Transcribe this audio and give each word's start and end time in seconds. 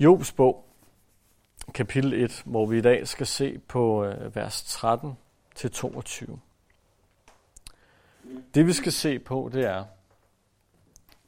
Jobs 0.00 0.32
bog, 0.32 0.64
kapitel 1.74 2.12
1, 2.12 2.42
hvor 2.46 2.66
vi 2.66 2.78
i 2.78 2.80
dag 2.80 3.08
skal 3.08 3.26
se 3.26 3.58
på 3.58 4.04
øh, 4.04 4.36
vers 4.36 4.62
13 4.62 5.18
til 5.54 5.70
22. 5.70 6.40
Det 8.54 8.66
vi 8.66 8.72
skal 8.72 8.92
se 8.92 9.18
på, 9.18 9.50
det 9.52 9.64
er 9.64 9.84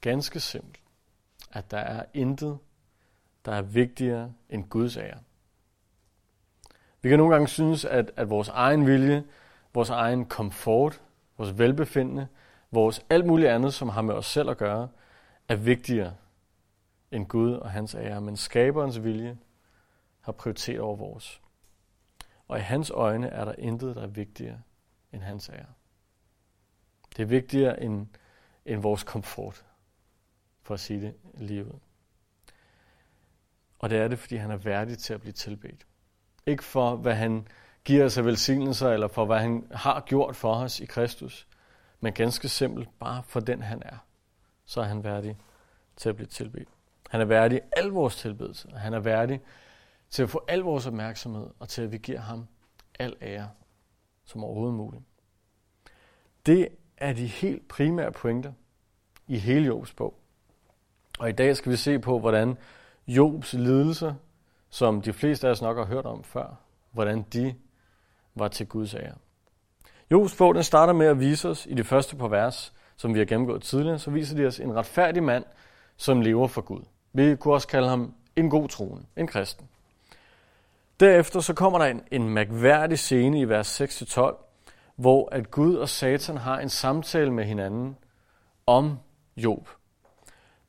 ganske 0.01 0.41
simpelt, 0.41 0.81
at 1.53 1.71
der 1.71 1.79
er 1.79 2.05
intet, 2.15 2.59
der 3.45 3.53
er 3.53 3.63
vigtigere 3.63 4.33
end 4.51 4.65
Guds 4.69 4.97
ære. 4.97 5.19
Vi 7.03 7.09
kan 7.09 7.19
nogle 7.19 7.35
gange 7.35 7.49
synes, 7.49 7.85
at, 7.85 8.11
at 8.17 8.31
vores 8.31 8.49
egen 8.49 8.87
vilje, 8.87 9.25
vores 9.75 9.91
egen 9.91 10.25
komfort, 10.25 11.03
vores 11.39 11.59
velbefindende, 11.59 12.27
vores 12.71 13.05
alt 13.11 13.27
muligt 13.27 13.49
andet, 13.49 13.75
som 13.75 13.89
har 13.89 14.03
med 14.03 14.15
os 14.15 14.27
selv 14.27 14.51
at 14.51 14.59
gøre, 14.59 14.89
er 15.49 15.57
vigtigere 15.57 16.15
end 17.13 17.27
Gud 17.27 17.53
og 17.53 17.71
hans 17.71 17.95
ære. 17.95 18.21
Men 18.21 18.37
skaberens 18.37 19.03
vilje 19.03 19.39
har 20.21 20.33
prioritet 20.33 20.81
over 20.81 20.97
vores. 20.97 21.41
Og 22.49 22.59
i 22.59 22.61
hans 22.61 22.91
øjne 22.91 23.29
er 23.29 23.45
der 23.45 23.55
intet, 23.59 23.97
der 23.97 24.03
er 24.03 24.07
vigtigere 24.07 24.63
end 25.13 25.23
hans 25.23 25.49
ære. 25.49 25.73
Det 27.17 27.23
er 27.23 27.27
vigtigere 27.27 27.83
end, 27.83 28.07
end 28.67 28.81
vores 28.81 29.03
komfort, 29.03 29.65
for 30.63 30.75
at 30.75 30.81
sige 30.81 31.01
det 31.01 31.15
lige 31.35 31.67
ud. 31.67 31.79
Og 33.79 33.91
det 33.91 33.99
er 33.99 34.09
det, 34.09 34.19
fordi 34.19 34.37
han 34.37 34.51
er 34.51 34.57
værdig 34.57 34.99
til 34.99 35.15
at 35.15 35.21
blive 35.21 35.33
tilbedt. 35.33 35.87
Ikke 36.47 36.65
for, 36.65 36.97
hvad 36.97 37.15
han 37.15 37.49
giver 37.85 38.05
os 38.05 38.19
af 38.19 38.25
velsignelser, 38.25 38.91
eller 38.91 39.09
for, 39.09 39.25
hvad 39.25 39.39
han 39.39 39.67
har 39.71 40.01
gjort 40.01 40.37
for 40.37 40.55
os 40.55 40.81
i 40.81 40.87
Kristus, 40.87 41.49
men 42.01 42.13
ganske 42.13 42.49
simpelt 42.49 42.89
bare 42.99 43.23
for 43.23 43.41
den, 43.41 43.63
han 43.63 43.83
er. 43.85 43.99
Så 44.65 44.81
er 44.81 44.85
han 44.85 45.05
værdig 45.05 45.37
til 45.97 46.09
at 46.09 46.17
blive 46.17 46.27
tilbedt. 46.27 46.69
Han 47.13 47.21
er 47.21 47.25
værdig 47.25 47.61
al 47.73 47.87
vores 47.87 48.17
tilbedelse, 48.17 48.69
han 48.77 48.95
er 48.95 49.01
værdig 49.01 49.41
til 50.11 50.23
at 50.23 50.31
få 50.31 50.45
al 50.49 50.59
vores 50.59 50.87
opmærksomhed, 50.87 51.47
og 51.59 51.69
til 51.69 51.83
at 51.83 51.93
vi 51.93 51.99
giver 51.99 52.21
ham 52.21 52.47
al 52.99 53.17
ære, 53.23 53.51
som 54.25 54.45
overhovedet 54.45 54.75
muligt. 54.75 55.03
Det 56.47 56.69
er 56.97 57.13
de 57.13 57.27
helt 57.27 57.69
primære 57.69 58.13
pointer 58.13 58.53
i 59.27 59.39
hele 59.39 59.67
Jobs 59.67 59.93
bog. 59.93 60.19
Og 61.19 61.29
i 61.29 61.33
dag 61.33 61.57
skal 61.57 61.73
vi 61.73 61.77
se 61.77 61.99
på, 61.99 62.19
hvordan 62.19 62.59
Jobs 63.07 63.53
lidelser, 63.53 64.15
som 64.71 65.03
de 65.03 65.13
fleste 65.13 65.47
af 65.47 65.51
os 65.51 65.63
nok 65.63 65.77
har 65.77 65.85
hørt 65.85 66.07
om 66.07 66.25
før, 66.25 66.61
hvordan 66.91 67.23
de 67.23 67.55
var 68.35 68.49
til 68.49 68.67
Guds 68.67 68.95
ære. 68.95 69.15
Jobs 70.11 70.37
bog 70.37 70.55
den 70.55 70.63
starter 70.63 70.93
med 70.93 71.07
at 71.07 71.21
vise 71.21 71.49
os 71.49 71.67
i 71.67 71.75
de 71.75 71.85
første 71.85 72.17
par 72.17 72.29
vers, 72.29 72.73
som 72.97 73.15
vi 73.15 73.19
har 73.19 73.27
gennemgået 73.27 73.63
tidligere, 73.63 73.99
så 73.99 74.11
viser 74.11 74.37
de 74.37 74.47
os 74.47 74.61
en 74.61 74.75
retfærdig 74.75 75.23
mand, 75.23 75.45
som 75.97 76.21
lever 76.21 76.47
for 76.47 76.61
Gud. 76.61 76.83
Vi 77.13 77.37
kunne 77.37 77.55
også 77.55 77.69
kalde 77.69 77.89
ham 77.89 78.15
en 78.37 78.51
god 78.51 78.69
troende, 78.69 79.07
en 79.17 79.27
kristen. 79.27 79.69
Derefter 81.01 81.41
så 81.41 81.55
kommer 81.55 81.79
der 81.79 81.87
en, 81.87 82.03
en 82.11 82.29
mærkværdig 82.29 82.99
scene 82.99 83.41
i 83.41 83.45
vers 83.45 83.81
6-12, 83.81 84.37
hvor 84.97 85.29
at 85.33 85.51
Gud 85.51 85.77
og 85.77 85.89
Satan 85.89 86.37
har 86.37 86.59
en 86.59 86.69
samtale 86.69 87.31
med 87.31 87.45
hinanden 87.45 87.97
om 88.67 88.99
Job. 89.37 89.69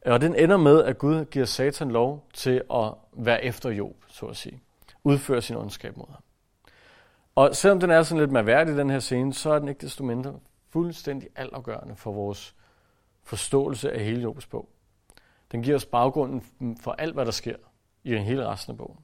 Og 0.05 0.21
den 0.21 0.35
ender 0.35 0.57
med, 0.57 0.83
at 0.83 0.97
Gud 0.97 1.25
giver 1.25 1.45
Satan 1.45 1.91
lov 1.91 2.27
til 2.33 2.63
at 2.73 2.93
være 3.13 3.43
efter 3.43 3.69
Job, 3.69 3.95
så 4.07 4.25
at 4.25 4.37
sige. 4.37 4.61
Udføre 5.03 5.41
sin 5.41 5.55
ondskab 5.55 5.97
mod 5.97 6.05
ham. 6.09 6.21
Og 7.35 7.55
selvom 7.55 7.79
den 7.79 7.89
er 7.89 8.03
sådan 8.03 8.19
lidt 8.19 8.31
mærkværdig, 8.31 8.77
den 8.77 8.89
her 8.89 8.99
scene, 8.99 9.33
så 9.33 9.53
er 9.53 9.59
den 9.59 9.67
ikke 9.67 9.81
desto 9.81 10.03
mindre 10.03 10.39
fuldstændig 10.69 11.29
altafgørende 11.35 11.95
for 11.95 12.11
vores 12.11 12.55
forståelse 13.23 13.91
af 13.91 14.05
hele 14.05 14.21
Jobs 14.21 14.45
bog. 14.45 14.69
Den 15.53 15.63
giver 15.63 15.75
os 15.75 15.85
baggrunden 15.85 16.43
for 16.81 16.91
alt, 16.91 17.13
hvad 17.13 17.25
der 17.25 17.31
sker 17.31 17.55
i 18.03 18.17
hele 18.17 18.47
resten 18.47 18.71
af 18.71 18.77
bogen. 18.77 18.99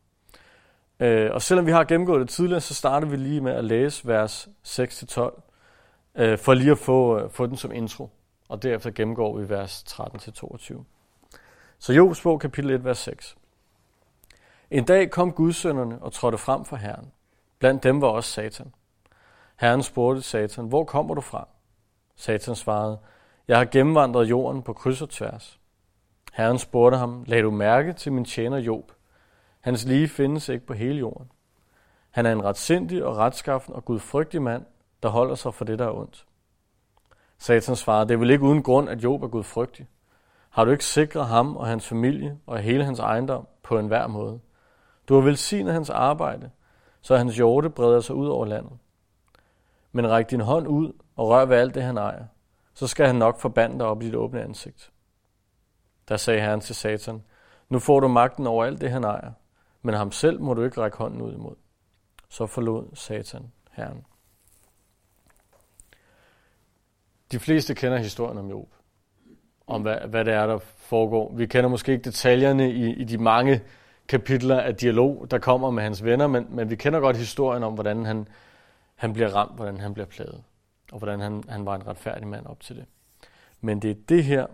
Øh, 1.00 1.31
og 1.33 1.41
selvom 1.41 1.66
vi 1.66 1.72
har 1.72 1.83
gennemgået 1.83 2.22
det 2.22 2.30
tidligere, 2.30 2.61
så 2.61 2.73
starter 2.73 3.08
vi 3.08 3.16
lige 3.16 3.41
med 3.41 3.52
at 3.52 3.66
læse 3.66 4.08
vers 4.08 4.50
6-12, 4.64 5.41
øh, 6.16 6.38
for 6.38 6.53
lige 6.53 6.72
at 6.72 6.78
få, 6.78 7.19
øh, 7.19 7.29
få 7.29 7.46
den 7.46 7.57
som 7.57 7.72
intro. 7.72 8.09
Og 8.50 8.63
derefter 8.63 8.91
gennemgår 8.91 9.38
vi 9.38 9.50
vers 9.50 9.84
13-22. 9.88 10.84
Så 11.79 11.94
Jobs 11.94 12.22
bog, 12.22 12.40
kapitel 12.40 12.72
1, 12.72 12.85
vers 12.85 12.97
6. 12.97 13.38
En 14.72 14.85
dag 14.85 15.12
kom 15.12 15.31
gudsønderne 15.31 16.01
og 16.01 16.13
trådte 16.13 16.38
frem 16.38 16.66
for 16.66 16.75
Herren. 16.75 17.12
Blandt 17.59 17.84
dem 17.84 18.01
var 18.01 18.07
også 18.07 18.31
Satan. 18.31 18.74
Herren 19.59 19.84
spurgte 19.84 20.22
Satan, 20.22 20.66
hvor 20.66 20.84
kommer 20.84 21.16
du 21.16 21.22
fra? 21.22 21.47
Satan 22.16 22.56
svarede, 22.56 23.00
jeg 23.47 23.57
har 23.57 23.66
gennemvandret 23.66 24.29
jorden 24.29 24.62
på 24.62 24.74
kryds 24.74 25.01
og 25.01 25.09
tværs. 25.09 25.59
Herren 26.39 26.57
spurgte 26.57 26.97
ham, 26.97 27.23
lad 27.27 27.41
du 27.41 27.51
mærke 27.51 27.94
til 27.94 28.13
min 28.13 28.25
tjener 28.25 28.57
Job. 28.57 28.91
Hans 29.59 29.85
lige 29.85 30.07
findes 30.07 30.50
ikke 30.50 30.66
på 30.66 30.73
hele 30.73 31.00
jorden. 31.00 31.31
Han 32.09 32.25
er 32.25 32.31
en 32.31 32.44
retsindig 32.44 33.05
og 33.05 33.17
retskaffen 33.17 33.75
og 33.75 33.85
gudfrygtig 33.85 34.41
mand, 34.41 34.66
der 35.03 35.09
holder 35.09 35.35
sig 35.35 35.53
for 35.53 35.66
det, 35.66 35.79
der 35.79 35.85
er 35.85 35.91
ondt. 35.91 36.25
Satan 37.38 37.75
svarede, 37.75 38.07
det 38.07 38.13
er 38.13 38.17
vel 38.17 38.29
ikke 38.29 38.44
uden 38.44 38.63
grund, 38.63 38.89
at 38.89 39.03
Job 39.03 39.23
er 39.23 39.27
gudfrygtig. 39.27 39.88
Har 40.50 40.66
du 40.66 40.72
ikke 40.72 40.85
sikret 40.85 41.25
ham 41.25 41.57
og 41.57 41.67
hans 41.67 41.88
familie 41.88 42.38
og 42.45 42.59
hele 42.59 42.85
hans 42.85 43.00
ejendom 43.00 43.47
på 43.63 43.79
enhver 43.79 44.07
måde? 44.07 44.39
Du 45.09 45.13
har 45.13 45.21
velsignet 45.21 45.73
hans 45.73 45.89
arbejde, 45.89 46.50
så 47.01 47.17
hans 47.17 47.35
hjorte 47.35 47.69
breder 47.69 48.00
sig 48.00 48.16
ud 48.16 48.27
over 48.27 48.45
landet. 48.45 48.77
Men 49.91 50.09
ræk 50.09 50.29
din 50.29 50.41
hånd 50.41 50.67
ud 50.67 50.94
og 51.16 51.29
rør 51.29 51.45
ved 51.45 51.57
alt 51.57 51.75
det, 51.75 51.83
han 51.83 51.97
ejer. 51.97 52.25
Så 52.73 52.88
skal 52.88 53.06
han 53.06 53.16
nok 53.16 53.39
forbande 53.39 53.79
dig 53.79 53.85
op 53.85 54.01
i 54.01 54.06
dit 54.06 54.16
åbne 54.16 54.41
ansigt. 54.41 54.91
Der 56.09 56.18
sagde 56.18 56.42
Herren 56.42 56.62
til 56.62 56.75
Satan, 56.75 57.24
nu 57.70 57.80
får 57.80 58.00
du 58.00 58.08
magten 58.08 58.47
over 58.47 58.66
alt 58.66 58.81
det, 58.81 58.92
han 58.92 59.03
ejer, 59.03 59.31
men 59.81 59.96
ham 59.96 60.12
selv 60.12 60.42
må 60.42 60.53
du 60.53 60.64
ikke 60.64 60.81
række 60.81 60.97
hånden 60.97 61.22
ud 61.22 61.34
imod. 61.34 61.56
Så 62.30 62.47
forlod 62.47 62.96
Satan 62.96 63.52
Herren. 63.72 64.06
De 67.31 67.40
fleste 67.40 67.75
kender 67.75 67.98
historien 67.98 68.38
om 68.38 68.50
Job. 68.50 68.68
Om 69.68 69.81
hvad, 69.81 69.98
hvad 69.98 70.25
det 70.25 70.34
er, 70.34 70.48
der 70.48 70.58
foregår. 70.78 71.34
Vi 71.36 71.46
kender 71.46 71.69
måske 71.69 71.92
ikke 71.92 72.03
detaljerne 72.03 72.72
i, 72.72 72.94
i 72.94 73.03
de 73.03 73.18
mange 73.18 73.62
kapitler 74.08 74.59
af 74.59 74.75
dialog, 74.75 75.28
der 75.31 75.40
kommer 75.40 75.72
med 75.72 75.84
hans 75.84 76.03
venner, 76.03 76.28
men, 76.28 76.48
men 76.50 76.69
vi 76.69 76.75
kender 76.75 77.00
godt 77.00 77.18
historien 77.18 77.64
om, 77.64 77.74
hvordan 77.74 78.06
han, 78.06 78.28
han 78.96 79.14
bliver 79.14 79.36
ramt, 79.36 79.56
hvordan 79.56 79.78
han 79.78 79.94
bliver 79.94 80.08
plaget, 80.08 80.44
og 80.92 80.98
hvordan 80.98 81.19
han, 81.19 81.44
han 81.50 81.66
var 81.66 81.75
en 81.75 81.88
retfærdig 81.88 82.28
mand 82.28 82.46
op 82.46 82.59
til 82.59 82.75
det. 82.75 82.86
Men 83.62 83.81
det 83.81 83.92
er 83.92 83.96
det 84.09 84.24
her, 84.24 84.48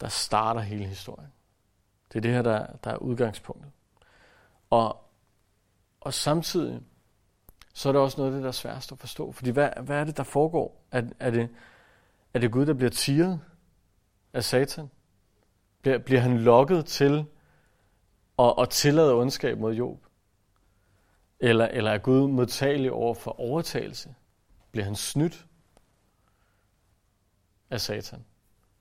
der 0.00 0.08
starter 0.08 0.60
hele 0.60 0.84
historien. 0.84 1.32
Det 2.08 2.16
er 2.16 2.20
det 2.20 2.30
her, 2.30 2.42
der, 2.42 2.66
der 2.84 2.90
er 2.90 2.96
udgangspunktet. 2.96 3.72
Og, 4.70 5.04
og 6.00 6.14
samtidig, 6.14 6.82
så 7.74 7.88
er 7.88 7.92
det 7.92 8.02
også 8.02 8.16
noget 8.16 8.30
af 8.30 8.34
det, 8.34 8.42
der 8.42 8.48
er 8.48 8.52
sværest 8.52 8.92
at 8.92 8.98
forstå. 8.98 9.32
Fordi 9.32 9.50
hvad, 9.50 9.70
hvad 9.82 10.00
er 10.00 10.04
det, 10.04 10.16
der 10.16 10.22
foregår? 10.22 10.86
Er, 10.90 11.02
er, 11.20 11.30
det, 11.30 11.48
er 12.34 12.38
det 12.38 12.52
Gud, 12.52 12.66
der 12.66 12.74
bliver 12.74 12.90
tiret 12.90 13.40
af 14.32 14.44
Satan? 14.44 14.90
Bliver, 15.82 15.98
bliver 15.98 16.20
han 16.20 16.38
lokket 16.38 16.86
til 16.86 17.26
at, 18.38 18.54
at 18.58 18.70
tillade 18.70 19.14
ondskab 19.14 19.58
mod 19.58 19.74
Job? 19.74 20.06
Eller, 21.40 21.66
eller 21.66 21.90
er 21.90 21.98
Gud 21.98 22.28
modtagelig 22.28 22.92
over 22.92 23.14
for 23.14 23.40
overtagelse? 23.40 24.14
Bliver 24.70 24.84
han 24.84 24.96
snydt 24.96 25.46
af 27.70 27.80
Satan? 27.80 28.24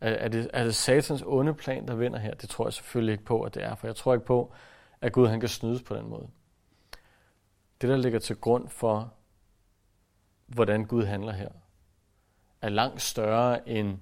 Er, 0.05 0.09
er, 0.09 0.27
det, 0.27 0.49
er 0.53 0.63
det 0.63 0.75
satans 0.75 1.23
onde 1.25 1.53
plan, 1.53 1.87
der 1.87 1.95
vinder 1.95 2.19
her? 2.19 2.33
Det 2.33 2.49
tror 2.49 2.65
jeg 2.65 2.73
selvfølgelig 2.73 3.11
ikke 3.11 3.25
på, 3.25 3.41
at 3.41 3.55
det 3.55 3.63
er, 3.63 3.75
for 3.75 3.87
jeg 3.87 3.95
tror 3.95 4.13
ikke 4.13 4.25
på, 4.25 4.53
at 5.01 5.13
Gud 5.13 5.27
han 5.27 5.39
kan 5.39 5.49
snydes 5.49 5.83
på 5.83 5.95
den 5.95 6.09
måde. 6.09 6.27
Det, 7.81 7.89
der 7.89 7.97
ligger 7.97 8.19
til 8.19 8.35
grund 8.35 8.69
for, 8.69 9.13
hvordan 10.47 10.85
Gud 10.85 11.03
handler 11.03 11.31
her, 11.31 11.49
er 12.61 12.69
langt 12.69 13.01
større 13.01 13.69
end, 13.69 13.97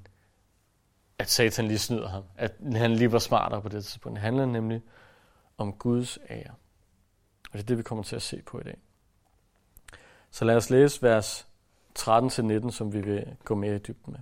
at 1.20 1.30
Satan 1.30 1.68
lige 1.68 1.80
snyder 1.80 2.10
ham. 2.10 2.24
At 2.36 2.56
han 2.74 2.92
lige 2.92 3.12
var 3.12 3.20
smartere 3.20 3.62
på 3.62 3.70
det 3.70 3.84
tidspunkt. 3.86 4.16
Det 4.16 4.22
handler 4.22 4.46
nemlig 4.46 4.82
om 5.58 5.74
Guds 5.74 6.20
ære. 6.30 6.54
Og 7.46 7.54
det 7.54 7.60
er 7.60 7.66
det, 7.66 7.78
vi 7.78 7.84
kommer 7.84 8.04
til 8.04 8.16
at 8.16 8.22
se 8.22 8.42
på 8.42 8.60
i 8.60 8.64
dag. 8.64 8.78
Så 10.32 10.46
lad 10.46 10.56
os 10.56 10.70
læse 10.70 11.02
vers 11.02 11.48
13-19, 12.00 12.72
som 12.72 12.94
vi 12.94 13.02
vil 13.02 13.38
gå 13.44 13.56
mere 13.56 13.76
i 13.76 13.80
dybden 13.80 14.14
med. 14.14 14.20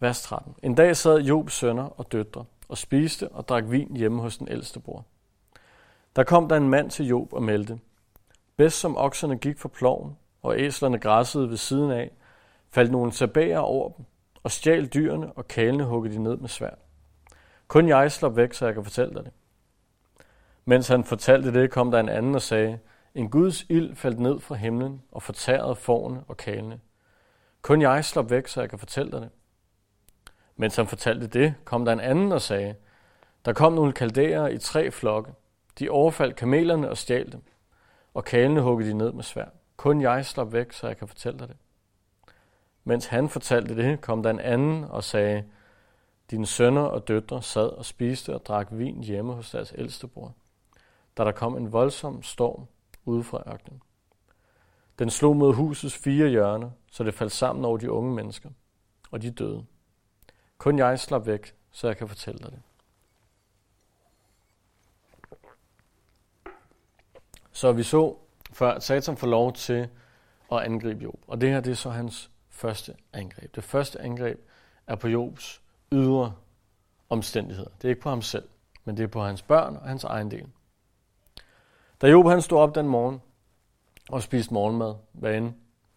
Vers 0.00 0.22
13. 0.22 0.54
En 0.62 0.74
dag 0.74 0.96
sad 0.96 1.18
Jobs 1.18 1.52
sønner 1.52 2.00
og 2.00 2.12
døtre 2.12 2.44
og 2.68 2.78
spiste 2.78 3.28
og 3.28 3.48
drak 3.48 3.64
vin 3.70 3.96
hjemme 3.96 4.22
hos 4.22 4.38
den 4.38 4.48
ældste 4.50 4.80
bror. 4.80 5.04
Der 6.16 6.24
kom 6.24 6.48
der 6.48 6.56
en 6.56 6.68
mand 6.68 6.90
til 6.90 7.06
Job 7.06 7.32
og 7.32 7.42
meldte, 7.42 7.78
Bedst 8.58 8.80
som 8.80 8.96
okserne 8.96 9.38
gik 9.38 9.58
for 9.58 9.68
ploven, 9.68 10.16
og 10.42 10.60
æslerne 10.60 10.98
græssede 10.98 11.50
ved 11.50 11.56
siden 11.56 11.90
af, 11.90 12.10
faldt 12.70 12.90
nogle 12.90 13.12
sabager 13.12 13.58
over 13.58 13.92
dem, 13.92 14.04
og 14.42 14.50
stjal 14.50 14.86
dyrene 14.86 15.32
og 15.32 15.48
kalene 15.48 15.84
huggede 15.84 16.14
de 16.14 16.22
ned 16.22 16.36
med 16.36 16.48
svær. 16.48 16.74
Kun 17.68 17.88
jeg 17.88 18.12
slap 18.12 18.36
væk, 18.36 18.52
så 18.52 18.64
jeg 18.64 18.74
kan 18.74 18.84
fortælle 18.84 19.14
dig 19.14 19.24
det. 19.24 19.32
Mens 20.64 20.88
han 20.88 21.04
fortalte 21.04 21.52
det, 21.52 21.70
kom 21.70 21.90
der 21.90 22.00
en 22.00 22.08
anden 22.08 22.34
og 22.34 22.42
sagde, 22.42 22.78
en 23.14 23.30
Guds 23.30 23.66
ild 23.68 23.96
faldt 23.96 24.18
ned 24.18 24.40
fra 24.40 24.54
himlen 24.54 25.02
og 25.12 25.22
fortærede 25.22 25.74
forne 25.74 26.24
og 26.28 26.36
kalene. 26.36 26.80
Kun 27.62 27.82
jeg 27.82 28.04
slap 28.04 28.30
væk, 28.30 28.46
så 28.46 28.60
jeg 28.60 28.70
kan 28.70 28.78
fortælle 28.78 29.12
dig 29.12 29.20
det. 29.20 29.30
Mens 30.60 30.76
han 30.76 30.86
fortalte 30.86 31.26
det, 31.26 31.54
kom 31.64 31.84
der 31.84 31.92
en 31.92 32.00
anden 32.00 32.32
og 32.32 32.42
sagde, 32.42 32.74
Der 33.44 33.52
kom 33.52 33.72
nogle 33.72 33.92
kaldæere 33.92 34.52
i 34.52 34.58
tre 34.58 34.90
flokke. 34.90 35.32
De 35.78 35.90
overfaldt 35.90 36.36
kamelerne 36.36 36.90
og 36.90 36.96
stjal 36.96 37.32
dem, 37.32 37.42
og 38.14 38.24
kalene 38.24 38.60
huggede 38.60 38.90
de 38.90 38.94
ned 38.94 39.12
med 39.12 39.22
svær. 39.22 39.46
Kun 39.76 40.00
jeg 40.00 40.26
slap 40.26 40.52
væk, 40.52 40.72
så 40.72 40.86
jeg 40.86 40.96
kan 40.96 41.08
fortælle 41.08 41.38
dig 41.38 41.48
det. 41.48 41.56
Mens 42.84 43.06
han 43.06 43.28
fortalte 43.28 43.76
det, 43.76 44.00
kom 44.00 44.22
der 44.22 44.30
en 44.30 44.40
anden 44.40 44.84
og 44.84 45.04
sagde, 45.04 45.44
dine 46.30 46.46
sønner 46.46 46.82
og 46.82 47.08
døtre 47.08 47.42
sad 47.42 47.68
og 47.68 47.84
spiste 47.84 48.34
og 48.34 48.46
drak 48.46 48.68
vin 48.70 49.02
hjemme 49.02 49.32
hos 49.32 49.50
deres 49.50 49.74
ældste 49.78 50.06
bror, 50.06 50.34
da 51.16 51.24
der 51.24 51.32
kom 51.32 51.56
en 51.56 51.72
voldsom 51.72 52.22
storm 52.22 52.66
ude 53.04 53.24
fra 53.24 53.42
ørkenen. 53.52 53.82
Den 54.98 55.10
slog 55.10 55.36
mod 55.36 55.54
husets 55.54 55.96
fire 55.96 56.28
hjørner, 56.28 56.70
så 56.90 57.04
det 57.04 57.14
faldt 57.14 57.32
sammen 57.32 57.64
over 57.64 57.76
de 57.76 57.90
unge 57.90 58.14
mennesker, 58.14 58.50
og 59.10 59.22
de 59.22 59.30
døde. 59.30 59.64
Kun 60.58 60.78
jeg 60.78 61.00
slap 61.00 61.26
væk, 61.26 61.54
så 61.70 61.86
jeg 61.86 61.96
kan 61.96 62.08
fortælle 62.08 62.38
dig 62.38 62.50
det. 62.50 62.62
Så 67.52 67.72
vi 67.72 67.82
så 67.82 68.16
før, 68.52 68.70
at 68.70 68.82
Satan 68.82 69.16
får 69.16 69.26
lov 69.26 69.52
til 69.52 69.88
at 70.52 70.58
angribe 70.58 71.02
Job. 71.02 71.18
Og 71.26 71.40
det 71.40 71.50
her 71.50 71.60
det 71.60 71.70
er 71.70 71.74
så 71.74 71.90
hans 71.90 72.30
første 72.48 72.94
angreb. 73.12 73.54
Det 73.54 73.64
første 73.64 74.00
angreb 74.00 74.38
er 74.86 74.94
på 74.94 75.08
Jobs 75.08 75.62
ydre 75.92 76.34
omstændigheder. 77.08 77.70
Det 77.76 77.84
er 77.84 77.88
ikke 77.88 78.00
på 78.00 78.08
ham 78.08 78.22
selv, 78.22 78.48
men 78.84 78.96
det 78.96 79.02
er 79.02 79.08
på 79.08 79.22
hans 79.22 79.42
børn 79.42 79.76
og 79.76 79.88
hans 79.88 80.04
egen 80.04 80.30
del. 80.30 80.46
Da 82.00 82.08
Job 82.08 82.26
han 82.26 82.42
stod 82.42 82.58
op 82.58 82.74
den 82.74 82.88
morgen 82.88 83.22
og 84.10 84.22
spiste 84.22 84.54
morgenmad, 84.54 84.94
hvad 85.12 85.34
end 85.34 85.54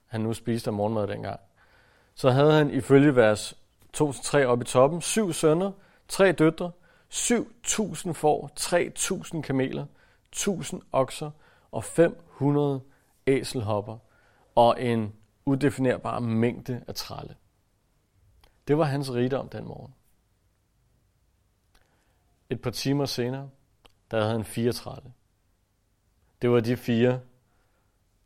han 0.07 0.21
nu 0.21 0.33
spiste 0.33 0.69
af 0.69 0.73
morgenmad 0.73 1.07
dengang, 1.07 1.39
så 2.15 2.29
havde 2.29 2.53
han 2.53 2.69
ifølge 2.69 3.15
vers 3.15 3.60
2-3 3.97 4.43
op 4.43 4.61
i 4.61 4.65
toppen 4.65 5.01
syv 5.01 5.33
sønner, 5.33 5.71
tre 6.07 6.31
døtre, 6.31 6.71
7.000 7.13 8.11
får, 8.11 8.51
3.000 9.35 9.41
kameler, 9.41 9.85
1.000 10.35 10.79
okser 10.91 11.31
og 11.71 11.83
500 11.83 12.81
æselhopper 13.27 13.97
og 14.55 14.83
en 14.83 15.13
udefinerbar 15.45 16.19
mængde 16.19 16.83
af 16.87 16.95
tralle. 16.95 17.35
Det 18.67 18.77
var 18.77 18.83
hans 18.83 19.13
rigdom 19.13 19.49
den 19.49 19.65
morgen. 19.65 19.93
Et 22.49 22.61
par 22.61 22.71
timer 22.71 23.05
senere, 23.05 23.49
der 24.11 24.17
havde 24.17 24.31
han 24.31 24.45
fire 24.45 24.71
tralle. 24.71 25.13
Det 26.41 26.51
var 26.51 26.59
de 26.59 26.77
fire, 26.77 27.19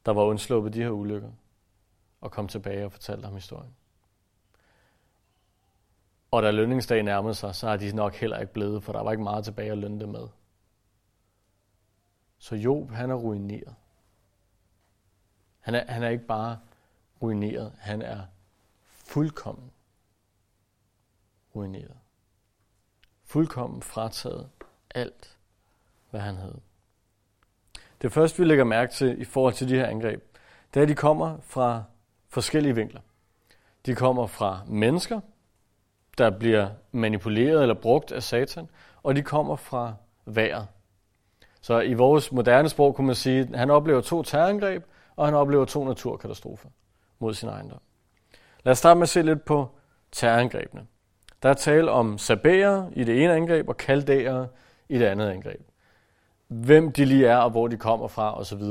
der 0.06 0.12
var 0.12 0.24
undsluppet 0.24 0.74
de 0.74 0.82
her 0.82 0.90
ulykker, 0.90 1.32
og 2.22 2.32
kom 2.32 2.48
tilbage 2.48 2.86
og 2.86 2.92
fortalte 2.92 3.26
ham 3.26 3.36
historien. 3.36 3.76
Og 6.36 6.44
da 6.44 6.52
lønningsdag 6.52 7.04
nærmede 7.04 7.36
sig, 7.36 7.56
så 7.56 7.68
har 7.68 7.78
de 7.78 7.96
nok 7.96 8.16
heller 8.16 8.40
ikke 8.40 8.54
blevet, 8.54 8.84
for 8.84 8.94
der 8.94 9.04
var 9.04 9.12
ikke 9.12 9.24
meget 9.24 9.44
tilbage 9.44 9.72
at 9.72 9.78
lønne 9.78 10.00
det 10.00 10.10
med. 10.10 10.28
Så 12.38 12.56
Job, 12.56 12.92
han 12.92 13.12
er 13.12 13.16
ruineret. 13.16 13.76
Han 15.60 15.76
er, 15.76 15.92
han 15.92 16.04
er 16.04 16.10
ikke 16.10 16.26
bare 16.26 16.60
ruineret, 17.22 17.74
han 17.80 18.02
er 18.02 18.22
fuldkommen 18.86 19.72
ruineret. 21.56 21.98
Fuldkommen 23.24 23.82
frataget 23.82 24.50
alt, 24.96 25.38
hvad 26.10 26.22
han 26.22 26.36
havde. 26.36 26.60
Det 28.02 28.12
første, 28.12 28.38
vi 28.38 28.46
lægger 28.46 28.64
mærke 28.64 28.94
til 28.94 29.22
i 29.22 29.26
forhold 29.26 29.54
til 29.54 29.70
de 29.70 29.76
her 29.76 29.86
angreb, 29.86 30.38
det 30.74 30.80
er, 30.80 30.84
at 30.84 30.90
de 30.90 30.96
kommer 30.96 31.40
fra 31.42 31.84
forskellige 32.30 32.76
vinkler. 32.76 33.02
De 33.86 33.96
kommer 33.96 34.28
fra 34.28 34.62
mennesker, 34.68 35.22
der 36.18 36.30
bliver 36.30 36.70
manipuleret 36.92 37.62
eller 37.62 37.76
brugt 37.76 38.12
af 38.12 38.24
satan, 38.24 38.70
og 39.04 39.16
de 39.16 39.22
kommer 39.22 39.56
fra 39.56 39.94
vejret. 40.26 40.68
Så 41.62 41.80
i 41.80 41.94
vores 41.94 42.32
moderne 42.32 42.70
sprog 42.70 42.96
kunne 42.96 43.08
man 43.08 43.16
sige, 43.16 43.40
at 43.40 43.60
han 43.60 43.70
oplever 43.70 44.02
to 44.02 44.24
terrorangreb, 44.24 44.84
og 45.16 45.28
han 45.28 45.34
oplever 45.34 45.66
to 45.66 45.86
naturkatastrofer 45.86 46.70
mod 47.20 47.34
sin 47.34 47.50
ejendom. 47.50 47.80
Lad 48.64 48.72
os 48.72 48.78
starte 48.78 48.98
med 48.98 49.04
at 49.04 49.10
se 49.10 49.22
lidt 49.22 49.46
på 49.46 49.70
terrorangrebene. 50.12 50.86
Der 51.44 51.50
er 51.50 51.54
tale 51.54 51.92
om 51.92 52.18
sabæere 52.18 52.90
i 52.94 53.04
det 53.04 53.24
ene 53.24 53.34
angreb 53.34 53.70
og 53.70 53.78
kaldæere 53.78 54.48
i 54.90 54.98
det 54.98 55.06
andet 55.06 55.30
angreb. 55.30 55.62
Hvem 56.48 56.92
de 56.92 57.06
lige 57.06 57.28
er 57.28 57.38
og 57.38 57.50
hvor 57.50 57.68
de 57.68 57.78
kommer 57.78 58.08
fra 58.08 58.40
osv. 58.40 58.62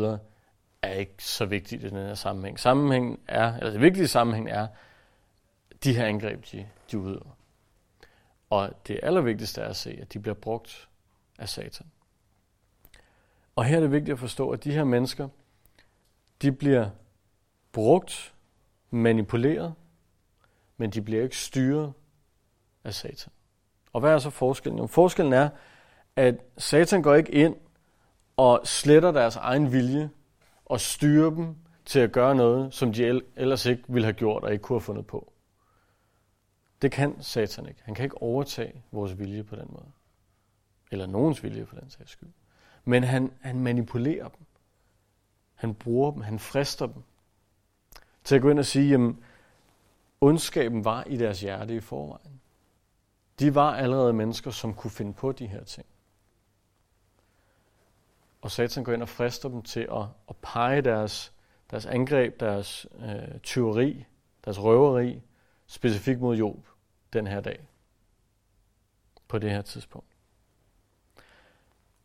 er 0.82 0.93
ikke 0.93 1.25
så 1.25 1.44
vigtigt 1.44 1.85
i 1.85 1.88
den 1.88 1.97
her 1.97 2.14
sammenhæng. 2.14 2.61
Sammenhæng 2.61 3.20
er, 3.29 3.56
eller 3.56 3.70
det 3.70 3.81
vigtige 3.81 4.08
sammenhæng 4.08 4.50
er, 4.50 4.67
de 5.85 5.97
her 5.97 6.06
angreb, 6.06 6.44
de, 6.52 6.67
de 6.94 6.99
udøver. 6.99 7.37
Og 8.50 8.70
det 8.87 9.00
allervigtigste 9.02 9.61
er 9.61 9.69
at 9.69 9.76
se, 9.76 9.99
at 10.00 10.12
de 10.12 10.19
bliver 10.19 10.35
brugt 10.35 10.88
af 11.38 11.49
satan. 11.49 11.87
Og 13.56 13.64
her 13.64 13.76
er 13.76 13.81
det 13.81 13.93
vigtigt 13.93 14.12
at 14.12 14.19
forstå, 14.19 14.50
at 14.50 14.64
de 14.64 14.73
her 14.73 14.85
mennesker, 14.85 15.29
de 16.43 16.52
bliver 16.52 16.91
brugt, 17.73 18.35
manipuleret, 18.91 19.75
men 20.76 20.91
de 20.91 21.02
bliver 21.02 21.23
ikke 21.23 21.37
styret 21.37 21.93
af 22.85 22.94
Satan. 22.94 23.32
Og 23.93 24.00
hvad 24.00 24.11
er 24.11 24.19
så 24.19 24.31
forskellen? 24.31 24.79
Jo, 24.79 24.87
forskellen 24.87 25.32
er, 25.32 25.49
at 26.17 26.35
Satan 26.58 27.02
går 27.02 27.14
ikke 27.14 27.32
ind 27.32 27.56
og 28.37 28.61
sletter 28.64 29.12
deres 29.12 29.37
egen 29.37 29.73
vilje 29.73 30.11
og 30.64 30.81
styrer 30.81 31.31
dem 31.31 31.56
til 31.85 32.00
at 32.00 32.12
gøre 32.12 32.35
noget, 32.35 32.75
som 32.75 32.93
de 32.93 33.23
ellers 33.37 33.67
ikke 33.67 33.82
ville 33.88 34.06
have 34.06 34.12
gjort 34.12 34.44
og 34.44 34.52
ikke 34.52 34.62
kunne 34.62 34.76
have 34.76 34.85
fundet 34.85 35.06
på. 35.06 35.32
Det 36.84 36.92
kan 36.92 37.22
Satan 37.22 37.69
ikke. 37.69 37.81
Han 37.84 37.94
kan 37.94 38.04
ikke 38.04 38.22
overtage 38.22 38.82
vores 38.92 39.19
vilje 39.19 39.44
på 39.44 39.56
den 39.56 39.66
måde. 39.69 39.92
Eller 40.90 41.06
nogens 41.06 41.42
vilje 41.42 41.66
på 41.66 41.76
den 41.81 41.90
sags 41.90 42.10
skyld. 42.10 42.28
Men 42.84 43.04
han, 43.04 43.32
han 43.40 43.60
manipulerer 43.60 44.28
dem. 44.28 44.46
Han 45.54 45.75
bruger 45.75 46.10
dem, 46.10 46.20
han 46.20 46.38
frister 46.38 46.86
dem. 46.86 47.02
Til 48.25 48.34
at 48.34 48.42
gå 48.42 48.50
ind 48.50 48.58
og 48.58 48.64
sige, 48.64 48.94
at 48.94 49.14
ondskaben 50.20 50.84
var 50.84 51.04
i 51.04 51.16
deres 51.16 51.40
hjerte 51.40 51.76
i 51.76 51.81
forvejen. 51.81 52.40
De 53.38 53.54
var 53.54 53.75
allerede 53.75 54.12
mennesker, 54.12 54.50
som 54.50 54.75
kunne 54.75 54.90
finde 54.90 55.12
på 55.12 55.32
de 55.32 55.46
her 55.46 55.64
ting. 55.64 55.87
Og 58.40 58.50
Satan 58.50 58.84
går 58.84 58.92
ind 58.92 59.02
og 59.02 59.08
frister 59.08 59.48
dem 59.48 59.62
til 59.62 59.88
at, 59.92 60.06
at 60.28 60.37
pege 60.42 60.82
deres, 60.82 61.32
deres 61.70 61.87
angreb, 61.87 62.40
deres 62.40 62.87
øh, 62.98 63.40
tyveri, 63.40 64.04
deres 64.44 64.62
røveri, 64.62 65.22
specifikt 65.66 66.20
mod 66.20 66.37
Job 66.37 66.74
den 67.14 67.26
her 67.26 67.40
dag. 67.40 67.66
På 69.28 69.38
det 69.38 69.50
her 69.50 69.62
tidspunkt. 69.62 70.08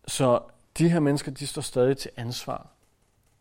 Så 0.08 0.42
de 0.78 0.90
her 0.90 1.00
mennesker, 1.00 1.32
de 1.32 1.48
står 1.48 1.62
stadig 1.62 1.98
til 1.98 2.12
ansvar 2.16 2.68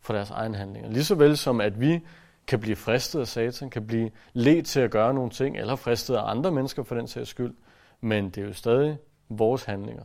for 0.00 0.14
deres 0.14 0.30
egne 0.30 0.56
handlinger. 0.56 0.90
Ligeså 0.90 1.14
vel 1.14 1.36
som 1.36 1.60
at 1.60 1.80
vi 1.80 2.00
kan 2.46 2.60
blive 2.60 2.76
fristet 2.76 3.20
af 3.20 3.28
Satan, 3.28 3.70
kan 3.70 3.86
blive 3.86 4.10
ledt 4.32 4.66
til 4.66 4.80
at 4.80 4.90
gøre 4.90 5.14
nogle 5.14 5.30
ting, 5.30 5.56
eller 5.56 5.76
fristet 5.76 6.14
af 6.14 6.30
andre 6.30 6.52
mennesker 6.52 6.82
for 6.82 6.94
den 6.94 7.08
sags 7.08 7.30
skyld, 7.30 7.54
men 8.00 8.30
det 8.30 8.42
er 8.42 8.46
jo 8.46 8.52
stadig 8.52 8.98
vores 9.28 9.64
handlinger. 9.64 10.04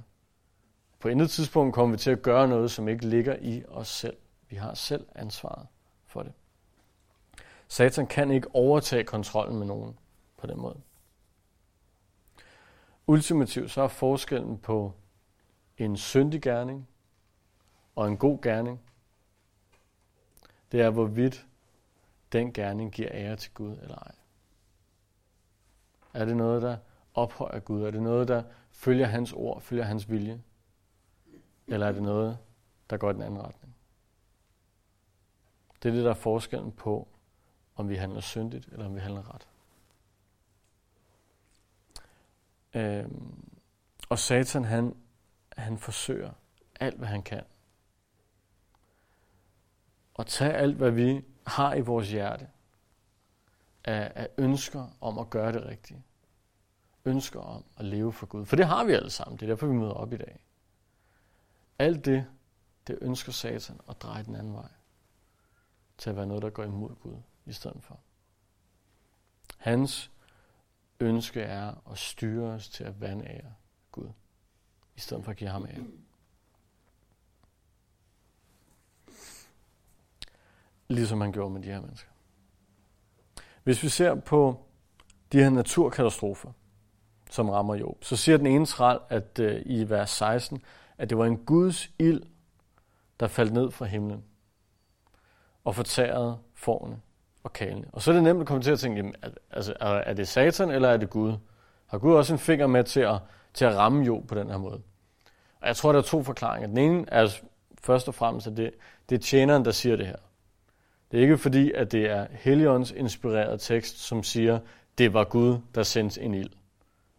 På 0.99 1.07
intet 1.07 1.29
tidspunkt 1.29 1.75
kommer 1.75 1.95
vi 1.95 1.97
til 1.97 2.11
at 2.11 2.21
gøre 2.21 2.47
noget, 2.47 2.71
som 2.71 2.87
ikke 2.87 3.05
ligger 3.07 3.35
i 3.41 3.63
os 3.67 3.87
selv. 3.87 4.17
Vi 4.49 4.55
har 4.55 4.73
selv 4.73 5.05
ansvaret 5.15 5.67
for 6.05 6.23
det. 6.23 6.31
Satan 7.67 8.07
kan 8.07 8.31
ikke 8.31 8.47
overtage 8.53 9.03
kontrollen 9.03 9.57
med 9.57 9.67
nogen 9.67 9.97
på 10.37 10.47
den 10.47 10.57
måde. 10.57 10.77
Ultimativt 13.07 13.71
så 13.71 13.81
er 13.81 13.87
forskellen 13.87 14.57
på 14.57 14.93
en 15.77 15.97
syndig 15.97 16.41
gerning 16.41 16.87
og 17.95 18.07
en 18.07 18.17
god 18.17 18.41
gerning, 18.41 18.81
det 20.71 20.81
er 20.81 20.89
hvorvidt 20.89 21.47
den 22.31 22.53
gerning 22.53 22.91
giver 22.91 23.09
ære 23.11 23.35
til 23.35 23.53
Gud 23.53 23.77
eller 23.81 23.95
ej. 23.95 24.11
Er 26.13 26.25
det 26.25 26.37
noget, 26.37 26.61
der 26.61 26.77
ophøjer 27.13 27.59
Gud? 27.59 27.83
Er 27.83 27.91
det 27.91 28.01
noget, 28.01 28.27
der 28.27 28.43
følger 28.71 29.05
hans 29.05 29.33
ord, 29.33 29.61
følger 29.61 29.83
hans 29.83 30.09
vilje? 30.09 30.41
Eller 31.67 31.87
er 31.87 31.91
det 31.91 32.03
noget, 32.03 32.37
der 32.89 32.97
går 32.97 33.09
i 33.09 33.13
den 33.13 33.21
anden 33.21 33.41
retning? 33.41 33.75
Det 35.83 35.89
er 35.89 35.93
det, 35.93 36.03
der 36.03 36.09
er 36.09 36.13
forskellen 36.13 36.71
på, 36.71 37.07
om 37.75 37.89
vi 37.89 37.95
handler 37.95 38.21
syndigt, 38.21 38.67
eller 38.67 38.85
om 38.85 38.95
vi 38.95 38.99
handler 38.99 39.35
ret. 39.35 39.47
Øh, 42.73 43.05
og 44.09 44.19
Satan, 44.19 44.63
han, 44.63 44.95
han 45.57 45.77
forsøger 45.77 46.31
alt, 46.79 46.97
hvad 46.97 47.07
han 47.07 47.23
kan. 47.23 47.43
Og 50.13 50.27
tage 50.27 50.53
alt, 50.53 50.75
hvad 50.75 50.91
vi 50.91 51.21
har 51.47 51.73
i 51.73 51.81
vores 51.81 52.11
hjerte, 52.11 52.47
af, 53.83 54.11
af 54.15 54.27
ønsker 54.37 54.87
om 55.01 55.17
at 55.17 55.29
gøre 55.29 55.51
det 55.51 55.65
rigtige 55.65 56.03
ønsker 57.05 57.39
om 57.39 57.63
at 57.77 57.85
leve 57.85 58.13
for 58.13 58.25
Gud. 58.25 58.45
For 58.45 58.55
det 58.55 58.67
har 58.67 58.83
vi 58.83 58.93
alle 58.93 59.09
sammen. 59.09 59.37
Det 59.37 59.45
er 59.45 59.47
derfor, 59.49 59.67
vi 59.67 59.73
møder 59.73 59.93
op 59.93 60.13
i 60.13 60.17
dag. 60.17 60.39
Alt 61.79 62.05
det, 62.05 62.25
det 62.87 62.97
ønsker 63.01 63.31
Satan 63.31 63.79
at 63.89 64.01
dreje 64.01 64.23
den 64.23 64.35
anden 64.35 64.53
vej. 64.53 64.69
Til 65.97 66.09
at 66.09 66.15
være 66.15 66.27
noget, 66.27 66.43
der 66.43 66.49
går 66.49 66.63
imod 66.63 66.95
Gud 66.95 67.17
i 67.45 67.53
stedet 67.53 67.83
for. 67.83 67.99
Hans 69.57 70.11
ønske 71.03 71.41
er 71.41 71.91
at 71.91 71.97
styre 71.97 72.45
os 72.45 72.69
til 72.69 72.83
at 72.83 73.01
vandære 73.01 73.53
Gud, 73.91 74.09
i 74.95 74.99
stedet 74.99 75.23
for 75.23 75.31
at 75.31 75.37
give 75.37 75.49
ham 75.49 75.65
ære. 75.65 75.85
Ligesom 80.87 81.21
han 81.21 81.31
gjorde 81.31 81.53
med 81.53 81.61
de 81.61 81.67
her 81.67 81.81
mennesker. 81.81 82.09
Hvis 83.63 83.83
vi 83.83 83.89
ser 83.89 84.15
på 84.15 84.65
de 85.31 85.37
her 85.37 85.49
naturkatastrofer, 85.49 86.51
som 87.29 87.49
rammer 87.49 87.75
Job, 87.75 88.03
så 88.03 88.15
siger 88.15 88.37
den 88.37 88.47
ene 88.47 88.65
træl, 88.65 88.99
at 89.09 89.39
øh, 89.39 89.61
i 89.65 89.89
vers 89.89 90.09
16, 90.09 90.61
at 90.97 91.09
det 91.09 91.17
var 91.17 91.25
en 91.25 91.45
Guds 91.45 91.91
ild, 91.99 92.23
der 93.19 93.27
faldt 93.27 93.53
ned 93.53 93.71
fra 93.71 93.85
himlen 93.85 94.23
og 95.63 95.75
fortærede 95.75 96.39
forne 96.53 97.01
og 97.43 97.53
kalende. 97.53 97.87
Og 97.91 98.01
så 98.01 98.11
er 98.11 98.15
det 98.15 98.23
nemt 98.23 98.41
at 98.41 98.47
komme 98.47 98.63
til 98.63 98.71
at 98.71 98.79
tænke, 98.79 98.97
jamen, 98.97 99.15
altså, 99.51 99.73
er 99.79 100.13
det 100.13 100.27
Satan 100.27 100.69
eller 100.69 100.89
er 100.89 100.97
det 100.97 101.09
Gud? 101.09 101.33
Har 101.87 101.97
Gud 101.97 102.13
også 102.13 102.33
en 102.33 102.39
finger 102.39 102.67
med 102.67 102.83
til 102.83 102.99
at, 102.99 103.15
til 103.53 103.65
at 103.65 103.75
ramme 103.75 104.03
Job 104.03 104.27
på 104.27 104.35
den 104.35 104.49
her 104.49 104.57
måde? 104.57 104.81
Og 105.61 105.67
jeg 105.67 105.75
tror, 105.75 105.91
der 105.91 105.99
er 105.99 106.03
to 106.03 106.23
forklaringer. 106.23 106.67
Den 106.67 106.77
ene 106.77 107.05
er 107.07 107.39
først 107.81 108.07
og 108.07 108.15
fremmest, 108.15 108.47
at 108.47 108.57
det, 108.57 108.71
det 109.09 109.15
er 109.15 109.19
tjeneren, 109.19 109.65
der 109.65 109.71
siger 109.71 109.95
det 109.95 110.05
her. 110.05 110.15
Det 111.11 111.17
er 111.17 111.21
ikke 111.21 111.37
fordi, 111.37 111.71
at 111.71 111.91
det 111.91 112.09
er 112.09 112.27
Helions 112.31 112.91
inspireret 112.91 113.61
tekst, 113.61 113.99
som 113.99 114.23
siger, 114.23 114.59
det 114.97 115.13
var 115.13 115.23
Gud, 115.23 115.57
der 115.75 115.83
sendte 115.83 116.21
en 116.21 116.33
ild 116.33 116.49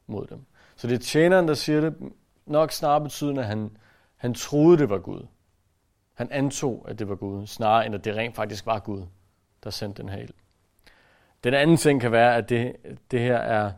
mod 0.06 0.26
dem. 0.26 0.44
Så 0.76 0.86
det 0.86 0.94
er 0.94 0.98
tjeneren, 0.98 1.48
der 1.48 1.54
siger 1.54 1.80
det, 1.80 1.94
nok 2.46 2.72
snarere 2.72 3.00
betydende, 3.00 3.40
at 3.40 3.46
han, 3.46 3.76
han 4.16 4.34
troede, 4.34 4.78
det 4.78 4.90
var 4.90 4.98
Gud. 4.98 5.26
Han 6.14 6.28
antog, 6.30 6.84
at 6.88 6.98
det 6.98 7.08
var 7.08 7.14
Gud, 7.14 7.46
snarere 7.46 7.86
end 7.86 7.94
at 7.94 8.04
det 8.04 8.16
rent 8.16 8.36
faktisk 8.36 8.66
var 8.66 8.78
Gud, 8.78 9.02
der 9.64 9.70
sendte 9.70 10.02
den 10.02 10.10
her 10.10 10.18
ild. 10.18 10.34
Den 11.44 11.54
anden 11.54 11.76
ting 11.76 12.00
kan 12.00 12.12
være, 12.12 12.36
at 12.36 12.48
det, 12.48 12.76
det 13.10 13.20
her 13.20 13.36
er, 13.36 13.72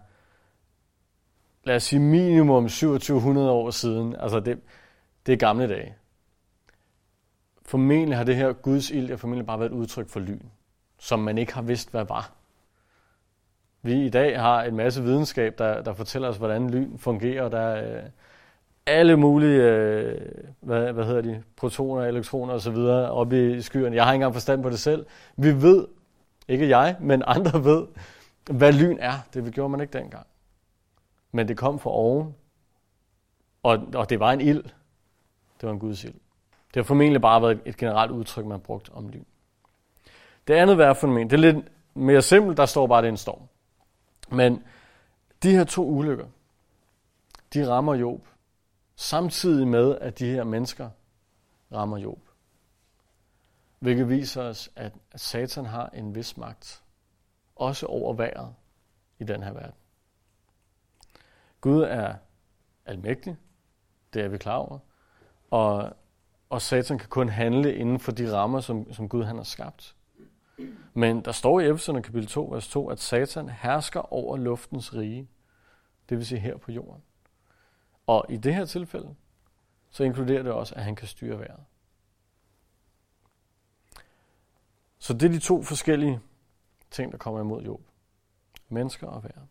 lad 1.65 1.77
os 1.77 1.83
sige 1.83 2.01
minimum 2.01 2.65
2700 2.69 3.51
år 3.51 3.71
siden. 3.71 4.17
Altså 4.17 4.41
det, 4.41 4.61
det 5.27 5.33
er 5.33 5.37
gamle 5.37 5.69
dage. 5.69 5.95
Formentlig 7.63 8.17
har 8.17 8.25
det 8.25 8.37
her 8.37 8.53
Guds 8.53 8.91
ild 8.91 9.09
ja, 9.09 9.15
formentlig 9.15 9.47
bare 9.47 9.59
været 9.59 9.71
et 9.71 9.77
udtryk 9.77 10.09
for 10.09 10.21
lyn, 10.21 10.43
som 10.99 11.19
man 11.19 11.39
ikke 11.39 11.55
har 11.55 11.63
vidst, 11.63 11.91
hvad 11.91 12.05
var. 12.05 12.33
Vi 13.83 14.07
i 14.07 14.09
dag 14.09 14.41
har 14.41 14.63
en 14.63 14.77
masse 14.77 15.03
videnskab, 15.03 15.59
der, 15.59 15.83
der 15.83 15.95
fortæller 15.95 16.29
os, 16.29 16.37
hvordan 16.37 16.71
lyn 16.71 16.99
fungerer. 16.99 17.49
Der 17.49 17.61
er 17.61 17.97
øh, 17.97 18.11
alle 18.87 19.17
mulige, 19.17 19.63
øh, 19.63 20.21
hvad, 20.61 20.93
hvad 20.93 21.05
hedder 21.05 21.21
de, 21.21 21.43
protoner, 21.57 22.03
elektroner 22.03 22.55
osv. 22.55 22.77
oppe 23.11 23.57
i 23.57 23.63
skyerne. 23.63 23.97
Jeg 23.97 24.05
har 24.05 24.13
ikke 24.13 24.17
engang 24.17 24.35
forstand 24.35 24.63
på 24.63 24.71
det 24.71 24.79
selv. 24.79 25.07
Vi 25.37 25.63
ved, 25.63 25.87
ikke 26.49 26.69
jeg, 26.69 26.97
men 27.01 27.23
andre 27.27 27.65
ved, 27.71 27.87
hvad 28.51 28.73
lyn 28.73 28.97
er. 29.01 29.13
Det 29.35 29.55
gjorde 29.55 29.69
man 29.69 29.81
ikke 29.81 29.99
dengang. 29.99 30.27
Men 31.33 31.49
det 31.49 31.57
kom 31.57 31.79
fra 31.79 31.91
oven, 31.91 32.35
og, 33.63 33.79
og 33.95 34.11
det 34.11 34.21
var 34.21 34.33
en 34.33 34.41
ild. 34.41 34.63
Det 35.61 35.63
var 35.63 35.71
en 35.71 35.79
Guds 35.79 36.05
ild. 36.05 36.15
Det 36.67 36.77
har 36.77 36.83
formentlig 36.83 37.21
bare 37.21 37.43
været 37.43 37.61
et 37.65 37.77
generelt 37.77 38.11
udtryk, 38.11 38.47
man 38.47 38.61
brugt 38.61 38.91
om 38.95 39.09
lyn. 39.09 39.25
Det 40.49 40.55
andet 40.55 40.79
vejrfænomen, 40.79 41.31
det 41.31 41.37
er 41.37 41.53
lidt 41.53 41.69
mere 41.95 42.23
simpelt, 42.23 42.57
der 42.57 42.67
står 42.67 42.87
bare, 42.87 43.03
det 43.03 43.09
er 43.09 43.13
en 43.13 43.17
storm. 43.17 43.43
Men 44.31 44.63
de 45.43 45.51
her 45.51 45.65
to 45.65 45.87
ulykker, 45.89 46.27
de 47.55 47.69
rammer 47.69 47.95
Job, 47.95 48.27
samtidig 48.97 49.69
med, 49.69 49.99
at 49.99 50.19
de 50.19 50.27
her 50.27 50.45
mennesker 50.45 50.91
rammer 51.73 51.99
Job. 51.99 52.21
Hvilket 53.79 54.09
viser 54.09 54.43
os, 54.43 54.71
at 54.77 54.93
Satan 55.17 55.67
har 55.67 55.89
en 55.89 56.15
vis 56.15 56.37
magt, 56.37 56.83
også 57.57 57.87
over 57.87 58.15
vejret 58.15 58.55
i 59.19 59.25
den 59.25 59.43
her 59.43 59.53
verden. 59.53 59.75
Gud 61.61 61.83
er 61.83 62.15
almægtig, 62.87 63.37
det 64.15 64.25
er 64.25 64.29
vi 64.29 64.39
klar 64.39 64.57
over, 64.57 64.79
og, 65.51 65.97
og 66.51 66.63
Satan 66.63 66.99
kan 66.99 67.09
kun 67.09 67.29
handle 67.29 67.75
inden 67.75 68.01
for 68.01 68.13
de 68.13 68.37
rammer, 68.37 68.61
som, 68.61 68.93
som 68.93 69.09
Gud 69.09 69.25
han 69.25 69.37
har 69.37 69.45
skabt. 69.45 69.97
Men 70.95 71.21
der 71.21 71.33
står 71.33 71.61
i 71.61 71.69
Efeserne 71.69 72.03
kapitel 72.03 72.29
2, 72.29 72.45
vers 72.45 72.69
2, 72.69 72.89
at 72.89 73.01
Satan 73.01 73.49
hersker 73.49 74.13
over 74.13 74.37
luftens 74.37 74.95
rige. 74.95 75.29
Det 76.09 76.19
vil 76.19 76.27
sige 76.27 76.39
her 76.39 76.57
på 76.57 76.73
jorden. 76.73 77.03
Og 78.07 78.27
i 78.29 78.37
det 78.37 78.55
her 78.55 78.65
tilfælde, 78.65 79.15
så 79.91 80.05
inkluderer 80.05 80.43
det 80.43 80.53
også, 80.53 80.75
at 80.75 80.85
han 80.85 80.97
kan 80.97 81.09
styre 81.09 81.39
vejret. 81.39 81.65
Så 84.99 85.13
det 85.13 85.23
er 85.23 85.29
de 85.29 85.39
to 85.39 85.63
forskellige 85.63 86.21
ting, 86.91 87.13
der 87.13 87.19
kommer 87.19 87.41
imod 87.41 87.63
Job. 87.63 87.81
Mennesker 88.69 89.07
og 89.07 89.23
vejret. 89.23 89.49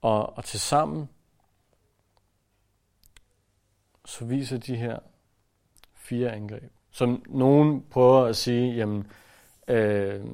Og, 0.00 0.36
og 0.36 0.44
til 0.44 0.60
sammen, 0.60 1.08
så 4.04 4.24
viser 4.24 4.58
de 4.58 4.76
her 4.76 4.98
fire 5.94 6.32
angreb. 6.32 6.72
Som 6.90 7.22
nogen 7.26 7.82
prøver 7.90 8.24
at 8.24 8.36
sige, 8.36 8.74
jamen, 8.74 9.10
Øh, 9.68 10.24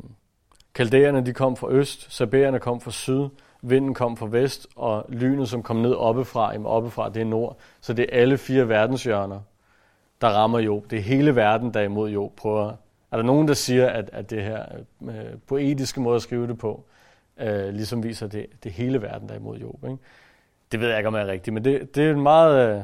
kaldæerne 0.74 1.26
de 1.26 1.32
kom 1.32 1.56
fra 1.56 1.70
øst, 1.70 2.12
sabæerne 2.12 2.60
kom 2.60 2.80
fra 2.80 2.90
syd, 2.90 3.28
vinden 3.62 3.94
kom 3.94 4.16
fra 4.16 4.26
vest, 4.26 4.66
og 4.76 5.06
lynet, 5.08 5.48
som 5.48 5.62
kom 5.62 5.76
ned 5.76 5.94
oppefra, 5.94 6.52
jamen 6.52 6.66
oppefra, 6.66 7.08
det 7.08 7.20
er 7.20 7.24
nord. 7.24 7.58
Så 7.80 7.92
det 7.92 8.02
er 8.02 8.20
alle 8.20 8.38
fire 8.38 8.68
verdenshjørner, 8.68 9.40
der 10.20 10.28
rammer 10.28 10.58
Job. 10.58 10.90
Det 10.90 10.98
er 10.98 11.02
hele 11.02 11.36
verden, 11.36 11.74
der 11.74 11.80
er 11.80 11.84
imod 11.84 12.10
Job. 12.10 12.36
Prøver. 12.36 12.72
Er 13.10 13.16
der 13.16 13.22
nogen, 13.22 13.48
der 13.48 13.54
siger, 13.54 13.88
at, 13.88 14.10
at 14.12 14.30
det 14.30 14.42
her 14.42 14.66
øh, 15.02 15.38
poetiske 15.46 16.00
måde 16.00 16.16
at 16.16 16.22
skrive 16.22 16.46
det 16.46 16.58
på, 16.58 16.84
øh, 17.36 17.68
ligesom 17.68 18.02
viser, 18.02 18.26
at 18.26 18.32
det, 18.32 18.46
det 18.62 18.70
er 18.70 18.74
hele 18.74 19.02
verden, 19.02 19.28
der 19.28 19.34
er 19.34 19.38
imod 19.38 19.58
Job. 19.58 19.84
Ikke? 19.84 19.98
Det 20.72 20.80
ved 20.80 20.88
jeg 20.88 20.98
ikke, 20.98 21.08
om 21.08 21.14
jeg 21.14 21.22
er 21.22 21.26
rigtigt, 21.26 21.54
men 21.54 21.64
det, 21.64 21.94
det 21.94 22.06
er 22.06 22.10
en 22.10 22.20
meget, 22.20 22.68
øh, 22.68 22.74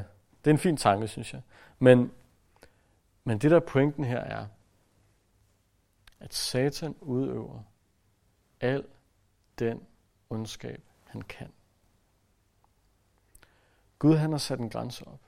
det 0.45 0.51
er 0.51 0.55
en 0.55 0.59
fin 0.59 0.77
tanke, 0.77 1.09
synes 1.09 1.33
jeg. 1.33 1.41
Men, 1.79 2.11
men 3.25 3.39
det 3.39 3.51
der 3.51 3.61
pointen 3.61 4.05
her 4.05 4.21
er, 4.21 4.47
at 6.21 6.35
Satan 6.35 6.95
udøver 7.01 7.65
al 8.61 8.85
den 9.59 9.81
ondskab, 10.31 10.83
han 11.07 11.23
kan. 11.23 11.53
Gud 13.99 14.17
han 14.17 14.31
har 14.31 14.39
sat 14.39 14.61
en 14.61 14.71
grænse 14.71 15.07
op. 15.07 15.21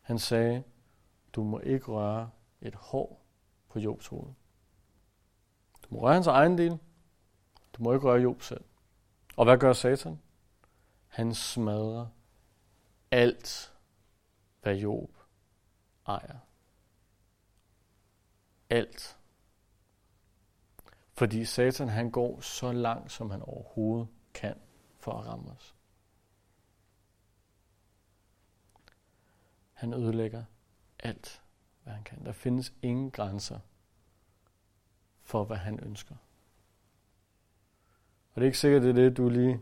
Han 0.00 0.18
sagde, 0.18 0.64
du 1.32 1.42
må 1.42 1.58
ikke 1.58 1.86
røre 1.86 2.30
et 2.60 2.74
hår 2.74 3.20
på 3.68 3.78
Jobs 3.78 4.06
hoved. 4.06 4.32
Du 5.82 5.88
må 5.94 6.00
røre 6.00 6.14
hans 6.14 6.26
egen 6.26 6.58
del. 6.58 6.78
Du 7.72 7.82
må 7.82 7.92
ikke 7.92 8.06
røre 8.06 8.20
Job 8.20 8.42
selv. 8.42 8.64
Og 9.36 9.44
hvad 9.44 9.58
gør 9.58 9.72
Satan? 9.72 10.20
Han 11.08 11.34
smadrer 11.34 12.06
alt, 13.10 13.74
hvad 14.62 14.76
Job 14.76 15.10
ejer. 16.06 16.38
Alt. 18.70 19.19
Fordi 21.20 21.44
Satan 21.44 21.88
han 21.88 22.10
går 22.10 22.40
så 22.40 22.72
langt, 22.72 23.12
som 23.12 23.30
han 23.30 23.42
overhovedet 23.42 24.08
kan 24.34 24.54
for 24.98 25.12
at 25.12 25.26
ramme 25.26 25.50
os. 25.50 25.74
Han 29.72 29.92
ødelægger 29.92 30.44
alt, 30.98 31.42
hvad 31.82 31.92
han 31.92 32.04
kan. 32.04 32.24
Der 32.24 32.32
findes 32.32 32.72
ingen 32.82 33.10
grænser 33.10 33.58
for, 35.22 35.44
hvad 35.44 35.56
han 35.56 35.80
ønsker. 35.80 36.14
Og 38.32 38.34
det 38.34 38.42
er 38.42 38.46
ikke 38.46 38.58
sikkert, 38.58 38.82
det 38.82 38.90
er 38.90 38.94
det, 38.94 39.16
du 39.16 39.28
lige 39.28 39.60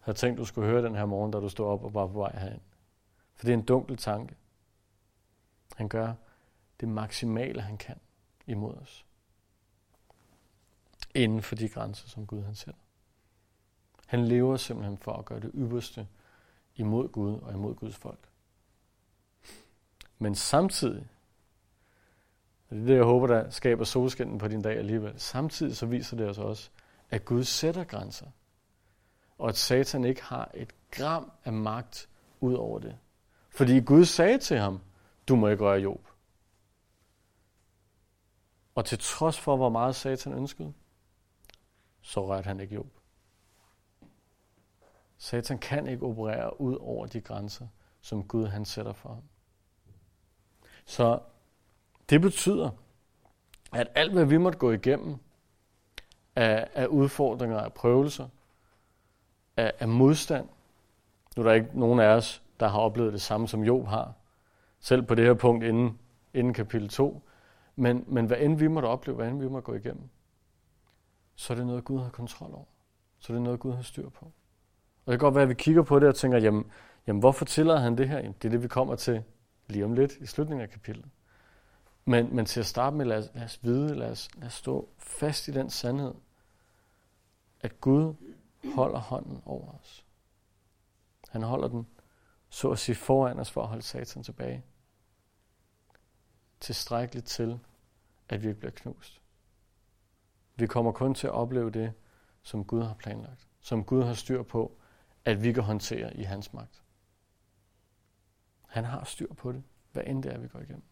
har 0.00 0.12
tænkt, 0.12 0.38
du 0.38 0.44
skulle 0.44 0.68
høre 0.68 0.82
den 0.82 0.94
her 0.94 1.06
morgen, 1.06 1.30
da 1.32 1.40
du 1.40 1.48
stod 1.48 1.66
op 1.66 1.84
og 1.84 1.94
var 1.94 2.06
på 2.06 2.12
vej 2.12 2.38
herind. 2.38 2.62
For 3.34 3.44
det 3.44 3.52
er 3.52 3.58
en 3.58 3.64
dunkel 3.64 3.96
tanke. 3.96 4.36
Han 5.76 5.88
gør 5.88 6.14
det 6.80 6.88
maksimale, 6.88 7.60
han 7.60 7.78
kan 7.78 7.96
imod 8.46 8.74
os 8.74 9.05
inden 11.16 11.42
for 11.42 11.54
de 11.54 11.68
grænser, 11.68 12.08
som 12.08 12.26
Gud 12.26 12.42
han 12.42 12.54
sætter. 12.54 12.80
Han 14.06 14.24
lever 14.24 14.56
simpelthen 14.56 14.98
for 14.98 15.12
at 15.12 15.24
gøre 15.24 15.40
det 15.40 15.50
ypperste 15.54 16.06
imod 16.76 17.08
Gud 17.08 17.38
og 17.38 17.52
imod 17.52 17.74
Guds 17.74 17.96
folk. 17.96 18.28
Men 20.18 20.34
samtidig, 20.34 21.08
og 22.68 22.76
det 22.76 22.82
er 22.82 22.86
det, 22.86 22.94
jeg 22.96 23.04
håber, 23.04 23.26
der 23.26 23.50
skaber 23.50 23.84
solskinden 23.84 24.38
på 24.38 24.48
din 24.48 24.62
dag 24.62 24.78
alligevel, 24.78 25.20
samtidig 25.20 25.76
så 25.76 25.86
viser 25.86 26.16
det 26.16 26.28
os 26.28 26.38
også, 26.38 26.70
at 27.10 27.24
Gud 27.24 27.44
sætter 27.44 27.84
grænser, 27.84 28.26
og 29.38 29.48
at 29.48 29.56
Satan 29.56 30.04
ikke 30.04 30.22
har 30.22 30.50
et 30.54 30.74
gram 30.90 31.32
af 31.44 31.52
magt 31.52 32.08
ud 32.40 32.54
over 32.54 32.78
det. 32.78 32.96
Fordi 33.50 33.80
Gud 33.80 34.04
sagde 34.04 34.38
til 34.38 34.58
ham, 34.58 34.80
du 35.28 35.36
må 35.36 35.48
ikke 35.48 35.64
røre 35.64 35.80
Job. 35.80 36.08
Og 38.74 38.84
til 38.84 38.98
trods 38.98 39.40
for, 39.40 39.56
hvor 39.56 39.68
meget 39.68 39.96
Satan 39.96 40.32
ønskede, 40.32 40.72
så 42.06 42.26
rørte 42.26 42.46
han 42.46 42.60
ikke 42.60 42.74
Job. 42.74 42.86
Satan 45.18 45.58
kan 45.58 45.86
ikke 45.86 46.06
operere 46.06 46.60
ud 46.60 46.76
over 46.80 47.06
de 47.06 47.20
grænser, 47.20 47.66
som 48.00 48.28
Gud 48.28 48.46
han 48.46 48.64
sætter 48.64 48.92
for 48.92 49.08
ham. 49.08 49.22
Så 50.84 51.20
det 52.10 52.20
betyder, 52.20 52.70
at 53.72 53.88
alt 53.94 54.12
hvad 54.12 54.24
vi 54.24 54.36
måtte 54.36 54.58
gå 54.58 54.72
igennem 54.72 55.16
af, 56.36 56.68
af 56.74 56.86
udfordringer, 56.86 57.58
af 57.58 57.72
prøvelser, 57.72 58.28
af, 59.56 59.72
af 59.78 59.88
modstand, 59.88 60.48
nu 61.36 61.42
er 61.42 61.46
der 61.46 61.54
ikke 61.54 61.80
nogen 61.80 62.00
af 62.00 62.06
os 62.08 62.42
der 62.60 62.68
har 62.68 62.78
oplevet 62.78 63.12
det 63.12 63.22
samme, 63.22 63.48
som 63.48 63.64
Job 63.64 63.86
har. 63.86 64.14
Selv 64.80 65.02
på 65.02 65.14
det 65.14 65.24
her 65.24 65.34
punkt 65.34 65.64
inden, 65.64 65.98
inden 66.34 66.54
kapitel 66.54 66.88
2. 66.88 67.22
Men, 67.76 68.04
men 68.06 68.26
hvad 68.26 68.36
end 68.40 68.58
vi 68.58 68.68
måtte 68.68 68.86
opleve, 68.86 69.16
hvad 69.16 69.28
end 69.28 69.40
vi 69.40 69.48
må 69.48 69.60
gå 69.60 69.74
igennem, 69.74 70.10
så 71.36 71.52
er 71.52 71.56
det 71.56 71.66
noget, 71.66 71.84
Gud 71.84 72.00
har 72.00 72.10
kontrol 72.10 72.54
over. 72.54 72.64
Så 73.18 73.32
er 73.32 73.34
det 73.34 73.42
noget, 73.42 73.60
Gud 73.60 73.72
har 73.72 73.82
styr 73.82 74.08
på. 74.08 74.24
Og 75.06 75.12
det 75.12 75.20
kan 75.20 75.26
godt 75.26 75.34
være, 75.34 75.42
at 75.42 75.48
vi 75.48 75.54
kigger 75.54 75.82
på 75.82 75.98
det 75.98 76.08
og 76.08 76.14
tænker, 76.14 76.38
jamen, 76.38 76.70
jamen 77.06 77.20
hvorfor 77.20 77.44
tillader 77.44 77.80
han 77.80 77.98
det 77.98 78.08
her? 78.08 78.16
Jamen, 78.16 78.34
det 78.42 78.44
er 78.44 78.50
det, 78.50 78.62
vi 78.62 78.68
kommer 78.68 78.96
til 78.96 79.22
lige 79.66 79.84
om 79.84 79.92
lidt 79.92 80.12
i 80.12 80.26
slutningen 80.26 80.62
af 80.62 80.70
kapitlet. 80.70 81.10
Men, 82.04 82.36
men 82.36 82.46
til 82.46 82.60
at 82.60 82.66
starte 82.66 82.96
med, 82.96 83.06
lad 83.06 83.18
os, 83.18 83.30
lad 83.34 83.44
os 83.44 83.64
vide, 83.64 83.94
lad 83.94 84.10
os, 84.10 84.28
lad 84.34 84.46
os 84.46 84.52
stå 84.52 84.88
fast 84.98 85.48
i 85.48 85.50
den 85.50 85.70
sandhed, 85.70 86.14
at 87.60 87.80
Gud 87.80 88.14
holder 88.74 88.98
hånden 88.98 89.42
over 89.44 89.72
os. 89.72 90.04
Han 91.28 91.42
holder 91.42 91.68
den, 91.68 91.86
så 92.48 92.70
at 92.70 92.78
sige, 92.78 92.96
foran 92.96 93.38
os 93.38 93.50
for 93.50 93.62
at 93.62 93.68
holde 93.68 93.82
satan 93.82 94.22
tilbage. 94.22 94.64
Tilstrækkeligt 96.60 97.26
til, 97.26 97.58
at 98.28 98.42
vi 98.42 98.48
ikke 98.48 98.60
bliver 98.60 98.72
knust. 98.72 99.20
Vi 100.56 100.66
kommer 100.66 100.92
kun 100.92 101.14
til 101.14 101.26
at 101.26 101.32
opleve 101.32 101.70
det, 101.70 101.92
som 102.42 102.64
Gud 102.64 102.82
har 102.82 102.94
planlagt. 102.94 103.48
Som 103.60 103.84
Gud 103.84 104.02
har 104.02 104.14
styr 104.14 104.42
på, 104.42 104.78
at 105.24 105.42
vi 105.42 105.52
kan 105.52 105.62
håndtere 105.62 106.16
i 106.16 106.22
hans 106.22 106.52
magt. 106.52 106.82
Han 108.66 108.84
har 108.84 109.04
styr 109.04 109.34
på 109.34 109.52
det, 109.52 109.62
hvad 109.92 110.02
end 110.06 110.22
det 110.22 110.32
er, 110.32 110.38
vi 110.38 110.48
går 110.48 110.60
igennem. 110.60 110.82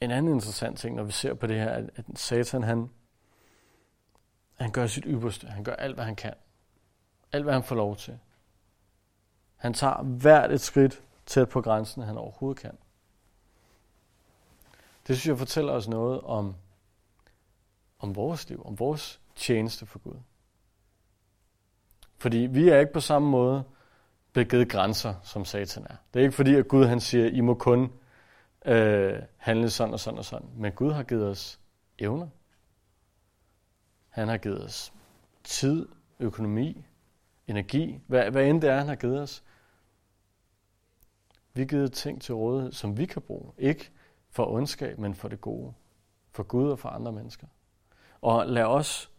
En 0.00 0.10
anden 0.10 0.34
interessant 0.34 0.78
ting, 0.78 0.96
når 0.96 1.02
vi 1.02 1.12
ser 1.12 1.34
på 1.34 1.46
det 1.46 1.56
her, 1.56 1.70
at, 1.70 1.90
at 1.96 2.04
Satan, 2.14 2.62
han, 2.62 2.90
han 4.54 4.70
gør 4.70 4.86
sit 4.86 5.04
ypperste. 5.06 5.46
Han 5.46 5.64
gør 5.64 5.72
alt, 5.72 5.94
hvad 5.94 6.04
han 6.04 6.16
kan. 6.16 6.34
Alt, 7.32 7.44
hvad 7.44 7.54
han 7.54 7.62
får 7.62 7.76
lov 7.76 7.96
til. 7.96 8.18
Han 9.56 9.74
tager 9.74 10.02
hvert 10.02 10.52
et 10.52 10.60
skridt 10.60 11.02
tæt 11.26 11.48
på 11.48 11.60
grænsen, 11.60 12.02
han 12.02 12.18
overhovedet 12.18 12.62
kan. 12.62 12.78
Det 15.06 15.16
synes 15.16 15.26
jeg 15.26 15.38
fortæller 15.38 15.72
os 15.72 15.88
noget 15.88 16.20
om, 16.20 16.54
om 17.98 18.16
vores 18.16 18.48
liv, 18.48 18.62
om 18.66 18.78
vores 18.78 19.20
tjeneste 19.34 19.86
for 19.86 19.98
Gud. 19.98 20.16
Fordi 22.18 22.36
vi 22.38 22.68
er 22.68 22.78
ikke 22.78 22.92
på 22.92 23.00
samme 23.00 23.30
måde 23.30 23.64
begivet 24.32 24.68
grænser, 24.68 25.14
som 25.22 25.44
Satan 25.44 25.86
er. 25.90 25.96
Det 26.14 26.20
er 26.20 26.24
ikke 26.24 26.34
fordi, 26.34 26.54
at 26.54 26.68
Gud 26.68 26.84
han 26.84 27.00
siger, 27.00 27.26
I 27.26 27.40
må 27.40 27.54
kun 27.54 27.92
øh, 28.66 29.22
handle 29.36 29.70
sådan 29.70 29.94
og 29.94 30.00
sådan 30.00 30.18
og 30.18 30.24
sådan. 30.24 30.48
Men 30.56 30.72
Gud 30.72 30.92
har 30.92 31.02
givet 31.02 31.28
os 31.28 31.60
evner. 31.98 32.28
Han 34.08 34.28
har 34.28 34.36
givet 34.36 34.64
os 34.64 34.92
tid, 35.44 35.88
økonomi, 36.20 36.84
energi, 37.46 38.00
hvad, 38.06 38.30
hvad 38.30 38.46
end 38.46 38.62
det 38.62 38.70
er, 38.70 38.78
han 38.78 38.88
har 38.88 38.96
givet 38.96 39.20
os. 39.20 39.44
Vi 41.54 41.60
har 41.60 41.66
givet 41.66 41.92
ting 41.92 42.22
til 42.22 42.34
rådighed, 42.34 42.72
som 42.72 42.98
vi 42.98 43.06
kan 43.06 43.22
bruge. 43.22 43.52
Ikke 43.58 43.90
for 44.36 44.46
ondskab, 44.46 44.98
men 44.98 45.14
for 45.14 45.28
det 45.28 45.40
gode. 45.40 45.72
For 46.30 46.42
Gud 46.42 46.70
og 46.70 46.78
for 46.78 46.88
andre 46.88 47.12
mennesker. 47.12 47.46
Og 48.20 48.46
lad 48.46 48.64
os 48.64 49.10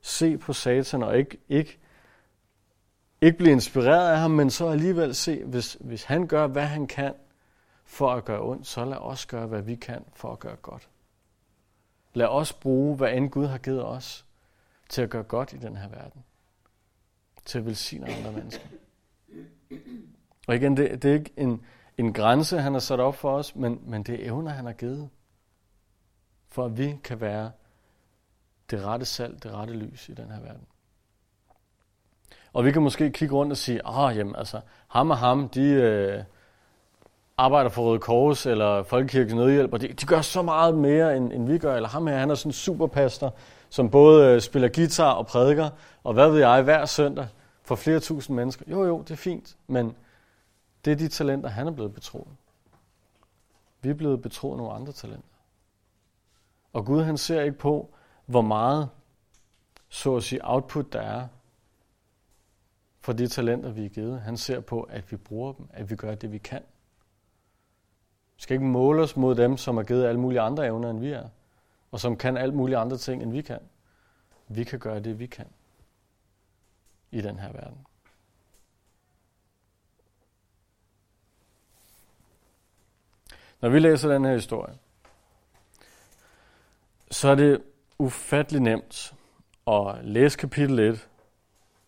se 0.00 0.38
på 0.38 0.52
Satan 0.52 1.02
og 1.02 1.18
ikke, 1.18 1.38
ikke, 1.48 1.78
ikke 3.20 3.38
blive 3.38 3.52
inspireret 3.52 4.10
af 4.10 4.18
ham, 4.18 4.30
men 4.30 4.50
så 4.50 4.68
alligevel 4.68 5.14
se, 5.14 5.44
hvis, 5.44 5.76
hvis 5.80 6.04
han 6.04 6.26
gør, 6.26 6.46
hvad 6.46 6.66
han 6.66 6.86
kan 6.86 7.14
for 7.84 8.10
at 8.10 8.24
gøre 8.24 8.42
ondt, 8.42 8.66
så 8.66 8.84
lad 8.84 8.96
os 8.96 9.26
gøre, 9.26 9.46
hvad 9.46 9.62
vi 9.62 9.74
kan 9.74 10.04
for 10.14 10.32
at 10.32 10.38
gøre 10.38 10.56
godt. 10.56 10.88
Lad 12.14 12.26
os 12.26 12.52
bruge, 12.52 12.96
hvad 12.96 13.12
end 13.12 13.30
Gud 13.30 13.46
har 13.46 13.58
givet 13.58 13.84
os, 13.84 14.26
til 14.88 15.02
at 15.02 15.10
gøre 15.10 15.22
godt 15.22 15.52
i 15.52 15.56
den 15.56 15.76
her 15.76 15.88
verden. 15.88 16.24
Til 17.44 17.58
at 17.58 17.66
velsigne 17.66 18.14
andre 18.14 18.32
mennesker. 18.32 18.66
Og 20.46 20.56
igen, 20.56 20.76
det, 20.76 21.02
det 21.02 21.10
er 21.10 21.14
ikke 21.14 21.32
en, 21.36 21.64
en 21.98 22.12
grænse, 22.12 22.58
han 22.58 22.72
har 22.72 22.80
sat 22.80 23.00
op 23.00 23.14
for 23.14 23.36
os, 23.36 23.56
men, 23.56 23.80
men 23.86 24.02
det 24.02 24.14
er 24.14 24.28
evner, 24.28 24.50
han 24.50 24.66
har 24.66 24.72
givet. 24.72 25.08
For 26.48 26.64
at 26.64 26.78
vi 26.78 26.96
kan 27.04 27.20
være 27.20 27.50
det 28.70 28.84
rette 28.84 29.06
salt, 29.06 29.42
det 29.42 29.52
rette 29.52 29.74
lys 29.74 30.08
i 30.08 30.14
den 30.14 30.30
her 30.30 30.40
verden. 30.40 30.66
Og 32.52 32.64
vi 32.64 32.72
kan 32.72 32.82
måske 32.82 33.10
kigge 33.10 33.34
rundt 33.34 33.52
og 33.52 33.56
sige, 33.56 33.80
ah, 33.84 34.16
jamen 34.16 34.36
altså, 34.36 34.60
ham 34.88 35.10
og 35.10 35.18
ham, 35.18 35.48
de 35.48 35.62
øh, 35.62 36.22
arbejder 37.36 37.70
for 37.70 37.82
Røde 37.82 37.98
Kors 37.98 38.46
eller 38.46 38.82
Folkekirkens 38.82 39.34
Nødhjælp, 39.34 39.72
og 39.72 39.80
de, 39.80 39.88
de 39.88 40.06
gør 40.06 40.20
så 40.20 40.42
meget 40.42 40.74
mere, 40.74 41.16
end, 41.16 41.32
end 41.32 41.46
vi 41.46 41.58
gør. 41.58 41.76
Eller 41.76 41.88
ham 41.88 42.06
her, 42.06 42.18
han 42.18 42.30
er 42.30 42.34
sådan 42.34 42.48
en 42.48 42.52
superpastor, 42.52 43.34
som 43.68 43.90
både 43.90 44.34
øh, 44.34 44.40
spiller 44.40 44.68
guitar 44.68 45.12
og 45.12 45.26
prædiker, 45.26 45.70
og 46.04 46.14
hvad 46.14 46.30
ved 46.30 46.38
jeg, 46.38 46.62
hver 46.62 46.84
søndag 46.84 47.26
for 47.62 47.74
flere 47.74 48.00
tusind 48.00 48.36
mennesker. 48.36 48.64
Jo, 48.70 48.84
jo, 48.84 48.98
det 48.98 49.10
er 49.10 49.16
fint, 49.16 49.56
men 49.66 49.94
det 50.86 50.92
er 50.92 50.96
de 50.96 51.08
talenter, 51.08 51.48
han 51.48 51.66
er 51.66 51.70
blevet 51.70 51.94
betroet. 51.94 52.36
Vi 53.80 53.88
er 53.90 53.94
blevet 53.94 54.22
betroet 54.22 54.56
nogle 54.56 54.72
andre 54.72 54.92
talenter. 54.92 55.28
Og 56.72 56.84
Gud 56.84 57.02
han 57.02 57.16
ser 57.16 57.42
ikke 57.42 57.58
på, 57.58 57.94
hvor 58.26 58.40
meget, 58.40 58.88
så 59.88 60.16
at 60.16 60.22
sige, 60.22 60.40
output 60.44 60.92
der 60.92 61.00
er 61.00 61.28
for 63.00 63.12
de 63.12 63.28
talenter, 63.28 63.70
vi 63.70 63.84
er 63.84 63.88
givet. 63.88 64.20
Han 64.20 64.36
ser 64.36 64.60
på, 64.60 64.82
at 64.82 65.12
vi 65.12 65.16
bruger 65.16 65.52
dem, 65.52 65.68
at 65.72 65.90
vi 65.90 65.96
gør 65.96 66.14
det, 66.14 66.32
vi 66.32 66.38
kan. 66.38 66.62
Vi 68.36 68.42
skal 68.42 68.54
ikke 68.54 68.66
måle 68.66 69.02
os 69.02 69.16
mod 69.16 69.34
dem, 69.34 69.56
som 69.56 69.76
har 69.76 69.84
givet 69.84 70.04
alle 70.04 70.20
mulige 70.20 70.40
andre 70.40 70.66
evner, 70.66 70.90
end 70.90 71.00
vi 71.00 71.10
er, 71.10 71.28
og 71.90 72.00
som 72.00 72.16
kan 72.16 72.36
alt 72.36 72.54
mulige 72.54 72.76
andre 72.76 72.96
ting, 72.96 73.22
end 73.22 73.32
vi 73.32 73.42
kan. 73.42 73.60
Vi 74.48 74.64
kan 74.64 74.78
gøre 74.78 75.00
det, 75.00 75.18
vi 75.18 75.26
kan 75.26 75.46
i 77.10 77.20
den 77.20 77.38
her 77.38 77.52
verden. 77.52 77.86
Når 83.66 83.70
vi 83.70 83.78
læser 83.78 84.08
den 84.12 84.24
her 84.24 84.32
historie, 84.32 84.74
så 87.10 87.28
er 87.28 87.34
det 87.34 87.62
ufattelig 87.98 88.60
nemt 88.60 89.14
at 89.66 89.94
læse 90.02 90.38
kapitel 90.38 90.78
1, 90.78 91.08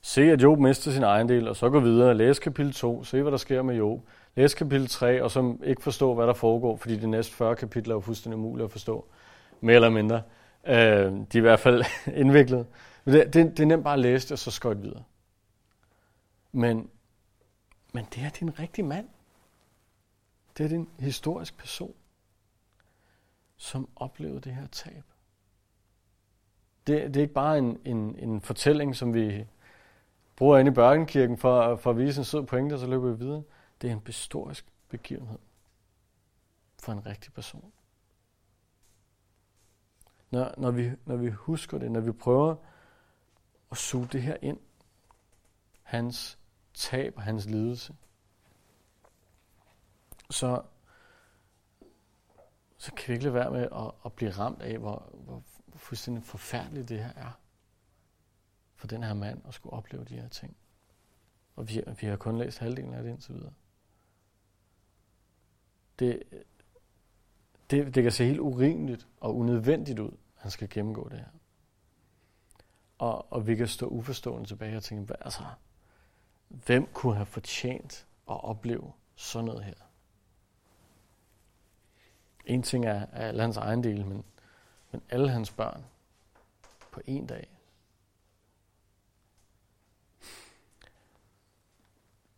se 0.01 0.23
at 0.23 0.43
Job 0.43 0.59
mister 0.59 0.91
sin 0.91 1.03
ejendel, 1.03 1.49
og 1.49 1.57
så 1.57 1.71
gå 1.71 1.81
videre, 1.81 2.15
læse 2.15 2.43
kapitel 2.43 2.73
2, 2.73 3.05
se 3.05 3.23
hvad 3.23 3.33
der 3.33 3.39
sker 3.39 3.63
med 3.63 3.77
Job, 3.77 4.01
læse 4.37 4.57
kapitel 4.57 4.87
3, 4.87 5.23
og 5.23 5.31
så 5.31 5.57
ikke 5.65 5.83
forstå, 5.83 6.15
hvad 6.15 6.27
der 6.27 6.33
foregår, 6.33 6.77
fordi 6.77 6.97
de 6.97 7.07
næste 7.07 7.35
40 7.35 7.57
kapitler 7.57 7.95
er 7.95 7.97
jo 7.97 8.01
fuldstændig 8.01 8.39
umuligt 8.39 8.65
at 8.65 8.71
forstå, 8.73 9.07
mere 9.61 9.75
eller 9.75 9.91
mindre. 9.91 10.23
Øh, 10.67 10.75
de 10.75 11.27
er 11.35 11.37
i 11.37 11.41
hvert 11.41 11.61
fald 11.61 11.85
indviklet. 12.23 12.67
Men 13.05 13.15
det, 13.15 13.35
det, 13.35 13.57
det 13.57 13.61
er 13.61 13.67
nemt 13.67 13.85
bare 13.85 13.95
at 13.95 14.01
læse 14.01 14.27
det, 14.27 14.33
og 14.33 14.39
så 14.39 14.51
skøjt 14.51 14.83
videre. 14.83 15.03
Men, 16.53 16.91
men 17.93 18.07
det 18.15 18.23
er 18.25 18.31
din 18.31 18.59
rigtige 18.61 18.85
mand. 18.85 19.07
Det 20.59 20.73
er 20.73 20.77
en 20.77 20.91
historisk 20.99 21.59
person, 21.59 21.95
som 23.57 23.89
oplevede 23.97 24.41
det 24.41 24.55
her 24.55 24.67
tab. 24.67 25.05
Det, 26.87 27.15
det 27.15 27.17
er 27.17 27.21
ikke 27.21 27.35
bare 27.35 27.59
en, 27.59 27.81
en, 27.85 28.17
en 28.17 28.41
fortælling, 28.41 28.97
som 28.97 29.15
vi 29.15 29.47
bruger 30.37 30.59
inde 30.59 30.71
i 30.71 30.75
Børgenkirken 30.75 31.39
for, 31.39 31.77
for 31.77 31.91
at 31.91 31.99
vise 31.99 32.21
en 32.21 32.25
sød 32.25 32.47
pointe, 32.47 32.75
og 32.75 32.79
så 32.79 32.87
løber 32.87 33.11
vi 33.11 33.19
videre. 33.19 33.43
Det 33.83 33.91
er 33.91 33.95
en 33.95 34.03
historisk 34.07 34.67
begivenhed 34.89 35.39
for 36.79 36.93
en 36.93 37.07
rigtig 37.07 37.33
person. 37.33 37.73
Når, 40.31 40.55
når, 40.57 40.71
vi, 40.71 40.91
når 41.05 41.17
vi 41.17 41.31
husker 41.31 41.79
det, 41.79 41.91
når 41.91 42.01
vi 42.01 42.13
prøver 42.13 42.57
at 43.71 43.77
suge 43.77 44.09
det 44.13 44.23
her 44.23 44.37
ind, 44.43 44.59
hans 45.83 46.39
tab 46.75 47.17
og 47.17 47.23
hans 47.23 47.47
lidelse, 47.47 47.95
så, 50.31 50.63
så 52.79 52.93
kan 52.95 53.09
vi 53.09 53.13
ikke 53.13 53.25
lade 53.25 53.35
være 53.35 53.51
med 53.51 53.63
at, 53.63 53.93
at 54.05 54.13
blive 54.13 54.31
ramt 54.31 54.63
af, 54.63 54.79
hvor, 54.79 55.11
hvor, 55.15 55.43
hvor 55.67 55.79
fuldstændig 55.79 56.25
forfærdeligt 56.25 56.89
det 56.89 57.05
her 57.05 57.13
er 57.13 57.41
for 58.75 58.87
den 58.87 59.03
her 59.03 59.15
mand 59.15 59.43
at 59.49 59.55
skulle 59.55 59.73
opleve 59.73 60.05
de 60.05 60.21
her 60.21 60.29
ting. 60.29 60.57
Og 61.57 61.69
vi, 61.69 61.83
vi 62.01 62.07
har 62.07 62.17
kun 62.17 62.39
læst 62.39 62.59
halvdelen 62.59 62.95
af 62.95 63.03
det 63.03 63.11
indtil 63.11 63.35
videre. 63.35 63.53
Det, 65.99 66.23
det, 67.71 67.95
det 67.95 68.03
kan 68.03 68.13
se 68.13 68.25
helt 68.25 68.41
urimeligt 68.41 69.09
og 69.21 69.37
unødvendigt 69.37 69.99
ud, 69.99 70.11
at 70.11 70.43
han 70.43 70.51
skal 70.51 70.69
gennemgå 70.69 71.09
det 71.09 71.19
her. 71.19 71.29
Og, 72.99 73.33
og 73.33 73.47
vi 73.47 73.57
kan 73.57 73.69
stå 73.69 73.87
uforstående 73.87 74.49
tilbage 74.49 74.77
og 74.77 74.83
tænke, 74.83 75.05
hvad, 75.05 75.17
altså, 75.21 75.43
hvem 76.49 76.87
kunne 76.93 77.15
have 77.15 77.27
fortjent 77.27 78.07
at 78.31 78.45
opleve 78.45 78.93
sådan 79.15 79.45
noget 79.45 79.65
her? 79.65 79.88
En 82.49 82.63
ting 82.63 82.87
er, 82.87 83.07
er 83.13 83.29
alle 83.29 83.43
hans 83.43 83.57
ejendele, 83.57 84.05
men, 84.05 84.25
men 84.91 85.03
alle 85.11 85.31
hans 85.31 85.53
børn 85.53 85.85
på 86.91 87.01
en 87.07 87.27
dag. 87.27 87.49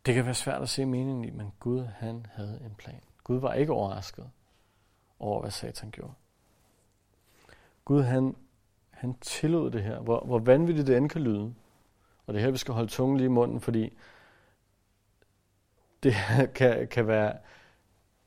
Det 0.05 0.13
kan 0.13 0.25
være 0.25 0.33
svært 0.33 0.61
at 0.61 0.69
se 0.69 0.85
meningen 0.85 1.25
i, 1.25 1.29
men 1.29 1.53
Gud 1.59 1.83
han 1.83 2.25
havde 2.33 2.61
en 2.65 2.75
plan. 2.75 3.01
Gud 3.23 3.39
var 3.39 3.53
ikke 3.53 3.73
overrasket 3.73 4.29
over, 5.19 5.41
hvad 5.41 5.51
Satan 5.51 5.91
gjorde. 5.91 6.13
Gud 7.85 8.01
han, 8.01 8.35
han 8.89 9.13
tillod 9.13 9.71
det 9.71 9.83
her, 9.83 9.99
hvor, 9.99 10.19
hvor 10.25 10.39
vanvittigt 10.39 10.87
det 10.87 10.97
end 10.97 11.09
kan 11.09 11.21
lyde. 11.21 11.53
Og 12.25 12.31
Og 12.31 12.33
det 12.33 12.39
er 12.39 12.45
her, 12.45 12.51
vi 12.51 12.57
skal 12.57 12.73
holde 12.73 12.91
tungen 12.91 13.17
lige 13.17 13.25
i 13.25 13.29
munden, 13.29 13.61
fordi 13.61 13.97
det 16.03 16.13
kan, 16.55 16.87
kan, 16.87 17.07
være, 17.07 17.37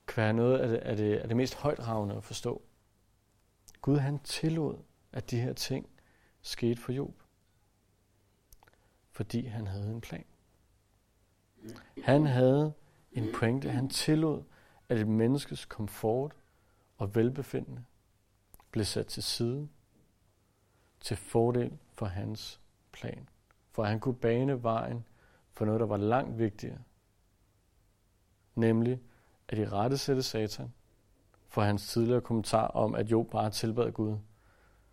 kan 0.07 0.23
være 0.23 0.33
noget 0.33 0.59
af 0.59 0.69
det, 0.69 0.77
af, 0.77 0.97
det, 0.97 1.17
af 1.17 1.29
det 1.29 1.37
mest 1.37 1.55
højtragende 1.55 2.15
at 2.17 2.25
forstå. 2.25 2.63
Gud 3.81 3.97
han 3.97 4.19
tillod, 4.19 4.79
at 5.13 5.31
de 5.31 5.41
her 5.41 5.53
ting 5.53 5.89
skete 6.43 6.81
for 6.81 6.93
Job. 6.93 7.23
Fordi 9.11 9.47
han 9.47 9.67
havde 9.67 9.91
en 9.91 10.01
plan. 10.01 10.25
Han 12.05 12.27
havde 12.27 12.73
en 13.13 13.29
pointe. 13.35 13.71
Han 13.71 13.89
tillod, 13.89 14.43
at 14.89 14.99
et 14.99 15.09
menneskes 15.09 15.65
komfort 15.65 16.37
og 16.97 17.15
velbefindende 17.15 17.85
blev 18.71 18.85
sat 18.85 19.07
til 19.07 19.23
side 19.23 19.69
til 21.01 21.17
fordel 21.17 21.79
for 21.93 22.07
hans 22.07 22.61
plan. 22.93 23.29
For 23.71 23.85
han 23.85 24.01
kunne 24.01 24.15
bane 24.15 24.63
vejen 24.63 25.07
for 25.53 25.65
noget, 25.65 25.81
der 25.81 25.87
var 25.87 25.97
langt 25.97 26.39
vigtigere. 26.39 26.79
Nemlig 28.55 29.01
at 29.49 29.59
i 29.59 29.67
rette 29.67 29.99
sætte 29.99 30.23
Satan 30.23 30.73
for 31.49 31.63
hans 31.63 31.89
tidligere 31.89 32.21
kommentar 32.21 32.67
om, 32.67 32.95
at 32.95 33.11
Job 33.11 33.31
bare 33.31 33.51
tilbad 33.51 33.93
Gud 33.93 34.19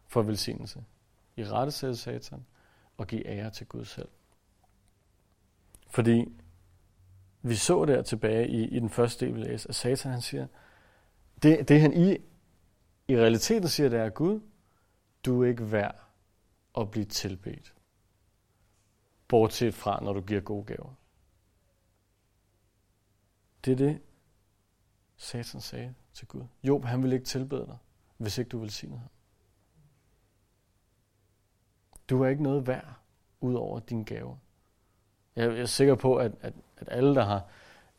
for 0.08 0.22
velsignelse. 0.22 0.84
I 1.36 1.44
rette 1.44 1.72
sætte 1.72 1.96
Satan 1.98 2.46
og 2.98 3.08
give 3.08 3.28
ære 3.28 3.50
til 3.50 3.68
Gud 3.68 3.86
selv. 3.86 4.10
Fordi 5.90 6.26
vi 7.42 7.56
så 7.56 7.86
der 7.86 8.02
tilbage 8.02 8.48
i, 8.48 8.64
i 8.64 8.80
den 8.80 8.90
første 8.90 9.26
del, 9.26 9.36
vi 9.36 9.40
læste, 9.40 9.70
at 9.70 9.76
Satan 9.76 10.12
han 10.12 10.22
siger, 10.22 10.48
det, 11.44 11.68
det 11.68 11.82
han 11.82 11.94
i, 11.94 12.18
i 13.08 13.18
realiteten 13.18 13.70
siger, 13.70 13.90
det 13.90 14.00
er, 14.00 14.10
Gud, 14.10 14.42
du 15.26 15.44
er 15.44 15.48
ikke 15.48 15.72
værd 15.72 15.96
at 16.78 16.92
blive 16.92 17.06
tilbedt. 17.06 17.74
Bortset 19.28 19.74
fra, 19.74 20.04
når 20.04 20.14
du 20.14 20.22
giver 20.22 20.42
gode 20.42 20.66
gaver. 20.66 20.94
Det 23.66 23.72
er 23.72 23.76
det, 23.76 24.02
Satan 25.22 25.62
sagde 25.62 25.94
til 26.14 26.28
Gud. 26.28 26.42
Job, 26.64 26.86
han 26.86 27.04
vil 27.04 27.14
ikke 27.14 27.26
tilbede 27.26 27.66
dig, 27.66 27.78
hvis 28.18 28.38
ikke 28.38 28.50
du 28.50 28.60
vil 28.60 28.70
sige 28.70 28.90
ham. 28.90 29.08
Du 32.10 32.24
er 32.24 32.28
ikke 32.28 32.44
noget 32.44 32.68
værd, 32.68 32.94
ud 33.42 33.54
over 33.54 33.80
dine 33.80 34.06
gaver. 34.06 34.36
Jeg 35.36 35.46
er 35.60 35.66
sikker 35.66 35.96
på, 35.96 36.16
at, 36.16 36.32
at, 36.42 36.54
at 36.78 36.88
alle, 36.92 37.16
der 37.16 37.24
har 37.24 37.46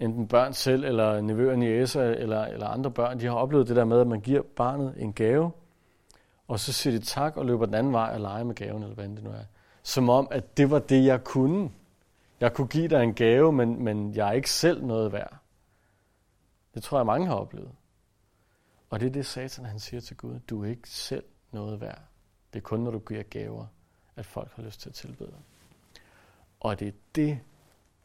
enten 0.01 0.29
børn 0.29 0.53
selv, 0.53 0.85
eller 0.85 1.21
nevøer, 1.21 1.57
niæser, 1.57 2.03
eller, 2.03 2.45
eller 2.45 2.67
andre 2.67 2.91
børn, 2.91 3.21
de 3.21 3.27
har 3.27 3.35
oplevet 3.35 3.69
det 3.69 3.77
der 3.77 3.85
med, 3.85 4.01
at 4.01 4.07
man 4.07 4.21
giver 4.21 4.43
barnet 4.57 4.95
en 4.97 5.13
gave, 5.13 5.51
og 6.49 6.61
så 6.61 6.73
siger 6.73 6.99
de 6.99 7.05
tak 7.05 7.37
og 7.37 7.47
løber 7.47 7.67
den 7.67 7.75
anden 7.75 7.93
vej 7.93 8.11
og 8.15 8.21
leger 8.21 8.45
med 8.45 8.55
gaven, 8.55 8.83
eller 8.83 8.95
hvad 8.95 9.09
det 9.09 9.25
nu 9.25 9.31
er. 9.31 9.45
Som 9.83 10.09
om, 10.09 10.29
at 10.31 10.57
det 10.57 10.71
var 10.71 10.79
det, 10.79 11.05
jeg 11.05 11.25
kunne. 11.25 11.71
Jeg 12.41 12.53
kunne 12.55 12.69
give 12.69 12.89
dig 12.89 13.03
en 13.03 13.15
gave, 13.15 13.53
men, 13.53 13.85
men 13.85 14.15
jeg 14.15 14.29
er 14.29 14.33
ikke 14.33 14.51
selv 14.51 14.85
noget 14.85 15.13
værd. 15.13 15.42
Det 16.75 16.83
tror 16.83 16.99
jeg, 16.99 17.07
mange 17.07 17.27
har 17.27 17.35
oplevet. 17.35 17.71
Og 18.91 19.01
det 19.01 19.07
er 19.07 19.11
det, 19.11 19.27
Satan 19.27 19.65
han 19.65 19.79
siger 19.79 20.01
til 20.01 20.17
Gud. 20.17 20.39
Du 20.39 20.65
er 20.65 20.69
ikke 20.69 20.91
selv 20.91 21.25
noget 21.51 21.81
værd. 21.81 22.03
Det 22.53 22.59
er 22.59 22.63
kun, 22.63 22.81
når 22.81 22.91
du 22.91 22.99
giver 22.99 23.23
gaver, 23.23 23.67
at 24.17 24.27
folk 24.27 24.53
har 24.55 24.63
lyst 24.63 24.81
til 24.81 24.89
at 24.89 24.95
tilbede 24.95 25.31
dig. 25.31 25.41
Og 26.61 26.81
det 26.81 26.89
er 26.89 26.93
det, 27.15 27.41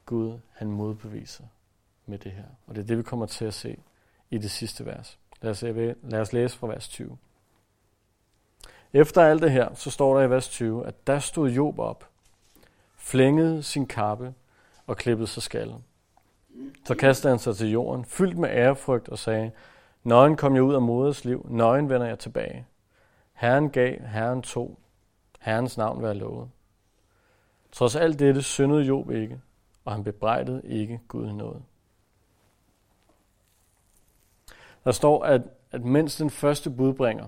Gud 0.06 0.40
han 0.54 0.72
modbeviser 0.72 1.44
med 2.06 2.20
det 2.20 2.32
her. 2.32 2.46
Og 2.68 2.76
det 2.76 2.82
er 2.82 2.86
det, 2.86 2.98
vi 2.98 3.04
kommer 3.04 3.26
til 3.26 3.46
at 3.46 3.54
se 3.54 3.80
i 4.30 4.38
det 4.38 4.52
sidste 4.52 4.86
vers. 4.86 5.20
Lad 5.42 5.52
os, 5.52 5.62
lad 6.04 6.20
os 6.20 6.34
læse 6.34 6.58
fra 6.58 6.68
vers 6.68 6.88
20. 6.88 7.18
Efter 8.94 9.22
alt 9.22 9.42
det 9.42 9.52
her, 9.52 9.74
så 9.76 9.92
står 9.92 10.18
der 10.18 10.26
i 10.26 10.30
vers 10.30 10.50
20, 10.50 10.88
at 10.88 11.08
der 11.08 11.20
stod 11.20 11.50
Job 11.50 11.80
op, 11.80 12.10
flængede 12.96 13.64
sin 13.64 13.88
kappe 13.88 14.34
og 14.88 14.98
klippede 14.98 15.28
sig 15.28 15.44
skallen. 15.44 15.84
Så 16.86 16.96
kastede 16.96 17.32
han 17.32 17.39
sig 17.39 17.56
til 17.56 17.72
jorden, 17.72 18.06
fyldt 18.06 18.38
med 18.38 18.50
ærefrygt 18.50 19.10
og 19.10 19.20
sagde, 19.20 19.52
Nøgen 20.04 20.38
kom 20.38 20.56
jeg 20.56 20.63
ud 20.63 20.74
af 20.74 20.82
moders 20.82 21.26
liv, 21.26 21.46
nøgen 21.50 21.89
vender 21.89 22.08
jeg 22.08 22.20
tilbage. 22.20 22.65
Herren 23.34 23.70
gav, 23.70 24.02
Herren 24.02 24.41
tog, 24.41 24.80
Herrens 25.39 25.78
navn 25.78 26.04
være 26.04 26.13
lovet. 26.13 26.50
Trods 27.72 27.96
alt 27.96 28.20
dette 28.20 28.41
syndede 28.41 28.84
Job 28.84 29.12
ikke, 29.12 29.41
og 29.86 29.93
han 29.93 30.04
bebrejdede 30.04 30.62
ikke 30.65 31.00
Gud 31.08 31.32
noget. 31.32 31.63
Der 34.84 34.91
står, 34.91 35.24
at, 35.24 35.41
at 35.72 35.86
mens 35.86 36.15
den 36.15 36.30
første 36.30 36.70
budbringer, 36.70 37.26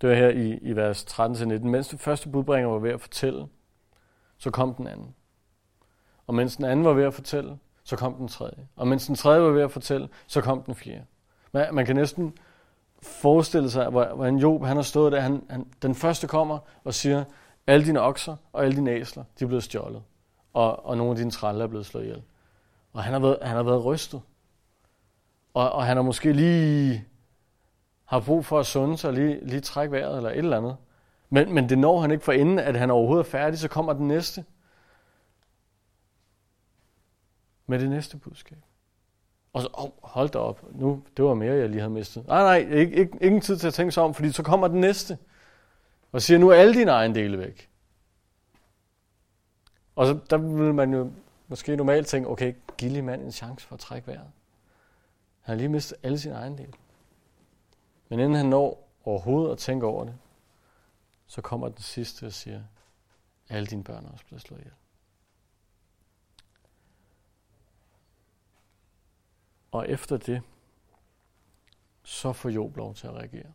det 0.00 0.08
var 0.08 0.14
her 0.14 0.28
i, 0.28 0.58
i 0.58 0.76
vers 0.76 1.04
13-19, 1.04 1.44
mens 1.44 1.88
den 1.88 1.98
første 1.98 2.28
budbringer 2.28 2.68
var 2.70 2.78
ved 2.78 2.90
at 2.90 3.00
fortælle, 3.00 3.48
så 4.38 4.50
kom 4.50 4.74
den 4.74 4.86
anden. 4.86 5.14
Og 6.26 6.34
mens 6.34 6.56
den 6.56 6.64
anden 6.64 6.84
var 6.84 6.92
ved 6.92 7.04
at 7.04 7.14
fortælle, 7.14 7.58
så 7.88 7.96
kom 7.96 8.14
den 8.14 8.28
tredje. 8.28 8.68
Og 8.76 8.88
mens 8.88 9.06
den 9.06 9.14
tredje 9.14 9.42
var 9.42 9.50
ved 9.50 9.62
at 9.62 9.70
fortælle, 9.70 10.08
så 10.26 10.40
kom 10.40 10.62
den 10.62 10.74
fjerde. 10.74 11.04
Man, 11.52 11.74
man 11.74 11.86
kan 11.86 11.96
næsten 11.96 12.38
forestille 13.02 13.70
sig, 13.70 13.88
hvordan 13.90 14.36
Job 14.36 14.64
han 14.64 14.76
har 14.76 14.82
stået 14.82 15.12
der. 15.12 15.20
Han, 15.20 15.42
han, 15.50 15.66
den 15.82 15.94
første 15.94 16.26
kommer 16.26 16.58
og 16.84 16.94
siger, 16.94 17.24
alle 17.66 17.86
dine 17.86 18.00
okser 18.00 18.36
og 18.52 18.64
alle 18.64 18.76
dine 18.76 18.90
æsler, 18.90 19.24
de 19.38 19.44
er 19.44 19.48
blevet 19.48 19.64
stjålet. 19.64 20.02
Og, 20.54 20.86
og 20.86 20.96
nogle 20.96 21.10
af 21.10 21.16
dine 21.16 21.30
træller 21.30 21.64
er 21.64 21.68
blevet 21.68 21.86
slået 21.86 22.04
ihjel. 22.04 22.22
Og 22.92 23.02
han 23.02 23.12
har 23.12 23.20
været, 23.20 23.38
han 23.42 23.56
har 23.56 23.62
været 23.62 23.84
rystet. 23.84 24.20
Og, 25.54 25.72
og 25.72 25.84
han 25.84 25.96
har 25.96 26.02
måske 26.02 26.32
lige 26.32 27.04
har 28.04 28.20
brug 28.20 28.44
for 28.44 28.58
at 28.60 28.66
sunde 28.66 28.98
sig, 28.98 29.12
lige, 29.12 29.46
lige 29.46 29.60
trække 29.60 29.92
vejret 29.92 30.16
eller 30.16 30.30
et 30.30 30.38
eller 30.38 30.56
andet. 30.56 30.76
Men, 31.30 31.54
men 31.54 31.68
det 31.68 31.78
når 31.78 32.00
han 32.00 32.10
ikke 32.10 32.24
for 32.24 32.32
inden, 32.32 32.58
at 32.58 32.76
han 32.76 32.90
overhovedet 32.90 33.26
er 33.26 33.30
færdig, 33.30 33.58
så 33.58 33.68
kommer 33.68 33.92
den 33.92 34.08
næste. 34.08 34.44
Med 37.70 37.78
det 37.78 37.90
næste 37.90 38.16
budskab. 38.16 38.58
Og 39.52 39.62
så, 39.62 39.68
oh, 39.72 39.90
hold 40.02 40.28
da 40.28 40.38
op, 40.38 40.74
nu, 40.74 41.02
det 41.16 41.24
var 41.24 41.34
mere, 41.34 41.54
jeg 41.54 41.68
lige 41.68 41.80
havde 41.80 41.92
mistet. 41.92 42.26
Nej, 42.26 42.42
nej, 42.42 42.76
ikke, 42.76 42.96
ikke, 42.96 43.18
ingen 43.20 43.40
tid 43.40 43.56
til 43.56 43.66
at 43.66 43.74
tænke 43.74 43.92
sig 43.92 44.02
om, 44.02 44.14
fordi 44.14 44.32
så 44.32 44.42
kommer 44.42 44.68
den 44.68 44.80
næste. 44.80 45.18
Og 46.12 46.22
siger, 46.22 46.38
nu 46.38 46.48
er 46.48 46.54
alle 46.54 46.74
dine 46.74 46.90
egen 46.90 47.14
dele 47.14 47.38
væk. 47.38 47.70
Og 49.96 50.06
så 50.06 50.18
der 50.30 50.36
vil 50.36 50.74
man 50.74 50.94
jo 50.94 51.12
måske 51.48 51.76
normalt 51.76 52.06
tænke, 52.06 52.28
okay, 52.28 52.54
giv 52.78 52.90
lige 52.90 53.02
mand 53.02 53.22
en 53.22 53.32
chance 53.32 53.66
for 53.66 53.74
at 53.74 53.80
trække 53.80 54.06
vejret. 54.06 54.30
Han 55.40 55.52
har 55.52 55.54
lige 55.54 55.68
mistet 55.68 55.98
alle 56.02 56.18
sine 56.18 56.34
egen 56.34 56.58
dele. 56.58 56.72
Men 58.08 58.20
inden 58.20 58.34
han 58.34 58.46
når 58.46 58.88
overhovedet 59.04 59.52
at 59.52 59.58
tænke 59.58 59.86
over 59.86 60.04
det, 60.04 60.14
så 61.26 61.40
kommer 61.40 61.68
den 61.68 61.82
sidste 61.82 62.26
og 62.26 62.32
siger, 62.32 62.62
alle 63.48 63.66
dine 63.66 63.84
børn 63.84 64.04
er 64.04 64.10
også 64.10 64.24
blevet 64.26 64.42
slået 64.42 64.60
ihjel. 64.60 64.74
Og 69.72 69.88
efter 69.88 70.16
det, 70.16 70.42
så 72.02 72.32
får 72.32 72.48
Job 72.48 72.76
lov 72.76 72.94
til 72.94 73.06
at 73.06 73.12
reagere. 73.12 73.52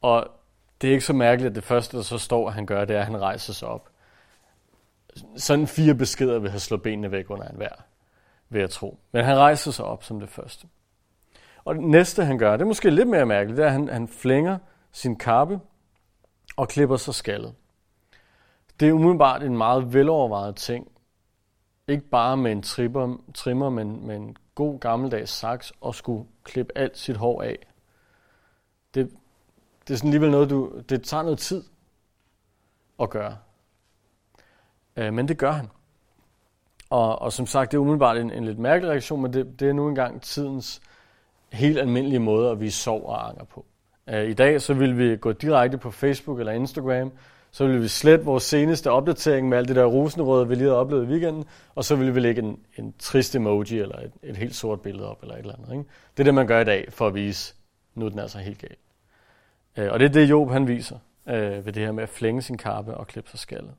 Og 0.00 0.30
det 0.80 0.88
er 0.88 0.92
ikke 0.92 1.04
så 1.04 1.12
mærkeligt, 1.12 1.50
at 1.50 1.54
det 1.56 1.64
første, 1.64 1.96
der 1.96 2.02
så 2.02 2.18
står, 2.18 2.48
at 2.48 2.54
han 2.54 2.66
gør, 2.66 2.84
det 2.84 2.96
er, 2.96 3.00
at 3.00 3.06
han 3.06 3.20
rejser 3.20 3.52
sig 3.52 3.68
op. 3.68 3.90
Sådan 5.36 5.66
fire 5.66 5.94
beskeder 5.94 6.38
vil 6.38 6.50
have 6.50 6.60
slået 6.60 6.82
benene 6.82 7.10
væk 7.10 7.30
under 7.30 7.48
en 7.48 7.58
vær, 7.58 7.84
vil 8.48 8.60
jeg 8.60 8.70
tro. 8.70 8.98
Men 9.12 9.24
han 9.24 9.36
rejser 9.36 9.70
sig 9.70 9.84
op 9.84 10.04
som 10.04 10.20
det 10.20 10.28
første. 10.28 10.66
Og 11.64 11.74
det 11.74 11.84
næste, 11.84 12.24
han 12.24 12.38
gør, 12.38 12.52
det 12.52 12.60
er 12.60 12.66
måske 12.66 12.90
lidt 12.90 13.08
mere 13.08 13.26
mærkeligt, 13.26 13.56
det 13.56 13.62
er, 13.62 13.66
at 13.66 13.72
han, 13.72 13.88
han 13.88 14.08
flænger 14.08 14.58
sin 14.92 15.16
kappe 15.16 15.60
og 16.56 16.68
klipper 16.68 16.96
sig 16.96 17.14
skaldet. 17.14 17.54
Det 18.80 18.88
er 18.88 18.92
umiddelbart 18.92 19.42
en 19.42 19.56
meget 19.56 19.94
velovervejet 19.94 20.56
ting. 20.56 20.88
Ikke 21.88 22.04
bare 22.04 22.36
med 22.36 22.52
en 22.52 22.62
tripper, 22.62 23.16
trimmer, 23.34 23.70
men 23.70 24.06
med 24.06 24.16
en 24.16 24.36
god 24.54 24.80
gammeldags 24.80 25.30
saks 25.30 25.72
og 25.80 25.94
skulle 25.94 26.24
klippe 26.44 26.78
alt 26.78 26.98
sit 26.98 27.16
hår 27.16 27.42
af. 27.42 27.58
Det, 28.94 29.10
det 29.88 29.94
er 29.94 29.98
sådan 29.98 30.08
alligevel 30.08 30.30
noget, 30.30 30.50
du, 30.50 30.82
det 30.88 31.02
tager 31.02 31.22
noget 31.22 31.38
tid 31.38 31.64
at 33.00 33.10
gøre. 33.10 33.36
Øh, 34.96 35.14
men 35.14 35.28
det 35.28 35.38
gør 35.38 35.52
han. 35.52 35.70
Og, 36.90 37.22
og 37.22 37.32
som 37.32 37.46
sagt, 37.46 37.72
det 37.72 37.76
er 37.76 37.80
umiddelbart 37.80 38.16
en, 38.16 38.30
en 38.30 38.44
lidt 38.44 38.58
mærkelig 38.58 38.90
reaktion, 38.90 39.22
men 39.22 39.32
det, 39.32 39.60
det 39.60 39.68
er 39.68 39.72
nu 39.72 39.88
engang 39.88 40.22
tidens 40.22 40.82
helt 41.52 41.78
almindelige 41.78 42.18
måde 42.18 42.50
at 42.50 42.60
vise 42.60 42.78
sorg 42.78 43.06
og 43.06 43.28
anger 43.28 43.44
på. 43.44 43.66
Øh, 44.08 44.28
I 44.28 44.34
dag 44.34 44.62
så 44.62 44.74
vil 44.74 44.98
vi 44.98 45.16
gå 45.16 45.32
direkte 45.32 45.78
på 45.78 45.90
Facebook 45.90 46.38
eller 46.38 46.52
Instagram, 46.52 47.12
så 47.54 47.66
vil 47.66 47.82
vi 47.82 47.88
slette 47.88 48.24
vores 48.24 48.42
seneste 48.42 48.90
opdatering 48.90 49.48
med 49.48 49.58
alt 49.58 49.68
det 49.68 49.76
der 49.76 49.84
rosenrøde, 49.84 50.48
vi 50.48 50.54
lige 50.54 50.64
havde 50.64 50.78
oplevet 50.78 51.04
i 51.04 51.06
weekenden, 51.06 51.44
og 51.74 51.84
så 51.84 51.96
vil 51.96 52.14
vi 52.14 52.20
lægge 52.20 52.42
en, 52.42 52.64
en 52.76 52.94
trist 52.98 53.34
emoji 53.34 53.78
eller 53.78 53.98
et, 53.98 54.12
et 54.22 54.36
helt 54.36 54.54
sort 54.54 54.80
billede 54.80 55.10
op 55.10 55.22
eller 55.22 55.34
et 55.34 55.38
eller 55.38 55.54
andet. 55.54 55.72
Ikke? 55.72 55.84
Det 56.16 56.20
er 56.20 56.24
det, 56.24 56.34
man 56.34 56.46
gør 56.46 56.60
i 56.60 56.64
dag 56.64 56.92
for 56.92 57.06
at 57.06 57.14
vise, 57.14 57.54
nu 57.94 58.04
er 58.04 58.08
den 58.08 58.18
altså 58.18 58.38
helt 58.38 58.58
galt. 58.58 58.78
Øh, 59.76 59.92
og 59.92 60.00
det 60.00 60.06
er 60.06 60.12
det, 60.12 60.30
Job 60.30 60.50
han 60.50 60.68
viser 60.68 60.98
øh, 61.26 61.66
ved 61.66 61.72
det 61.72 61.82
her 61.82 61.92
med 61.92 62.02
at 62.02 62.08
flænge 62.08 62.42
sin 62.42 62.56
kappe 62.56 62.96
og 62.96 63.06
klippe 63.06 63.30
sig 63.30 63.38
skaldet. 63.38 63.74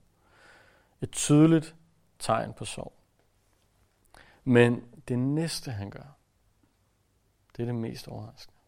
Et 1.01 1.11
tydeligt 1.11 1.75
tegn 2.19 2.53
på 2.53 2.65
sorg. 2.65 2.93
Men 4.43 4.83
det 5.07 5.19
næste, 5.19 5.71
han 5.71 5.89
gør, 5.89 6.17
det 7.57 7.61
er 7.61 7.65
det 7.65 7.75
mest 7.75 8.07
overraskende. 8.07 8.59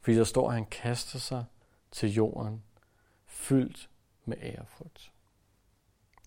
Fordi 0.00 0.16
der 0.16 0.24
står, 0.24 0.48
at 0.48 0.54
han 0.54 0.66
kaster 0.66 1.18
sig 1.18 1.44
til 1.96 2.12
jorden 2.12 2.62
fyldt 3.26 3.90
med 4.24 4.36
ærefrygt. 4.40 5.12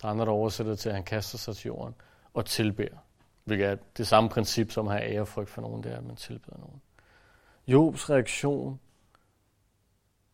Der 0.02 0.08
er 0.08 0.12
andre, 0.12 0.24
der 0.24 0.32
oversætter 0.32 0.74
til, 0.74 0.88
at 0.88 0.94
han 0.94 1.04
kaster 1.04 1.38
sig 1.38 1.56
til 1.56 1.68
jorden 1.68 1.94
og 2.34 2.46
tilbærer. 2.46 2.98
Hvilket 3.44 3.66
er 3.66 3.76
det 3.96 4.06
samme 4.06 4.30
princip, 4.30 4.70
som 4.70 4.88
at 4.88 4.94
have 4.94 5.12
ærefrygt 5.12 5.50
for 5.50 5.62
nogen, 5.62 5.82
det 5.82 5.92
er, 5.92 5.96
at 5.96 6.04
man 6.04 6.16
tilbeder 6.16 6.58
nogen. 6.58 6.82
Jobs 7.66 8.10
reaktion 8.10 8.80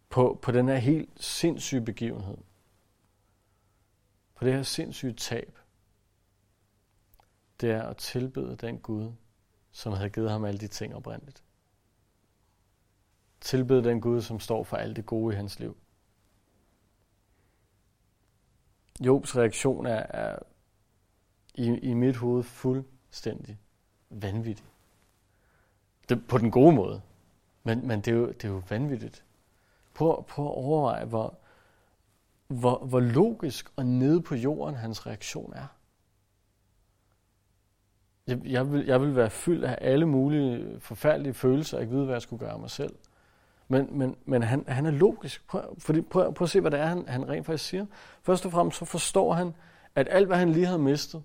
på, 0.08 0.38
på 0.42 0.52
den 0.52 0.68
her 0.68 0.76
helt 0.76 1.22
sindssyge 1.22 1.84
begivenhed, 1.84 2.38
på 4.34 4.44
det 4.44 4.54
her 4.54 4.62
sindssyge 4.62 5.12
tab, 5.14 5.58
det 7.60 7.70
er 7.70 7.82
at 7.82 7.96
tilbede 7.96 8.56
den 8.56 8.78
Gud, 8.78 9.12
som 9.72 9.92
havde 9.92 10.10
givet 10.10 10.30
ham 10.30 10.44
alle 10.44 10.60
de 10.60 10.68
ting 10.68 10.94
oprindeligt. 10.94 11.42
Tilbede 13.46 13.84
den 13.84 14.00
Gud, 14.00 14.22
som 14.22 14.40
står 14.40 14.64
for 14.64 14.76
alt 14.76 14.96
det 14.96 15.06
gode 15.06 15.34
i 15.34 15.36
hans 15.36 15.60
liv. 15.60 15.76
Jobs 19.00 19.36
reaktion 19.36 19.86
er, 19.86 20.06
er 20.08 20.38
i, 21.54 21.64
i 21.64 21.94
mit 21.94 22.16
hoved 22.16 22.42
fuldstændig 22.42 23.58
vanvittig. 24.10 24.66
Det, 26.08 26.26
på 26.28 26.38
den 26.38 26.50
gode 26.50 26.74
måde. 26.74 27.02
Men, 27.62 27.86
men 27.86 28.00
det, 28.00 28.08
er 28.08 28.16
jo, 28.16 28.26
det 28.26 28.44
er 28.44 28.48
jo 28.48 28.62
vanvittigt. 28.68 29.24
Prøv, 29.94 30.24
prøv 30.24 30.44
at 30.44 30.54
overveje, 30.54 31.04
hvor, 31.04 31.38
hvor, 32.46 32.78
hvor 32.78 33.00
logisk 33.00 33.72
og 33.76 33.86
nede 33.86 34.22
på 34.22 34.34
jorden 34.34 34.74
hans 34.74 35.06
reaktion 35.06 35.52
er. 35.52 35.66
Jeg, 38.26 38.46
jeg, 38.46 38.72
vil, 38.72 38.86
jeg 38.86 39.00
vil 39.00 39.16
være 39.16 39.30
fyldt 39.30 39.64
af 39.64 39.78
alle 39.80 40.06
mulige 40.06 40.80
forfærdelige 40.80 41.34
følelser, 41.34 41.76
og 41.76 41.82
ikke 41.82 41.94
vide, 41.94 42.04
hvad 42.04 42.14
jeg 42.14 42.22
skulle 42.22 42.40
gøre 42.40 42.52
af 42.52 42.60
mig 42.60 42.70
selv. 42.70 42.96
Men, 43.68 43.98
men, 43.98 44.16
men 44.24 44.42
han, 44.42 44.64
han 44.68 44.86
er 44.86 44.90
logisk. 44.90 45.46
Prøv, 45.46 45.80
fordi, 45.80 46.00
prøv, 46.00 46.34
prøv 46.34 46.44
at 46.44 46.50
se, 46.50 46.60
hvad 46.60 46.70
det 46.70 46.80
er, 46.80 46.86
han, 46.86 47.08
han 47.08 47.28
rent 47.28 47.46
faktisk 47.46 47.68
siger. 47.68 47.86
Først 48.22 48.46
og 48.46 48.52
fremmest 48.52 48.78
så 48.78 48.84
forstår 48.84 49.32
han, 49.32 49.54
at 49.94 50.08
alt, 50.10 50.26
hvad 50.26 50.36
han 50.36 50.52
lige 50.52 50.66
havde 50.66 50.78
mistet, 50.78 51.22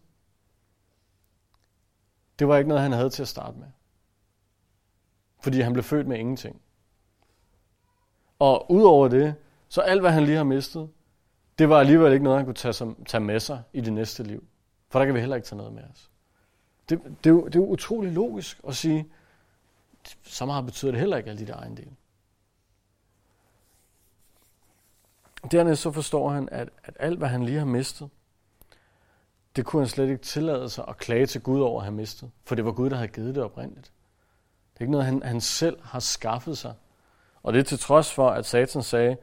det 2.40 2.48
var 2.48 2.58
ikke 2.58 2.68
noget, 2.68 2.84
han 2.84 2.92
havde 2.92 3.10
til 3.10 3.22
at 3.22 3.28
starte 3.28 3.58
med. 3.58 3.68
Fordi 5.40 5.62
han 5.62 5.74
blev 5.74 5.84
født 5.84 6.08
med 6.08 6.20
ingenting. 6.20 6.62
Og 8.40 8.72
udover 8.72 9.08
det, 9.08 9.36
så 9.70 9.82
alt, 9.82 10.02
hvad 10.02 10.12
han 10.12 10.24
lige 10.24 10.38
har 10.38 10.44
mistet, 10.44 10.90
det 11.60 11.70
var 11.70 11.80
alligevel 11.80 12.14
ikke 12.14 12.24
noget, 12.24 12.40
han 12.40 12.46
kunne 12.46 12.54
tage, 12.54 12.74
som, 12.74 13.04
tage 13.06 13.22
med 13.22 13.40
sig 13.40 13.64
i 13.74 13.82
det 13.82 13.94
næste 13.94 14.24
liv. 14.24 14.44
For 14.90 15.00
der 15.00 15.06
kan 15.06 15.16
vi 15.16 15.20
heller 15.20 15.36
ikke 15.36 15.46
tage 15.46 15.58
noget 15.58 15.74
med 15.74 15.84
os. 15.84 16.12
Det, 16.90 17.02
det, 17.24 17.30
er, 17.30 17.34
jo, 17.34 17.46
det 17.46 17.56
er 17.56 17.60
jo 17.60 17.66
utrolig 17.66 18.12
logisk 18.12 18.62
at 18.68 18.76
sige, 18.76 19.10
så 20.24 20.46
meget 20.46 20.66
betyder 20.66 20.92
det 20.92 21.00
heller 21.00 21.18
ikke 21.18 21.30
alle 21.30 21.46
de 21.46 21.52
der 21.52 21.58
ejendele. 21.58 21.92
Dernæst 25.52 25.82
så 25.82 25.92
forstår 25.92 26.30
han, 26.30 26.50
at, 26.52 26.70
at 26.84 26.98
alt, 27.00 27.18
hvad 27.18 27.28
han 27.28 27.44
lige 27.44 27.60
har 27.60 27.66
mistet, 27.66 28.10
det 29.56 29.66
kunne 29.66 29.82
han 29.82 29.88
slet 29.88 30.10
ikke 30.10 30.22
tillade 30.22 30.70
sig 30.70 30.86
at 30.88 30.98
klage 30.98 31.26
til 31.26 31.42
Gud 31.42 31.62
over 31.62 31.80
at 31.80 31.86
have 31.86 31.96
mistet. 31.96 32.32
For 32.46 32.56
det 32.56 32.66
var 32.66 32.72
Gud, 32.72 32.90
der 32.90 32.96
havde 32.96 33.08
givet 33.08 33.36
det 33.36 33.44
oprindeligt. 33.44 33.92
Det 34.74 34.80
er 34.80 34.82
ikke 34.82 34.92
noget, 34.92 35.06
han, 35.06 35.24
han 35.24 35.42
selv 35.42 35.78
har 35.84 36.00
skaffet 36.00 36.58
sig. 36.58 36.74
Og 37.44 37.54
det 37.54 37.60
er 37.60 37.64
til 37.64 37.80
trods 37.80 38.14
for, 38.14 38.30
at 38.30 38.46
Satan 38.46 38.84
sagde, 38.84 39.18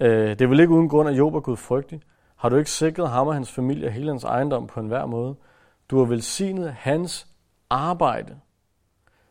øh, 0.00 0.28
det 0.28 0.42
er 0.42 0.46
vel 0.46 0.60
ikke 0.60 0.72
uden 0.72 0.88
grund, 0.88 1.08
at 1.08 1.18
Job 1.18 1.34
er 1.34 1.40
Gud 1.40 1.56
frygtig. 1.56 2.00
Har 2.36 2.48
du 2.48 2.56
ikke 2.56 2.70
sikret 2.70 3.10
ham 3.10 3.26
og 3.26 3.34
hans 3.34 3.52
familie 3.52 3.86
og 3.86 3.92
hele 3.92 4.08
hans 4.08 4.24
ejendom 4.24 4.66
på 4.66 4.80
enhver 4.80 5.06
måde? 5.06 5.34
Du 5.90 5.98
har 5.98 6.04
velsignet 6.04 6.72
hans 6.72 7.26
arbejde, 7.70 8.38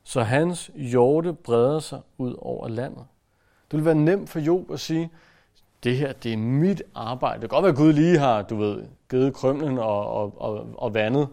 så 0.04 0.22
hans 0.22 0.72
hjorte 0.76 1.34
breder 1.34 1.80
sig 1.80 2.02
ud 2.18 2.36
over 2.40 2.68
landet. 2.68 3.06
Det 3.72 3.78
vil 3.78 3.86
være 3.86 3.96
nemt 3.96 4.30
for 4.30 4.40
Job 4.40 4.72
at 4.72 4.80
sige, 4.80 5.12
det 5.84 5.98
her, 5.98 6.14
det 6.14 6.34
er 6.34 6.38
mit 6.38 6.84
arbejde. 6.96 7.42
Det 7.42 7.50
kan 7.50 7.56
godt 7.56 7.64
være, 7.64 7.72
at 7.72 7.78
Gud 7.78 7.94
lige 7.94 8.18
har, 8.18 8.42
du 8.42 8.56
ved, 8.56 8.88
givet 9.10 9.34
krømlen 9.34 9.78
og, 9.78 10.12
og, 10.12 10.42
og, 10.42 10.70
og 10.78 10.94
vandet 10.94 11.30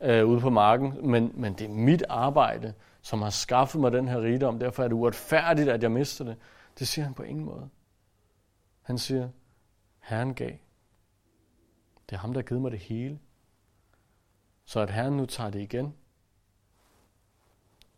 øh, 0.00 0.26
ude 0.26 0.40
på 0.40 0.50
marken, 0.50 1.10
men, 1.10 1.32
men 1.34 1.52
det 1.52 1.64
er 1.64 1.68
mit 1.68 2.02
arbejde, 2.08 2.74
som 3.02 3.22
har 3.22 3.30
skaffet 3.30 3.80
mig 3.80 3.92
den 3.92 4.08
her 4.08 4.20
rigdom. 4.20 4.58
Derfor 4.58 4.84
er 4.84 4.88
det 4.88 4.94
uretfærdigt, 4.94 5.68
at 5.68 5.82
jeg 5.82 5.90
mister 5.90 6.24
det. 6.24 6.36
Det 6.78 6.88
siger 6.88 7.04
han 7.04 7.14
på 7.14 7.22
ingen 7.22 7.44
måde. 7.44 7.68
Han 8.82 8.98
siger, 8.98 9.28
Herren 10.00 10.34
gav. 10.34 10.52
Det 12.10 12.16
er 12.16 12.20
ham, 12.20 12.32
der 12.32 12.40
har 12.40 12.46
givet 12.46 12.62
mig 12.62 12.70
det 12.70 12.80
hele. 12.80 13.18
Så 14.64 14.80
at 14.80 14.90
Herren 14.90 15.16
nu 15.16 15.26
tager 15.26 15.50
det 15.50 15.60
igen, 15.60 15.94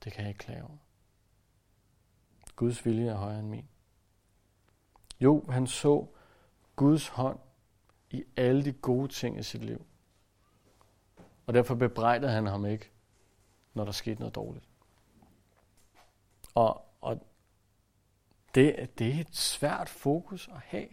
det 0.04 0.12
kan 0.12 0.22
jeg 0.22 0.28
ikke 0.28 0.38
klage 0.38 0.62
over. 0.62 0.76
Guds 2.56 2.86
vilje 2.86 3.08
er 3.08 3.16
højere 3.16 3.38
end 3.38 3.48
min. 3.48 3.68
Jo, 5.20 5.44
han 5.48 5.66
så 5.66 6.06
Guds 6.76 7.08
hånd 7.08 7.38
i 8.10 8.24
alle 8.36 8.64
de 8.64 8.72
gode 8.72 9.08
ting 9.08 9.38
i 9.38 9.42
sit 9.42 9.64
liv. 9.64 9.86
Og 11.46 11.54
derfor 11.54 11.74
bebrejdede 11.74 12.32
han 12.32 12.46
ham 12.46 12.66
ikke, 12.66 12.90
når 13.74 13.84
der 13.84 13.92
skete 13.92 14.20
noget 14.20 14.34
dårligt. 14.34 14.64
Og, 16.54 16.82
og 17.00 17.20
det, 18.54 18.90
det 18.98 19.14
er 19.14 19.20
et 19.20 19.36
svært 19.36 19.88
fokus 19.88 20.48
at 20.48 20.60
have. 20.64 20.88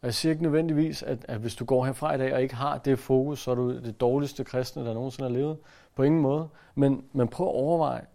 Og 0.00 0.06
jeg 0.06 0.14
siger 0.14 0.30
ikke 0.30 0.42
nødvendigvis, 0.42 1.02
at, 1.02 1.24
at 1.28 1.40
hvis 1.40 1.54
du 1.54 1.64
går 1.64 1.84
herfra 1.84 2.14
i 2.14 2.18
dag 2.18 2.34
og 2.34 2.42
ikke 2.42 2.54
har 2.54 2.78
det 2.78 2.98
fokus, 2.98 3.38
så 3.38 3.50
er 3.50 3.54
du 3.54 3.78
det 3.78 4.00
dårligste 4.00 4.44
kristne, 4.44 4.84
der 4.84 4.94
nogensinde 4.94 5.30
har 5.30 5.36
levet. 5.36 5.58
På 5.94 6.02
ingen 6.02 6.20
måde. 6.20 6.48
Men, 6.74 7.08
men 7.12 7.28
prøv 7.28 7.46
at 7.46 7.54
overveje 7.54 8.06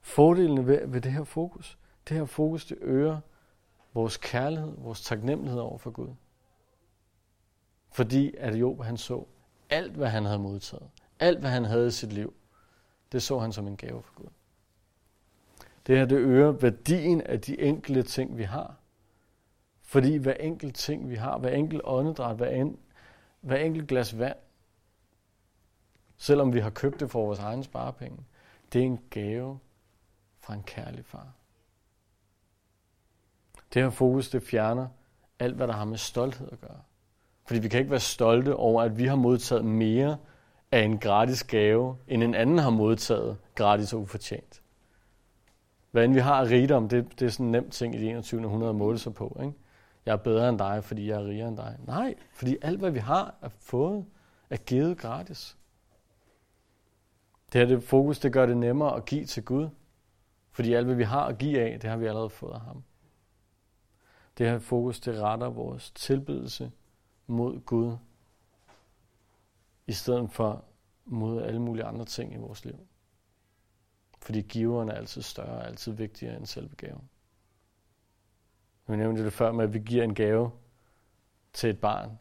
fordelene 0.00 0.66
ved, 0.66 0.86
ved 0.86 1.00
det 1.00 1.12
her 1.12 1.24
fokus. 1.24 1.78
Det 2.08 2.16
her 2.16 2.24
fokus, 2.24 2.66
det 2.66 2.78
øger 2.80 3.20
vores 3.98 4.16
kærlighed, 4.16 4.74
vores 4.76 5.02
taknemmelighed 5.02 5.60
over 5.60 5.78
for 5.78 5.90
Gud. 5.90 6.14
Fordi 7.90 8.34
at 8.36 8.54
Job 8.54 8.82
han 8.82 8.96
så 8.96 9.24
alt, 9.70 9.92
hvad 9.92 10.08
han 10.08 10.24
havde 10.24 10.38
modtaget, 10.38 10.88
alt, 11.20 11.38
hvad 11.38 11.50
han 11.50 11.64
havde 11.64 11.86
i 11.86 11.90
sit 11.90 12.12
liv, 12.12 12.34
det 13.12 13.22
så 13.22 13.38
han 13.38 13.52
som 13.52 13.66
en 13.66 13.76
gave 13.76 14.02
for 14.02 14.14
Gud. 14.14 14.28
Det 15.86 15.98
her, 15.98 16.04
det 16.04 16.16
øger 16.16 16.50
værdien 16.50 17.20
af 17.20 17.40
de 17.40 17.60
enkelte 17.60 18.02
ting, 18.02 18.38
vi 18.38 18.42
har. 18.42 18.74
Fordi 19.82 20.16
hver 20.16 20.34
enkelt 20.34 20.76
ting, 20.76 21.10
vi 21.10 21.14
har, 21.14 21.38
hver 21.38 21.50
enkelt 21.50 21.82
åndedræt, 21.84 22.36
hver, 22.36 22.50
en, 22.50 22.78
hver 23.40 23.56
enkelt 23.56 23.88
glas 23.88 24.18
vand, 24.18 24.38
selvom 26.16 26.52
vi 26.52 26.60
har 26.60 26.70
købt 26.70 27.00
det 27.00 27.10
for 27.10 27.26
vores 27.26 27.38
egen 27.38 27.62
sparepenge, 27.62 28.18
det 28.72 28.80
er 28.80 28.86
en 28.86 29.00
gave 29.10 29.58
fra 30.40 30.54
en 30.54 30.62
kærlig 30.62 31.04
far. 31.04 31.37
Det 33.74 33.82
her 33.82 33.90
fokus, 33.90 34.30
det 34.30 34.42
fjerner 34.42 34.88
alt, 35.38 35.56
hvad 35.56 35.66
der 35.66 35.74
har 35.74 35.84
med 35.84 35.98
stolthed 35.98 36.48
at 36.52 36.60
gøre. 36.60 36.80
Fordi 37.46 37.60
vi 37.60 37.68
kan 37.68 37.80
ikke 37.80 37.90
være 37.90 38.00
stolte 38.00 38.56
over, 38.56 38.82
at 38.82 38.98
vi 38.98 39.06
har 39.06 39.16
modtaget 39.16 39.64
mere 39.64 40.16
af 40.72 40.80
en 40.80 40.98
gratis 40.98 41.44
gave, 41.44 41.96
end 42.08 42.22
en 42.22 42.34
anden 42.34 42.58
har 42.58 42.70
modtaget 42.70 43.36
gratis 43.54 43.92
og 43.92 44.00
ufortjent. 44.00 44.62
Hvad 45.90 46.04
end 46.04 46.14
vi 46.14 46.20
har 46.20 46.34
af 46.34 46.50
rigdom, 46.50 46.88
det, 46.88 47.20
det 47.20 47.26
er 47.26 47.30
sådan 47.30 47.46
en 47.46 47.52
nem 47.52 47.70
ting 47.70 47.94
i 47.94 47.98
det 47.98 48.10
21. 48.10 48.44
århundrede 48.44 48.70
at 48.70 48.76
måle 48.76 48.98
sig 48.98 49.14
på. 49.14 49.38
Ikke? 49.42 49.54
Jeg 50.06 50.12
er 50.12 50.16
bedre 50.16 50.48
end 50.48 50.58
dig, 50.58 50.84
fordi 50.84 51.08
jeg 51.08 51.20
er 51.20 51.26
rigere 51.26 51.48
end 51.48 51.56
dig. 51.56 51.76
Nej, 51.86 52.14
fordi 52.32 52.56
alt, 52.62 52.78
hvad 52.78 52.90
vi 52.90 52.98
har 52.98 53.34
er 53.42 53.48
fået, 53.48 54.04
er 54.50 54.56
givet 54.56 54.98
gratis. 54.98 55.56
Det 57.52 57.60
her 57.60 57.68
det 57.68 57.82
fokus, 57.82 58.18
det 58.18 58.32
gør 58.32 58.46
det 58.46 58.56
nemmere 58.56 58.96
at 58.96 59.04
give 59.04 59.24
til 59.24 59.44
Gud. 59.44 59.68
Fordi 60.50 60.72
alt, 60.72 60.86
hvad 60.86 60.96
vi 60.96 61.02
har 61.02 61.26
at 61.26 61.38
give 61.38 61.60
af, 61.60 61.80
det 61.80 61.90
har 61.90 61.96
vi 61.96 62.06
allerede 62.06 62.30
fået 62.30 62.52
af 62.52 62.60
ham. 62.60 62.82
Det 64.38 64.46
her 64.46 64.58
fokus, 64.58 65.00
det 65.00 65.20
retter 65.20 65.48
vores 65.48 65.90
tilbedelse 65.90 66.72
mod 67.26 67.60
Gud, 67.60 67.96
i 69.86 69.92
stedet 69.92 70.30
for 70.30 70.64
mod 71.04 71.42
alle 71.42 71.62
mulige 71.62 71.84
andre 71.84 72.04
ting 72.04 72.34
i 72.34 72.36
vores 72.36 72.64
liv. 72.64 72.78
Fordi 74.22 74.40
giveren 74.40 74.88
er 74.88 74.92
altid 74.92 75.22
større, 75.22 75.66
altid 75.66 75.92
vigtigere 75.92 76.36
end 76.36 76.46
selve 76.46 76.74
gaven. 76.76 77.08
Vi 78.86 78.96
nævnte 78.96 79.24
det 79.24 79.32
før 79.32 79.52
med, 79.52 79.64
at 79.64 79.72
vi 79.72 79.78
giver 79.78 80.04
en 80.04 80.14
gave 80.14 80.50
til 81.52 81.70
et 81.70 81.80
barn, 81.80 82.18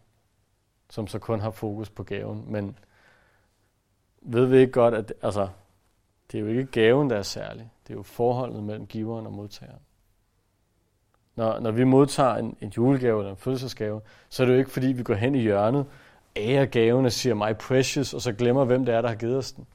som 0.90 1.08
så 1.08 1.20
kun 1.20 1.40
har 1.40 1.52
fokus 1.52 1.90
på 1.90 2.04
gaven. 2.04 2.52
Men 2.52 2.80
ved 4.22 4.46
vi 4.46 4.58
ikke 4.58 4.72
godt, 4.72 4.94
at 4.94 5.14
altså, 5.22 5.50
det 6.32 6.38
er 6.38 6.42
jo 6.42 6.48
ikke 6.48 6.66
gaven, 6.66 7.10
der 7.10 7.18
er 7.18 7.24
særlig. 7.24 7.72
Det 7.88 7.94
er 7.94 7.98
jo 7.98 8.04
forholdet 8.04 8.64
mellem 8.64 8.88
giveren 8.88 9.26
og 9.26 9.34
modtageren. 9.34 9.82
Når, 11.38 11.60
når 11.60 11.72
vi 11.72 11.84
modtager 11.84 12.36
en, 12.36 12.58
en 12.62 12.70
julegave 12.70 13.20
eller 13.20 13.32
en 13.32 13.38
fødselsgave, 13.38 14.02
så 14.30 14.44
er 14.44 14.48
det 14.48 14.54
jo 14.54 14.60
ikke 14.60 14.72
fordi, 14.72 14.88
vi 14.88 15.04
går 15.04 15.14
hen 15.14 15.36
i 15.36 15.40
hjørnet, 15.40 15.86
ærer 16.36 16.66
gaven 16.66 17.06
og 17.06 17.12
siger, 17.12 17.36
my 17.36 17.56
precious, 17.60 18.14
og 18.14 18.22
så 18.22 18.34
glemmer, 18.34 18.66
hvem 18.66 18.86
det 18.86 18.96
er, 18.96 19.02
der 19.02 19.10
har 19.10 19.16
givet 19.16 19.38
os 19.38 19.52
den. 19.52 19.68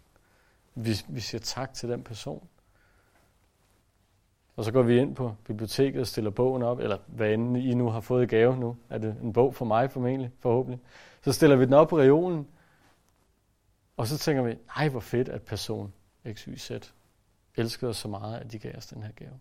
Vi, 0.74 0.96
vi 1.08 1.20
siger 1.20 1.40
tak 1.40 1.74
til 1.74 1.88
den 1.88 2.02
person. 2.02 2.48
Og 4.56 4.64
så 4.64 4.72
går 4.72 4.82
vi 4.82 4.98
ind 4.98 5.16
på 5.16 5.34
biblioteket 5.44 6.00
og 6.00 6.06
stiller 6.06 6.30
bogen 6.30 6.62
op, 6.62 6.78
eller 6.78 6.98
hvad 7.06 7.32
end 7.32 7.56
I 7.56 7.74
nu 7.74 7.90
har 7.90 8.00
fået 8.00 8.22
i 8.22 8.26
gave 8.26 8.56
nu. 8.56 8.76
Er 8.90 8.98
det 8.98 9.16
en 9.22 9.32
bog 9.32 9.54
for 9.54 9.64
mig 9.64 9.90
formentlig, 9.90 10.30
forhåbentlig. 10.40 10.80
Så 11.24 11.32
stiller 11.32 11.56
vi 11.56 11.64
den 11.64 11.72
op 11.72 11.88
på 11.88 11.98
reolen, 11.98 12.46
og 13.96 14.06
så 14.06 14.18
tænker 14.18 14.42
vi, 14.42 14.58
nej 14.76 14.88
hvor 14.88 15.00
fedt, 15.00 15.28
at 15.28 15.42
person 15.42 15.92
XYZ 16.32 16.70
elskede 17.56 17.88
os 17.90 17.96
så 17.96 18.08
meget, 18.08 18.38
at 18.38 18.52
de 18.52 18.58
gav 18.58 18.76
os 18.76 18.86
den 18.86 19.02
her 19.02 19.12
gave. 19.12 19.40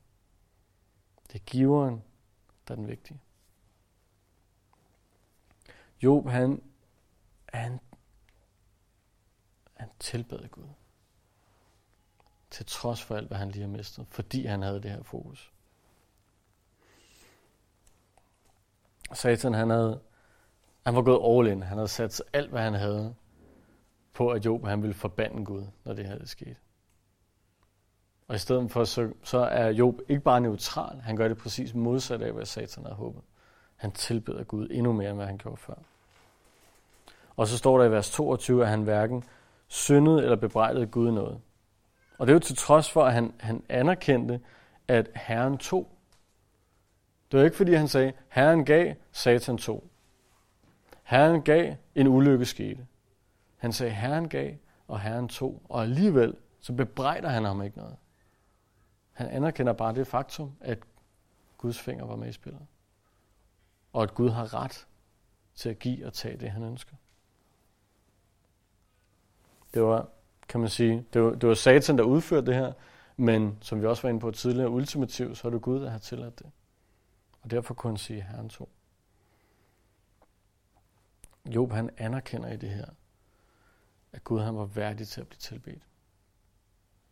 Det 1.27 1.36
er 1.36 1.43
giveren, 1.45 2.01
der 2.67 2.74
er 2.74 2.76
den 2.76 2.88
vigtige. 2.88 3.21
Job, 6.04 6.30
han, 6.30 6.63
han, 7.45 7.80
han 9.74 9.89
tilbad 10.00 10.47
Gud. 10.50 10.67
Til 12.50 12.65
trods 12.65 13.04
for 13.04 13.15
alt, 13.15 13.28
hvad 13.28 13.38
han 13.38 13.52
lige 13.52 13.62
har 13.62 13.69
mistet. 13.69 14.08
Fordi 14.10 14.45
han 14.45 14.62
havde 14.62 14.82
det 14.82 14.91
her 14.91 15.04
fokus. 15.04 15.54
Satan, 19.13 19.54
han 19.54 19.69
havde, 19.69 20.02
han 20.86 20.95
var 20.95 21.02
gået 21.02 21.47
all 21.47 21.54
in. 21.54 21.63
Han 21.63 21.78
havde 21.78 21.88
sat 21.88 22.21
alt, 22.34 22.50
hvad 22.50 22.62
han 22.62 22.74
havde 22.74 23.15
på, 24.13 24.30
at 24.30 24.45
Job 24.45 24.65
han 24.65 24.82
ville 24.82 24.93
forbande 24.93 25.45
Gud, 25.45 25.65
når 25.84 25.93
det 25.93 26.08
her 26.08 26.26
skete. 26.26 26.58
Og 28.32 28.36
i 28.36 28.39
stedet 28.39 28.72
for, 28.72 28.84
så, 28.84 29.10
så 29.24 29.38
er 29.38 29.70
Job 29.70 30.02
ikke 30.10 30.24
bare 30.24 30.41
neutral, 30.41 31.02
han 31.02 31.15
gør 31.15 31.28
det 31.28 31.38
præcis 31.38 31.74
modsat 31.74 32.22
af, 32.22 32.32
hvad 32.32 32.46
Satan 32.46 32.84
havde 32.84 32.96
håbet. 32.96 33.22
Han 33.76 33.91
tilbeder 33.91 34.44
Gud 34.44 34.67
endnu 34.72 34.94
mere, 34.94 35.10
end 35.10 35.17
hvad 35.17 35.26
han 35.26 35.38
gjorde 35.38 35.58
før. 35.58 35.74
Og 37.36 37.48
så 37.48 37.58
står 37.58 37.78
der 37.78 37.86
i 37.86 37.91
vers 37.91 38.12
22, 38.12 38.62
at 38.63 38.70
han 38.70 38.82
hverken 38.82 39.24
syndede 39.67 40.24
eller 40.24 40.36
bebrejdede 40.36 40.88
Gud 40.88 41.12
noget. 41.12 41.39
Og 42.17 42.28
det 42.28 42.32
er 42.32 42.36
jo 42.36 42.39
til 42.39 42.56
trods 42.56 42.91
for, 42.91 43.04
at 43.04 43.13
han, 43.13 43.34
han 43.39 43.63
anerkendte, 43.70 44.39
at 44.88 45.10
Herren 45.15 45.58
tog. 45.58 45.88
Det 47.32 47.39
var 47.39 47.46
ikke 47.46 47.58
fordi, 47.58 47.74
han 47.74 47.88
sagde, 47.88 48.13
Herren 48.30 48.65
gav, 48.65 48.94
Satan 49.12 49.58
tog. 49.58 49.84
Herren 51.04 51.41
gav, 51.41 51.76
en 51.96 52.08
ulykke 52.08 52.46
skete. 52.46 52.88
Han 53.58 53.74
sagde, 53.74 53.91
Herren 53.91 54.30
gav, 54.30 54.54
og 54.88 55.00
Herren 55.00 55.28
tog. 55.28 55.62
Og 55.70 55.82
alligevel, 55.82 56.36
så 56.62 56.74
bebrejder 56.74 57.30
han 57.30 57.46
ham 57.46 57.63
ikke 57.63 57.78
noget. 57.78 57.96
Han 59.21 59.29
anerkender 59.29 59.73
bare 59.73 59.95
det 59.95 60.07
faktum, 60.07 60.51
at 60.62 60.79
Guds 61.57 61.79
finger 61.79 62.05
var 62.05 62.15
med 62.15 62.29
i 62.29 62.31
spillet. 62.31 62.62
Og 63.93 64.03
at 64.03 64.13
Gud 64.13 64.29
har 64.29 64.53
ret 64.53 64.88
til 65.55 65.69
at 65.69 65.79
give 65.79 66.05
og 66.05 66.13
tage 66.13 66.38
det, 66.38 66.51
han 66.51 66.63
ønsker. 66.63 66.95
Det 69.73 69.84
var, 69.84 70.10
kan 70.49 70.60
man 70.60 70.69
sige, 70.69 71.05
det 71.13 71.21
var, 71.21 71.29
det 71.29 71.49
var 71.49 71.55
Satan, 71.55 71.97
der 71.97 72.03
udførte 72.03 72.45
det 72.45 72.55
her, 72.55 72.73
men 73.17 73.57
som 73.62 73.81
vi 73.81 73.86
også 73.86 74.01
var 74.01 74.10
inde 74.10 74.19
på 74.19 74.31
tidligere, 74.31 74.69
ultimativt, 74.69 75.38
så 75.38 75.47
er 75.47 75.51
det 75.51 75.62
Gud, 75.62 75.81
der 75.81 75.89
har 75.89 75.99
tilladt 75.99 76.39
det. 76.39 76.51
Og 77.41 77.51
derfor 77.51 77.73
kunne 77.73 77.91
han 77.91 77.97
sige, 77.97 78.21
Herren 78.21 78.49
tog. 78.49 78.69
Job 81.45 81.71
han 81.71 81.89
anerkender 81.97 82.51
i 82.51 82.57
det 82.57 82.69
her, 82.69 82.86
at 84.12 84.23
Gud 84.23 84.39
han 84.39 84.55
var 84.55 84.65
værdig 84.65 85.07
til 85.07 85.21
at 85.21 85.27
blive 85.27 85.39
tilbedt. 85.39 85.84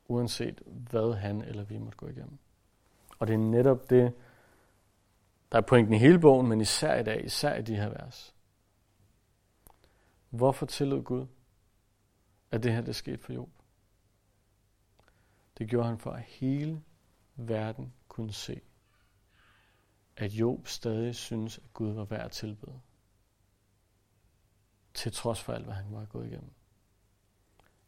Uanset 0.10 0.62
hvad 0.66 1.14
han 1.14 1.42
eller 1.42 1.64
vi 1.64 1.78
måtte 1.78 1.98
gå 1.98 2.08
igennem. 2.08 2.38
Og 3.20 3.28
det 3.28 3.34
er 3.34 3.38
netop 3.38 3.90
det, 3.90 4.14
der 5.52 5.58
er 5.58 5.62
pointen 5.62 5.94
i 5.94 5.98
hele 5.98 6.20
bogen, 6.20 6.48
men 6.48 6.62
især 6.62 7.00
i 7.00 7.04
dag, 7.04 7.26
især 7.26 7.56
i 7.56 7.62
de 7.62 7.76
her 7.76 7.90
vers. 7.90 8.36
Hvorfor 10.30 10.66
tillod 10.66 11.04
Gud, 11.04 11.28
at 12.52 12.64
det 12.64 12.74
her 12.74 12.82
det 12.82 12.96
skete 12.96 13.18
for 13.18 13.34
Job? 13.34 13.50
Det 15.58 15.70
gjorde 15.70 15.88
han 15.88 15.98
for, 15.98 16.12
at 16.12 16.24
hele 16.24 16.84
verden 17.36 17.94
kunne 18.08 18.34
se, 18.34 18.62
at 20.18 20.32
Job 20.32 20.68
stadig 20.68 21.16
synes, 21.16 21.58
at 21.58 21.74
Gud 21.74 21.92
var 21.92 22.06
værd 22.06 22.26
at 22.26 22.32
tilbede. 22.32 22.80
Til 24.94 25.12
trods 25.12 25.42
for 25.42 25.54
alt, 25.54 25.66
hvad 25.66 25.74
han 25.74 25.94
var 25.94 26.06
gået 26.06 26.28
igennem. 26.28 26.52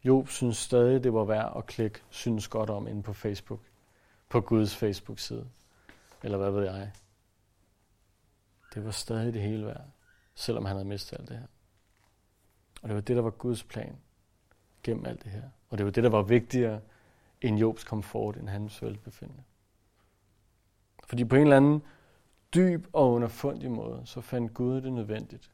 Job 0.04 0.28
synes 0.28 0.56
stadig, 0.56 1.04
det 1.04 1.14
var 1.14 1.24
værd 1.24 1.52
at 1.56 1.66
klikke 1.66 2.00
synes 2.10 2.48
godt 2.48 2.70
om 2.70 2.86
inde 2.86 3.02
på 3.02 3.12
Facebook. 3.12 3.60
På 4.28 4.40
Guds 4.40 4.76
Facebook-side. 4.76 5.48
Eller 6.22 6.38
hvad 6.38 6.50
ved 6.50 6.64
jeg. 6.64 6.92
Det 8.74 8.84
var 8.84 8.90
stadig 8.90 9.34
det 9.34 9.42
hele 9.42 9.66
værd, 9.66 9.84
selvom 10.34 10.64
han 10.64 10.76
havde 10.76 10.88
mistet 10.88 11.18
alt 11.18 11.28
det 11.28 11.38
her. 11.38 11.46
Og 12.82 12.88
det 12.88 12.94
var 12.94 13.00
det, 13.00 13.16
der 13.16 13.22
var 13.22 13.30
Guds 13.30 13.64
plan 13.64 13.96
gennem 14.82 15.06
alt 15.06 15.24
det 15.24 15.32
her. 15.32 15.42
Og 15.70 15.78
det 15.78 15.86
var 15.86 15.92
det, 15.92 16.04
der 16.04 16.10
var 16.10 16.22
vigtigere 16.22 16.80
end 17.40 17.58
Jobs 17.58 17.84
komfort, 17.84 18.36
end 18.36 18.48
hans 18.48 18.82
velbefindende. 18.82 19.42
Fordi 21.04 21.24
på 21.24 21.36
en 21.36 21.42
eller 21.42 21.56
anden 21.56 21.82
dyb 22.54 22.86
og 22.92 23.12
underfundig 23.12 23.70
måde, 23.70 24.02
så 24.04 24.20
fandt 24.20 24.54
Gud 24.54 24.80
det 24.80 24.92
nødvendigt 24.92 25.50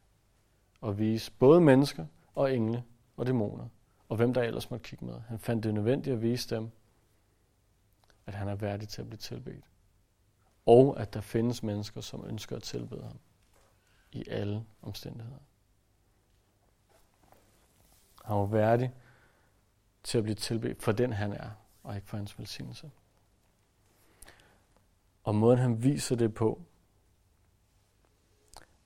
at 0.82 0.98
vise 0.98 1.32
både 1.38 1.60
mennesker 1.60 2.06
og 2.34 2.54
engle 2.54 2.84
og 3.16 3.26
dæmoner, 3.26 3.68
og 4.08 4.16
hvem 4.16 4.34
der 4.34 4.42
ellers 4.42 4.70
måtte 4.70 4.88
kigge 4.88 5.04
med. 5.04 5.20
Han 5.20 5.38
fandt 5.38 5.64
det 5.64 5.74
nødvendigt 5.74 6.14
at 6.14 6.22
vise 6.22 6.56
dem, 6.56 6.70
at 8.26 8.34
han 8.34 8.48
er 8.48 8.54
værdig 8.54 8.88
til 8.88 9.00
at 9.00 9.08
blive 9.08 9.18
tilbedt. 9.18 9.64
Og 10.66 11.00
at 11.00 11.14
der 11.14 11.20
findes 11.20 11.62
mennesker, 11.62 12.00
som 12.00 12.24
ønsker 12.26 12.56
at 12.56 12.62
tilbede 12.62 13.02
ham 13.02 13.18
i 14.12 14.24
alle 14.28 14.64
omstændigheder. 14.82 15.38
Han 18.24 18.36
var 18.36 18.46
værdig 18.46 18.94
til 20.02 20.18
at 20.18 20.24
blive 20.24 20.34
tilbedt 20.34 20.82
for 20.82 20.92
den 20.92 21.12
han 21.12 21.32
er, 21.32 21.50
og 21.82 21.96
ikke 21.96 22.08
for 22.08 22.16
hans 22.16 22.38
velsignelse. 22.38 22.90
Og 25.24 25.34
måden 25.34 25.58
han 25.58 25.82
viser 25.82 26.16
det 26.16 26.34
på, 26.34 26.62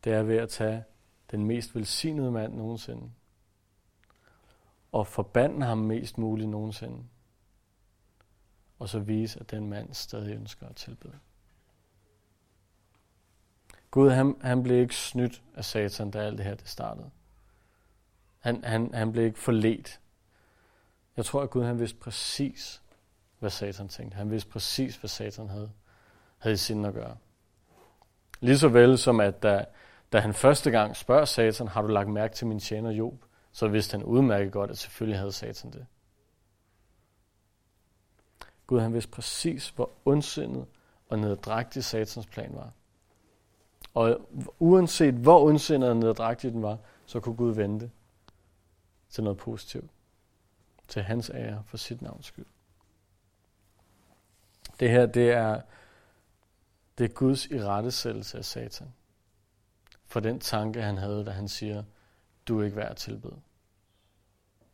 det 0.04 0.12
er 0.12 0.22
ved 0.22 0.36
at 0.36 0.48
tage 0.48 0.84
den 1.30 1.44
mest 1.44 1.74
velsignede 1.74 2.30
mand 2.30 2.54
nogensinde, 2.54 3.10
og 4.92 5.06
forbande 5.06 5.66
ham 5.66 5.78
mest 5.78 6.18
muligt 6.18 6.48
nogensinde, 6.48 7.04
og 8.78 8.88
så 8.88 8.98
vise, 8.98 9.40
at 9.40 9.50
den 9.50 9.68
mand 9.68 9.94
stadig 9.94 10.34
ønsker 10.34 10.68
at 10.68 10.76
tilbede. 10.76 11.18
Gud, 13.90 14.10
han, 14.10 14.36
han 14.40 14.62
blev 14.62 14.80
ikke 14.80 14.96
snydt 14.96 15.42
af 15.54 15.64
Satan, 15.64 16.10
da 16.10 16.18
alt 16.18 16.38
det 16.38 16.46
her 16.46 16.54
det 16.54 16.68
startede. 16.68 17.10
Han, 18.38 18.64
han, 18.64 18.94
han 18.94 19.12
blev 19.12 19.24
ikke 19.24 19.38
forledt. 19.38 20.00
Jeg 21.16 21.24
tror, 21.24 21.42
at 21.42 21.50
Gud 21.50 21.64
han 21.64 21.78
vidste 21.78 21.98
præcis, 21.98 22.82
hvad 23.38 23.50
Satan 23.50 23.88
tænkte. 23.88 24.16
Han 24.16 24.30
vidste 24.30 24.50
præcis, 24.50 24.96
hvad 24.96 25.08
Satan 25.08 25.48
havde, 25.48 25.70
havde 26.38 26.54
i 26.54 26.56
sinde 26.56 26.88
at 26.88 26.94
gøre. 26.94 27.16
Ligeså 28.40 28.68
vel 28.68 28.98
som 28.98 29.20
at 29.20 29.42
da, 29.42 29.64
da 30.12 30.20
han 30.20 30.34
første 30.34 30.70
gang 30.70 30.96
spørger 30.96 31.24
Satan, 31.24 31.68
har 31.68 31.82
du 31.82 31.88
lagt 31.88 32.08
mærke 32.08 32.34
til 32.34 32.46
min 32.46 32.60
tjener 32.60 32.90
Job? 32.90 33.24
Så 33.52 33.68
vidste 33.68 33.92
han 33.96 34.04
udmærket 34.04 34.52
godt, 34.52 34.70
at 34.70 34.78
selvfølgelig 34.78 35.18
havde 35.18 35.32
Satan 35.32 35.70
det. 35.70 35.86
Gud 38.66 38.80
han 38.80 38.94
vidste 38.94 39.10
præcis, 39.10 39.68
hvor 39.68 39.90
ondsindet 40.04 40.66
og 41.08 41.18
neddragtig 41.18 41.84
Satans 41.84 42.26
plan 42.26 42.54
var. 42.54 42.72
Og 43.94 44.20
uanset 44.58 45.14
hvor 45.14 45.44
ondsindet 45.44 45.90
og 45.90 45.96
neddragtig 45.96 46.52
den 46.52 46.62
var, 46.62 46.78
så 47.06 47.20
kunne 47.20 47.36
Gud 47.36 47.54
vente 47.54 47.90
til 49.10 49.24
noget 49.24 49.38
positivt. 49.38 49.90
Til 50.88 51.02
hans 51.02 51.30
ære 51.34 51.62
for 51.66 51.76
sit 51.76 52.02
navns 52.02 52.26
skyld. 52.26 52.46
Det 54.80 54.90
her, 54.90 55.06
det 55.06 55.30
er, 55.30 55.60
det 56.98 57.04
er 57.04 57.14
Guds 57.14 57.46
irettesættelse 57.46 58.38
af 58.38 58.44
Satan. 58.44 58.92
For 60.06 60.20
den 60.20 60.40
tanke, 60.40 60.82
han 60.82 60.98
havde, 60.98 61.24
da 61.24 61.30
han 61.30 61.48
siger, 61.48 61.84
du 62.48 62.60
er 62.60 62.64
ikke 62.64 62.76
værd 62.76 62.90
at 62.90 62.96
tilbede, 62.96 63.40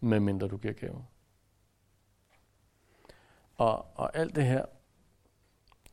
medmindre 0.01 0.49
du 0.49 0.57
giver 0.57 0.75
gaver. 0.75 1.03
Og, 3.55 3.87
og 3.95 4.17
alt 4.17 4.37
det 4.37 4.47
her, 4.47 4.65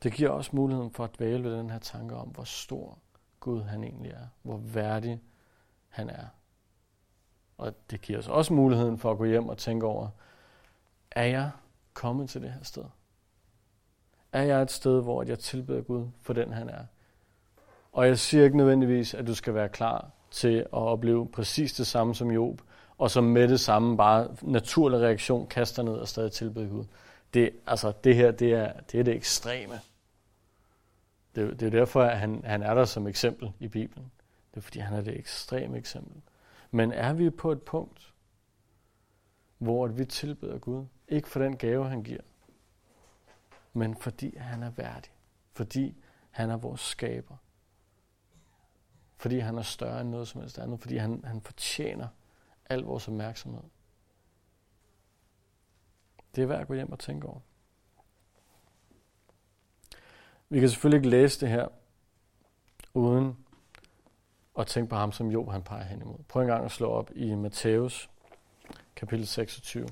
det 0.02 0.12
giver 0.12 0.30
også 0.30 0.50
muligheden 0.56 0.90
for 0.90 1.04
at 1.04 1.18
dvæle 1.18 1.44
ved 1.44 1.58
den 1.58 1.70
her 1.70 1.78
tanke 1.78 2.14
om, 2.14 2.28
hvor 2.28 2.44
stor 2.44 2.98
Gud 3.40 3.62
han 3.62 3.84
egentlig 3.84 4.10
er. 4.10 4.26
Hvor 4.42 4.56
værdig 4.56 5.20
han 5.88 6.10
er. 6.10 6.26
Og 7.58 7.90
det 7.90 8.00
giver 8.00 8.18
os 8.18 8.28
også 8.28 8.52
muligheden 8.52 8.98
for 8.98 9.10
at 9.10 9.18
gå 9.18 9.24
hjem 9.24 9.48
og 9.48 9.58
tænke 9.58 9.86
over, 9.86 10.08
er 11.10 11.24
jeg 11.24 11.50
kommet 11.92 12.30
til 12.30 12.42
det 12.42 12.52
her 12.52 12.62
sted? 12.62 12.84
Er 14.32 14.42
jeg 14.42 14.62
et 14.62 14.70
sted, 14.70 15.02
hvor 15.02 15.22
jeg 15.22 15.38
tilbeder 15.38 15.82
Gud 15.82 16.08
for 16.20 16.32
den 16.32 16.52
han 16.52 16.68
er? 16.68 16.86
Og 17.92 18.06
jeg 18.06 18.18
siger 18.18 18.44
ikke 18.44 18.56
nødvendigvis, 18.56 19.14
at 19.14 19.26
du 19.26 19.34
skal 19.34 19.54
være 19.54 19.68
klar 19.68 20.10
til 20.30 20.56
at 20.58 20.68
opleve 20.72 21.28
præcis 21.28 21.72
det 21.72 21.86
samme 21.86 22.14
som 22.14 22.30
Job, 22.30 22.62
og 22.98 23.10
som 23.10 23.24
med 23.24 23.48
det 23.48 23.60
samme 23.60 23.96
bare 23.96 24.36
naturlig 24.42 25.00
reaktion 25.00 25.46
kaster 25.46 25.82
ned 25.82 25.92
og 25.92 26.08
stadig 26.08 26.32
tilbeder 26.32 26.68
Gud. 26.68 26.84
Det, 27.34 27.50
altså, 27.66 27.92
det 28.04 28.14
her, 28.14 28.30
det 28.30 28.52
er, 28.52 28.72
det 28.92 29.00
er 29.00 29.04
det 29.04 29.14
ekstreme. 29.14 29.80
Det, 31.34 31.60
det 31.60 31.66
er 31.66 31.70
derfor, 31.70 32.02
at 32.02 32.18
han, 32.18 32.42
han 32.44 32.62
er 32.62 32.74
der 32.74 32.84
som 32.84 33.06
eksempel 33.06 33.52
i 33.60 33.68
Bibelen. 33.68 34.10
Det 34.50 34.56
er 34.56 34.62
fordi, 34.62 34.78
han 34.78 34.96
er 34.96 35.00
det 35.00 35.18
ekstreme 35.18 35.78
eksempel. 35.78 36.22
Men 36.70 36.92
er 36.92 37.12
vi 37.12 37.30
på 37.30 37.52
et 37.52 37.62
punkt, 37.62 38.12
hvor 39.58 39.86
vi 39.86 40.04
tilbeder 40.04 40.58
Gud, 40.58 40.84
ikke 41.08 41.28
for 41.28 41.40
den 41.40 41.56
gave, 41.56 41.88
han 41.88 42.02
giver, 42.02 42.20
men 43.72 43.96
fordi 43.96 44.36
han 44.36 44.62
er 44.62 44.70
værdig. 44.70 45.12
Fordi 45.52 45.96
han 46.30 46.50
er 46.50 46.56
vores 46.56 46.80
skaber. 46.80 47.36
Fordi 49.16 49.38
han 49.38 49.58
er 49.58 49.62
større 49.62 50.00
end 50.00 50.08
noget 50.08 50.28
som 50.28 50.40
helst 50.40 50.58
andet. 50.58 50.80
Fordi 50.80 50.96
han, 50.96 51.24
han 51.24 51.40
fortjener 51.40 52.08
al 52.70 52.80
vores 52.80 53.08
opmærksomhed. 53.08 53.62
Det 56.34 56.42
er 56.42 56.46
værd 56.46 56.60
at 56.60 56.66
gå 56.66 56.74
hjem 56.74 56.92
og 56.92 56.98
tænke 56.98 57.26
over. 57.26 57.40
Vi 60.48 60.60
kan 60.60 60.68
selvfølgelig 60.68 60.98
ikke 60.98 61.08
læse 61.08 61.40
det 61.40 61.48
her, 61.48 61.68
uden 62.94 63.36
at 64.58 64.66
tænke 64.66 64.90
på 64.90 64.96
ham, 64.96 65.12
som 65.12 65.30
Job 65.30 65.50
han 65.50 65.62
peger 65.62 65.84
hen 65.84 66.02
imod. 66.02 66.18
Prøv 66.28 66.42
en 66.42 66.48
gang 66.48 66.64
at 66.64 66.70
slå 66.70 66.90
op 66.90 67.10
i 67.14 67.34
Matthæus, 67.34 68.10
kapitel 68.96 69.26
26. 69.26 69.88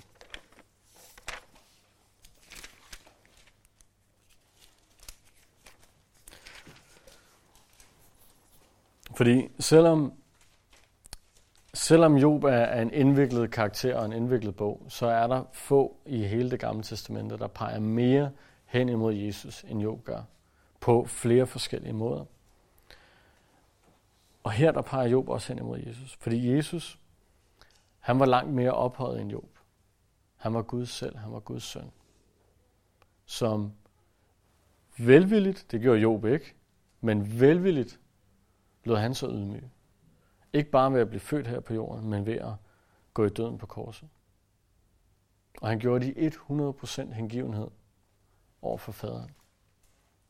Fordi 9.17 9.49
selvom, 9.59 10.13
selvom 11.75 12.17
Job 12.17 12.45
er 12.45 12.81
en 12.81 12.93
indviklet 12.93 13.51
karakter 13.51 13.97
og 13.97 14.05
en 14.07 14.13
indviklet 14.13 14.57
bog, 14.57 14.87
så 14.89 15.07
er 15.07 15.27
der 15.27 15.45
få 15.53 15.97
i 16.07 16.25
hele 16.25 16.51
det 16.51 16.61
gamle 16.61 16.83
testamente, 16.83 17.39
der 17.39 17.47
peger 17.47 17.81
mere 17.81 18.31
hen 18.65 18.89
imod 18.89 19.15
Jesus, 19.15 19.65
end 19.69 19.81
Job 19.81 20.05
gør, 20.05 20.23
på 20.81 21.05
flere 21.05 21.47
forskellige 21.47 21.93
måder. 21.93 22.25
Og 24.43 24.53
her 24.53 24.73
der 24.73 24.83
peger 24.83 25.09
Job 25.09 25.29
også 25.29 25.49
hen 25.49 25.59
imod 25.59 25.79
Jesus, 25.79 26.17
fordi 26.21 26.55
Jesus, 26.57 26.99
han 27.99 28.19
var 28.21 28.27
langt 28.27 28.53
mere 28.53 28.73
ophøjet 28.73 29.21
end 29.21 29.31
Job. 29.31 29.59
Han 30.37 30.55
var 30.55 30.63
Gud 30.63 30.87
selv, 30.87 31.17
han 31.17 31.33
var 31.33 31.41
Guds 31.41 31.63
søn. 31.63 31.91
Som 33.25 33.73
velvilligt, 34.99 35.67
det 35.71 35.81
gjorde 35.81 36.01
Job 36.01 36.25
ikke, 36.25 36.55
men 37.01 37.41
velvilligt 37.41 38.01
lod 38.85 38.97
han 38.97 39.15
så 39.15 39.29
ydmyge. 39.29 39.71
Ikke 40.53 40.71
bare 40.71 40.93
ved 40.93 41.01
at 41.01 41.09
blive 41.09 41.21
født 41.21 41.47
her 41.47 41.61
på 41.61 41.75
jorden, 41.75 42.11
men 42.11 42.27
ved 42.27 42.35
at 42.35 42.53
gå 43.15 43.25
i 43.25 43.29
døden 43.29 43.59
på 43.59 43.67
korset. 43.67 44.09
Og 45.61 45.69
han 45.69 45.79
gjorde 45.79 46.07
det 46.07 46.17
i 46.17 46.27
100% 46.27 47.13
hengivenhed 47.13 47.69
over 48.63 48.79
for 48.79 48.93
faderen. 48.93 49.31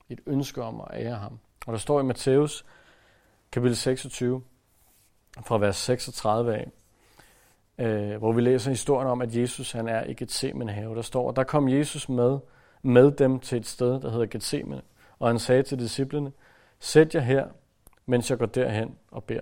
Et 0.08 0.20
ønske 0.26 0.62
om 0.62 0.80
at 0.80 0.86
ære 0.92 1.14
ham. 1.14 1.38
Og 1.66 1.72
der 1.72 1.78
står 1.78 2.00
i 2.00 2.02
Matthæus 2.02 2.64
kapitel 3.52 3.76
26, 3.76 4.42
fra 5.42 5.58
vers 5.58 5.76
36 5.76 6.56
af, 6.56 6.70
øh, 7.78 8.18
hvor 8.18 8.32
vi 8.32 8.40
læser 8.40 8.70
historien 8.70 9.08
om, 9.08 9.22
at 9.22 9.36
Jesus 9.36 9.72
han 9.72 9.88
er 9.88 10.04
i 10.04 10.14
Gethsemane 10.14 10.72
have. 10.72 10.94
Der 10.94 11.02
står, 11.02 11.30
der 11.30 11.44
kom 11.44 11.68
Jesus 11.68 12.08
med, 12.08 12.38
med 12.82 13.10
dem 13.10 13.40
til 13.40 13.58
et 13.58 13.66
sted, 13.66 14.00
der 14.00 14.10
hedder 14.10 14.26
Gethsemane, 14.26 14.82
og 15.18 15.28
han 15.28 15.38
sagde 15.38 15.62
til 15.62 15.78
disciplene, 15.78 16.32
sæt 16.78 17.14
jer 17.14 17.20
her, 17.20 17.48
mens 18.06 18.30
jeg 18.30 18.38
går 18.38 18.46
derhen 18.46 18.98
og 19.10 19.24
beder. 19.24 19.40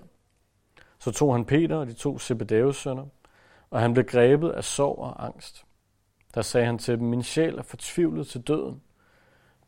Så 0.99 1.13
tog 1.13 1.35
han 1.35 1.45
Peter 1.45 1.77
og 1.77 1.87
de 1.87 1.93
to 1.93 2.19
Zebedeus 2.19 2.77
sønner, 2.77 3.07
og 3.71 3.81
han 3.81 3.95
blev 3.95 4.05
grebet 4.05 4.51
af 4.51 4.65
sorg 4.65 4.99
og 4.99 5.25
angst. 5.25 5.65
Der 6.35 6.43
sagde 6.43 6.67
han 6.67 6.79
til 6.79 6.99
dem, 6.99 7.07
min 7.07 7.23
sjæl 7.23 7.59
er 7.59 7.63
fortvivlet 7.63 8.27
til 8.27 8.41
døden. 8.41 8.83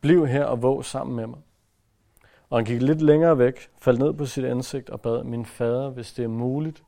Bliv 0.01 0.27
her 0.27 0.45
og 0.45 0.63
våg 0.63 0.85
sammen 0.85 1.17
med 1.17 1.27
mig. 1.27 1.39
Og 2.51 2.59
han 2.59 2.65
gik 2.65 2.83
lidt 2.83 3.03
længere 3.03 3.39
væk, 3.39 3.71
faldt 3.79 3.99
ned 3.99 4.13
på 4.13 4.27
sit 4.27 4.45
ansigt 4.45 4.91
og 4.91 5.01
bad, 5.01 5.25
min 5.25 5.45
fader, 5.45 5.91
hvis 5.91 6.13
det 6.13 6.25
er 6.25 6.29
muligt, 6.29 6.83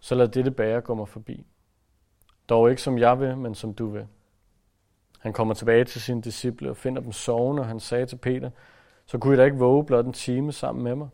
så 0.00 0.14
lad 0.14 0.28
dette 0.28 0.50
bære 0.50 0.80
gå 0.80 0.94
mig 0.94 1.08
forbi. 1.08 1.46
Dog 2.48 2.70
ikke 2.70 2.82
som 2.82 2.98
jeg 2.98 3.20
vil, 3.20 3.36
men 3.36 3.54
som 3.54 3.74
du 3.74 3.86
vil. 3.86 4.06
Han 5.20 5.32
kommer 5.32 5.54
tilbage 5.54 5.84
til 5.84 6.00
sine 6.00 6.22
disciple 6.22 6.70
og 6.70 6.76
finder 6.76 7.02
dem 7.02 7.12
sovende, 7.12 7.60
og 7.60 7.66
han 7.66 7.80
sagde 7.80 8.06
til 8.06 8.16
Peter, 8.16 8.50
så 9.06 9.18
kunne 9.18 9.34
I 9.34 9.36
da 9.36 9.44
ikke 9.44 9.58
våge 9.58 9.84
blot 9.84 10.06
en 10.06 10.12
time 10.12 10.52
sammen 10.52 10.84
med 10.84 10.94
mig. 10.94 11.08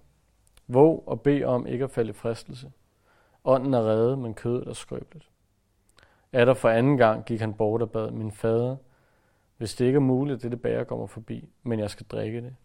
Våg 0.66 1.04
og 1.06 1.20
bed 1.20 1.44
om 1.44 1.66
ikke 1.66 1.84
at 1.84 1.90
falde 1.90 2.10
i 2.10 2.12
fristelse. 2.12 2.72
Ånden 3.44 3.74
er 3.74 3.82
reddet, 3.82 4.18
men 4.18 4.34
kødet 4.34 4.68
er 4.68 4.72
skrøbeligt. 4.72 5.30
Er 6.32 6.44
der 6.44 6.54
for 6.54 6.68
anden 6.68 6.96
gang 6.96 7.24
gik 7.24 7.40
han 7.40 7.54
bort 7.54 7.82
og 7.82 7.90
bad, 7.90 8.10
min 8.10 8.32
fader, 8.32 8.76
hvis 9.56 9.74
det 9.74 9.84
ikke 9.84 9.96
er 9.96 10.00
muligt, 10.00 10.36
at 10.36 10.42
dette 10.42 10.56
bære 10.56 10.84
kommer 10.84 11.06
forbi, 11.06 11.48
men 11.62 11.78
jeg 11.78 11.90
skal 11.90 12.06
drikke 12.06 12.40
det, 12.40 12.56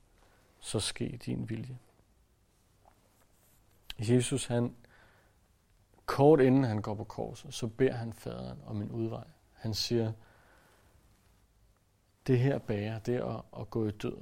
så 0.60 0.80
ske 0.80 1.20
din 1.26 1.50
vilje. 1.50 1.78
Jesus, 4.00 4.46
han, 4.46 4.76
kort 6.06 6.40
inden 6.40 6.64
han 6.64 6.82
går 6.82 6.96
på 6.96 7.04
korset, 7.04 7.54
så 7.54 7.68
beder 7.68 7.94
han 7.94 8.14
faderen 8.14 8.60
om 8.66 8.82
en 8.82 8.92
udvej. 8.92 9.28
Han 9.54 9.74
siger, 9.74 10.12
det 12.28 12.40
her 12.40 12.58
bære, 12.58 13.00
det 13.06 13.16
er 13.16 13.26
at, 13.26 13.62
at 13.62 13.70
gå 13.70 13.88
i 13.88 13.92
død 13.92 14.18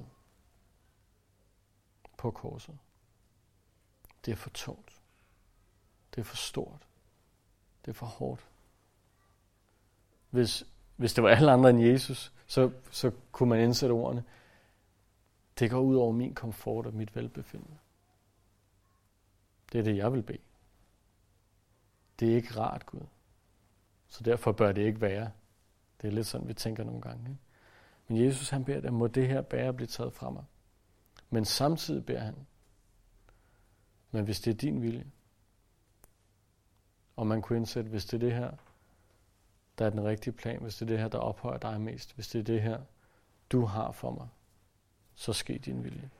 på 2.22 2.30
korset. 2.30 2.78
Det 4.24 4.32
er 4.32 4.36
for 4.36 4.50
tungt. 4.50 5.00
Det 6.14 6.20
er 6.20 6.24
for 6.24 6.36
stort. 6.36 6.88
Det 7.84 7.90
er 7.90 7.94
for 7.94 8.06
hårdt. 8.06 8.48
Hvis, 10.30 10.64
hvis 10.96 11.14
det 11.14 11.24
var 11.24 11.30
alle 11.30 11.52
andre 11.52 11.70
end 11.70 11.80
Jesus, 11.80 12.32
så, 12.46 12.70
så 12.90 13.12
kunne 13.32 13.48
man 13.48 13.60
indsætte 13.60 13.92
ordene, 13.92 14.24
det 15.58 15.70
går 15.70 15.80
ud 15.80 15.96
over 15.96 16.12
min 16.12 16.34
komfort 16.34 16.86
og 16.86 16.94
mit 16.94 17.16
velbefindende. 17.16 17.78
Det 19.72 19.78
er 19.78 19.82
det, 19.82 19.96
jeg 19.96 20.12
vil 20.12 20.22
bede. 20.22 20.38
Det 22.20 22.32
er 22.32 22.36
ikke 22.36 22.60
rart, 22.60 22.86
Gud. 22.86 23.06
Så 24.08 24.24
derfor 24.24 24.52
bør 24.52 24.72
det 24.72 24.82
ikke 24.82 25.00
være. 25.00 25.30
Det 26.02 26.08
er 26.08 26.12
lidt 26.12 26.26
sådan, 26.26 26.48
vi 26.48 26.54
tænker 26.54 26.84
nogle 26.84 27.00
gange. 27.00 27.30
Ikke? 27.30 27.40
Men 28.08 28.26
Jesus 28.26 28.50
han 28.50 28.64
beder, 28.64 28.86
at 28.86 28.92
må 28.92 29.06
det 29.06 29.28
her 29.28 29.42
bære 29.42 29.72
blive 29.72 29.86
taget 29.86 30.12
fra 30.12 30.30
mig. 30.30 30.44
Men 31.32 31.44
samtidig 31.44 32.06
beder 32.06 32.20
han, 32.20 32.46
men 34.10 34.24
hvis 34.24 34.40
det 34.40 34.50
er 34.50 34.58
din 34.58 34.82
vilje, 34.82 35.06
og 37.16 37.26
man 37.26 37.42
kunne 37.42 37.56
indsætte, 37.56 37.90
hvis 37.90 38.04
det 38.04 38.14
er 38.14 38.18
det 38.18 38.32
her, 38.32 38.52
der 39.78 39.86
er 39.86 39.90
den 39.90 40.04
rigtige 40.04 40.32
plan, 40.32 40.62
hvis 40.62 40.76
det 40.76 40.82
er 40.82 40.86
det 40.86 40.98
her, 40.98 41.08
der 41.08 41.18
ophøjer 41.18 41.58
dig 41.58 41.80
mest, 41.80 42.14
hvis 42.14 42.28
det 42.28 42.38
er 42.38 42.42
det 42.42 42.62
her, 42.62 42.82
du 43.52 43.64
har 43.64 43.92
for 43.92 44.10
mig, 44.10 44.28
så 45.14 45.32
sker 45.32 45.58
din 45.58 45.84
vilje. 45.84 46.10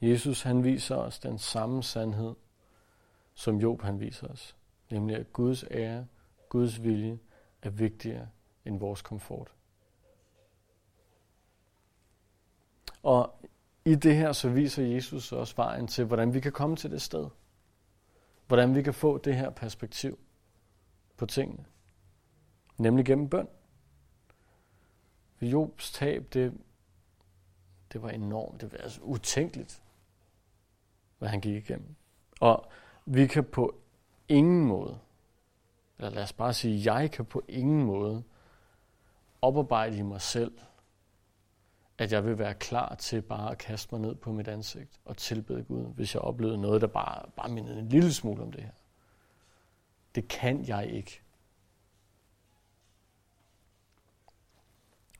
Jesus 0.00 0.42
han 0.42 0.64
viser 0.64 0.96
os 0.96 1.18
den 1.18 1.38
samme 1.38 1.82
sandhed, 1.82 2.34
som 3.34 3.56
Job 3.56 3.82
han 3.82 4.00
viser 4.00 4.28
os. 4.28 4.56
Nemlig 4.90 5.16
at 5.16 5.32
Guds 5.32 5.64
ære, 5.70 6.06
Guds 6.48 6.82
vilje 6.82 7.18
er 7.62 7.70
vigtigere 7.70 8.28
end 8.64 8.78
vores 8.78 9.02
komfort. 9.02 9.55
Og 13.06 13.40
i 13.84 13.94
det 13.94 14.16
her 14.16 14.32
så 14.32 14.48
viser 14.48 14.82
Jesus 14.82 15.32
også 15.32 15.56
vejen 15.56 15.86
til, 15.86 16.04
hvordan 16.04 16.34
vi 16.34 16.40
kan 16.40 16.52
komme 16.52 16.76
til 16.76 16.90
det 16.90 17.02
sted. 17.02 17.28
Hvordan 18.46 18.74
vi 18.74 18.82
kan 18.82 18.94
få 18.94 19.18
det 19.18 19.36
her 19.36 19.50
perspektiv 19.50 20.18
på 21.16 21.26
tingene. 21.26 21.64
Nemlig 22.78 23.04
gennem 23.04 23.28
bøn. 23.28 23.48
Jobs 25.40 25.92
tab, 25.92 26.26
det, 26.32 26.54
det 27.92 28.02
var 28.02 28.10
enormt. 28.10 28.60
Det 28.60 28.72
var 28.72 28.78
altså 28.78 29.00
utænkeligt, 29.00 29.82
hvad 31.18 31.28
han 31.28 31.40
gik 31.40 31.54
igennem. 31.54 31.94
Og 32.40 32.70
vi 33.04 33.26
kan 33.26 33.44
på 33.44 33.74
ingen 34.28 34.64
måde, 34.64 34.98
eller 35.98 36.10
lad 36.10 36.22
os 36.22 36.32
bare 36.32 36.52
sige, 36.52 36.94
jeg 36.94 37.10
kan 37.10 37.24
på 37.24 37.42
ingen 37.48 37.84
måde 37.84 38.22
oparbejde 39.42 39.96
i 39.96 40.02
mig 40.02 40.20
selv, 40.20 40.58
at 41.98 42.12
jeg 42.12 42.24
vil 42.24 42.38
være 42.38 42.54
klar 42.54 42.94
til 42.94 43.22
bare 43.22 43.50
at 43.50 43.58
kaste 43.58 43.94
mig 43.94 44.00
ned 44.00 44.14
på 44.14 44.32
mit 44.32 44.48
ansigt 44.48 45.00
og 45.04 45.16
tilbede 45.16 45.64
Gud, 45.64 45.94
hvis 45.94 46.14
jeg 46.14 46.22
oplevede 46.22 46.58
noget, 46.58 46.80
der 46.80 46.86
bare, 46.86 47.30
bare 47.36 47.48
mindede 47.48 47.78
en 47.78 47.88
lille 47.88 48.12
smule 48.12 48.42
om 48.42 48.52
det 48.52 48.62
her. 48.62 48.70
Det 50.14 50.28
kan 50.28 50.68
jeg 50.68 50.90
ikke. 50.90 51.22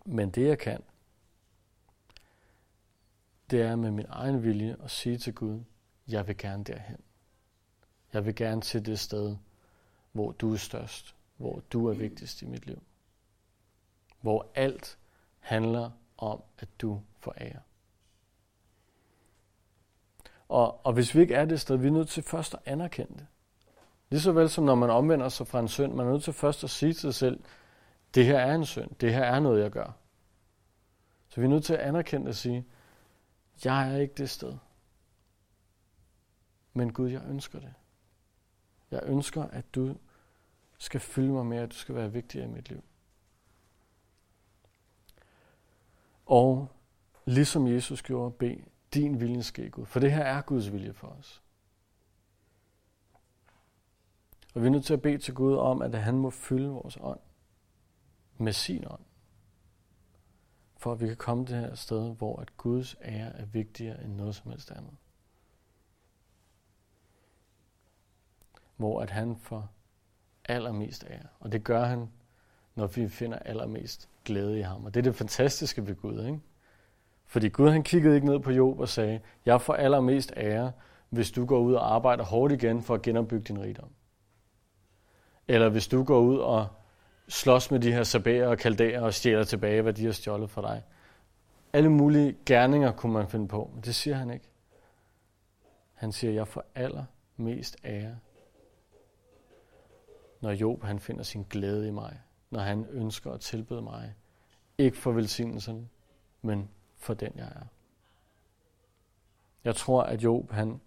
Men 0.05 0.31
det 0.31 0.47
jeg 0.47 0.59
kan, 0.59 0.83
det 3.51 3.63
er 3.63 3.77
med 3.77 3.91
min 3.91 4.07
egen 4.09 4.43
vilje 4.43 4.77
at 4.85 4.91
sige 4.91 5.19
til 5.19 5.35
Gud, 5.35 5.61
jeg 6.09 6.27
vil 6.27 6.37
gerne 6.37 6.65
derhen. 6.65 7.01
Jeg 8.13 8.27
vil 8.27 8.35
gerne 8.35 8.61
til 8.61 8.87
det 8.87 8.99
sted, 8.99 9.37
hvor 10.13 10.33
du 10.33 10.53
er 10.53 10.57
størst, 10.57 11.15
hvor 11.37 11.63
du 11.73 11.87
er 11.87 11.95
vigtigst 11.95 12.43
i 12.43 12.47
mit 12.47 12.67
liv. 12.67 12.83
Hvor 14.21 14.51
alt 14.55 14.99
handler 15.39 15.91
om, 16.19 16.43
at 16.59 16.69
du 16.81 17.01
forærer. 17.21 17.61
Og, 20.49 20.87
og 20.87 20.93
hvis 20.93 21.15
vi 21.15 21.21
ikke 21.21 21.35
er 21.35 21.45
det 21.45 21.61
sted, 21.61 21.77
vi 21.77 21.87
er 21.87 21.93
nødt 21.93 22.09
til 22.09 22.23
først 22.23 22.55
at 22.55 22.61
anerkende 22.65 23.13
det. 23.13 23.27
Lige 24.11 24.21
så 24.21 24.33
vel 24.33 24.51
som 24.51 24.65
når 24.65 24.75
man 24.75 24.91
omvender 24.91 25.29
sig 25.29 25.47
fra 25.47 25.61
en 25.61 25.69
synd, 25.69 25.93
man 25.93 26.07
er 26.07 26.11
nødt 26.11 26.25
til 26.25 26.33
først 26.33 26.65
at 26.65 26.71
sige 26.71 26.93
til 26.93 27.01
sig 27.01 27.15
selv, 27.15 27.45
det 28.15 28.25
her 28.25 28.39
er 28.39 28.55
en 28.55 28.65
synd, 28.67 28.91
det 29.01 29.15
her 29.15 29.25
er 29.25 29.41
noget, 29.41 29.63
jeg 29.63 29.71
gør. 29.71 29.93
Så 31.29 31.41
vi 31.41 31.45
er 31.45 31.51
nødt 31.51 31.65
til 31.65 31.75
at 31.75 31.81
anerkende 31.81 32.29
og 32.29 32.35
sige, 32.35 32.67
jeg 33.65 33.93
er 33.93 33.97
ikke 33.97 34.15
det 34.15 34.31
sted. 34.31 34.55
Men 36.73 36.93
Gud, 36.93 37.11
jeg 37.11 37.23
ønsker 37.29 37.61
det. 37.61 37.75
Jeg 38.91 39.01
ønsker, 39.05 39.43
at 39.43 39.75
du 39.75 39.97
skal 40.79 41.01
fylde 41.01 41.33
mig 41.33 41.47
med, 41.47 41.59
at 41.59 41.71
du 41.71 41.75
skal 41.75 41.95
være 41.95 42.13
vigtigere 42.13 42.49
i 42.49 42.53
mit 42.53 42.69
liv. 42.69 42.83
Og 46.27 46.69
ligesom 47.25 47.67
Jesus 47.67 48.03
gjorde, 48.03 48.31
bed 48.31 48.57
din 48.95 49.21
vilje 49.21 49.43
ske, 49.43 49.71
Gud. 49.71 49.87
For 49.87 50.01
det 50.01 50.13
her 50.13 50.23
er 50.23 50.43
Guds 50.43 50.73
vilje 50.73 50.93
for 50.93 51.09
os. 51.09 51.43
Og 54.55 54.63
vi 54.63 54.67
er 54.67 54.71
nødt 54.71 54.85
til 54.85 54.95
at 54.95 55.03
bede 55.03 55.19
til 55.19 55.35
Gud 55.35 55.57
om, 55.57 55.83
at 55.83 55.95
han 55.95 56.19
må 56.19 56.31
fylde 56.31 56.69
vores 56.69 56.99
ånd 57.01 57.21
med 58.39 58.53
sin 58.53 58.85
ånd. 58.87 59.01
for 60.77 60.93
at 60.93 61.01
vi 61.01 61.07
kan 61.07 61.17
komme 61.17 61.45
det 61.45 61.57
her 61.57 61.75
sted, 61.75 62.15
hvor 62.15 62.41
at 62.41 62.57
Guds 62.57 62.97
ære 63.03 63.37
er 63.37 63.45
vigtigere 63.45 64.05
end 64.05 64.15
noget 64.15 64.35
som 64.35 64.51
helst 64.51 64.71
andet. 64.71 64.97
Hvor 68.77 69.01
at 69.01 69.11
han 69.11 69.37
får 69.37 69.69
allermest 70.45 71.05
ære. 71.05 71.29
Og 71.41 71.53
det 71.53 71.65
gør 71.65 71.85
han, 71.85 72.11
når 72.75 72.87
vi 72.87 73.09
finder 73.09 73.39
allermest 73.39 74.09
glæde 74.27 74.59
i 74.59 74.63
ham. 74.63 74.85
Og 74.85 74.95
det 74.95 75.01
er 75.01 75.03
det 75.03 75.15
fantastiske 75.15 75.87
ved 75.87 75.95
Gud, 75.95 76.25
ikke? 76.25 76.41
Fordi 77.27 77.49
Gud 77.49 77.71
han 77.71 77.83
kiggede 77.83 78.15
ikke 78.15 78.27
ned 78.27 78.39
på 78.41 78.51
Job 78.51 78.81
og 78.81 78.89
sagde, 78.89 79.21
jeg 79.47 79.61
får 79.61 79.75
allermest 79.75 80.33
ære, 80.37 80.73
hvis 81.11 81.31
du 81.31 81.47
går 81.47 81.59
ud 81.59 81.75
og 81.75 81.95
arbejder 81.95 82.25
hårdt 82.25 82.53
igen 82.53 82.83
for 82.83 82.95
at 82.95 83.03
genopbygge 83.03 83.45
din 83.45 83.63
rigdom. 83.63 83.89
Eller 85.49 85.69
hvis 85.69 85.89
du 85.89 86.05
går 86.05 86.21
ud 86.21 86.39
og 86.39 86.67
slås 87.29 87.71
med 87.71 87.81
de 87.81 87.93
her 87.93 88.03
sabæer 88.03 88.49
og 88.49 88.59
kaldæer 88.59 89.01
og 89.01 89.15
stjæler 89.15 89.45
tilbage, 89.45 89.83
hvad 89.83 89.93
de 89.93 90.05
har 90.05 90.13
stjålet 90.13 90.51
for 90.51 90.61
dig. 90.61 90.83
Alle 91.73 91.89
mulige 91.91 92.37
gerninger 92.47 92.93
kunne 92.93 93.13
man 93.13 93.29
finde 93.29 93.49
på, 93.49 93.71
men 93.75 93.83
det 93.83 93.95
siger 93.95 94.17
han 94.17 94.31
ikke. 94.31 94.49
Han 95.95 96.13
siger, 96.13 96.33
jeg 96.33 96.49
får 96.49 96.65
allermest 96.75 97.77
ære, 97.85 98.17
når 100.41 100.51
Job 100.51 100.83
han 100.83 100.99
finder 100.99 101.23
sin 101.23 101.47
glæde 101.51 101.89
i 101.89 101.91
mig, 101.91 102.21
når 102.51 102.61
han 102.61 102.87
ønsker 102.91 103.33
at 103.33 103.41
tilbede 103.41 103.83
mig. 103.83 104.15
Ikke 104.79 104.97
for 104.97 105.13
velsignelsen, 105.13 105.91
men 106.43 106.71
for 106.97 107.15
den 107.15 107.33
jeg 107.37 107.47
er. 107.47 107.67
Jeg 109.65 109.77
tror, 109.77 110.03
at 110.03 110.25
Job 110.25 110.51
han 110.51 110.81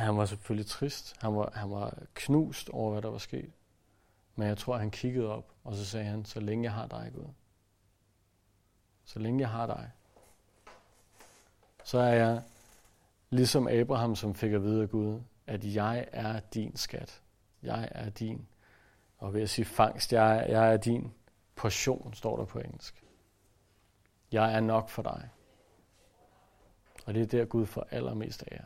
Han 0.00 0.16
var 0.16 0.24
selvfølgelig 0.24 0.66
trist. 0.66 1.16
Han 1.20 1.36
var, 1.36 1.52
han 1.54 1.70
var 1.70 1.98
knust 2.14 2.68
over, 2.68 2.92
hvad 2.92 3.02
der 3.02 3.10
var 3.10 3.18
sket. 3.18 3.52
Men 4.36 4.48
jeg 4.48 4.58
tror, 4.58 4.76
han 4.76 4.90
kiggede 4.90 5.26
op, 5.26 5.52
og 5.64 5.74
så 5.74 5.84
sagde 5.84 6.06
han, 6.06 6.24
så 6.24 6.40
længe 6.40 6.64
jeg 6.64 6.72
har 6.72 6.86
dig, 6.86 7.12
Gud. 7.14 7.28
Så 9.04 9.18
længe 9.18 9.40
jeg 9.40 9.50
har 9.50 9.66
dig. 9.66 9.90
Så 11.84 11.98
er 11.98 12.14
jeg 12.14 12.42
ligesom 13.30 13.68
Abraham, 13.68 14.16
som 14.16 14.34
fik 14.34 14.52
at 14.52 14.62
vide 14.62 14.82
af 14.82 14.90
Gud, 14.90 15.20
at 15.46 15.64
jeg 15.64 16.08
er 16.12 16.40
din 16.40 16.76
skat. 16.76 17.22
Jeg 17.62 17.88
er 17.90 18.10
din. 18.10 18.46
Og 19.18 19.34
ved 19.34 19.42
at 19.42 19.50
sige 19.50 19.64
fangst, 19.64 20.12
jeg, 20.12 20.46
jeg 20.48 20.72
er 20.72 20.76
din 20.76 21.12
portion, 21.54 22.14
står 22.14 22.36
der 22.36 22.44
på 22.44 22.58
engelsk. 22.58 23.04
Jeg 24.32 24.54
er 24.54 24.60
nok 24.60 24.88
for 24.88 25.02
dig. 25.02 25.28
Og 27.06 27.14
det 27.14 27.22
er 27.22 27.26
der, 27.26 27.44
Gud 27.44 27.66
får 27.66 27.86
allermest 27.90 28.42
af 28.42 28.56
jer 28.56 28.64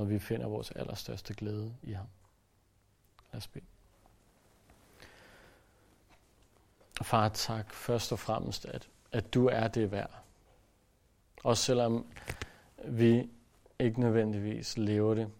når 0.00 0.06
vi 0.06 0.18
finder 0.18 0.46
vores 0.46 0.70
allerstørste 0.70 1.34
glæde 1.34 1.76
i 1.82 1.92
ham. 1.92 2.06
Lad 3.32 3.38
os 3.38 3.46
bede. 3.46 3.64
Far, 7.02 7.28
tak 7.28 7.74
først 7.74 8.12
og 8.12 8.18
fremmest, 8.18 8.64
at, 8.64 8.88
at 9.12 9.34
du 9.34 9.46
er 9.46 9.68
det 9.68 9.90
værd. 9.90 10.22
Også 11.44 11.62
selvom 11.62 12.06
vi 12.84 13.30
ikke 13.78 14.00
nødvendigvis 14.00 14.78
lever 14.78 15.14
det 15.14 15.30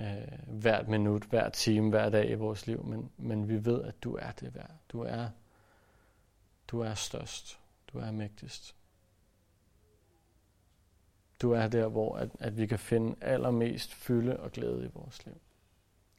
øh, 0.00 0.58
hvert 0.60 0.88
minut, 0.88 1.22
hver 1.22 1.48
time, 1.48 1.90
hver 1.90 2.10
dag 2.10 2.30
i 2.30 2.34
vores 2.34 2.66
liv, 2.66 2.84
men, 2.84 3.10
men 3.16 3.48
vi 3.48 3.64
ved, 3.64 3.82
at 3.82 4.02
du 4.02 4.16
er 4.16 4.32
det 4.32 4.54
værd. 4.54 4.70
Du 4.88 5.00
er, 5.00 5.28
du 6.68 6.80
er 6.80 6.94
størst. 6.94 7.60
Du 7.92 7.98
er 7.98 8.10
mægtigst. 8.10 8.76
Du 11.42 11.52
er 11.52 11.68
der, 11.68 11.88
hvor 11.88 12.16
at, 12.16 12.30
at 12.38 12.56
vi 12.56 12.66
kan 12.66 12.78
finde 12.78 13.16
allermest 13.20 13.94
fylde 13.94 14.40
og 14.40 14.52
glæde 14.52 14.84
i 14.84 14.90
vores 14.94 15.26
liv. 15.26 15.40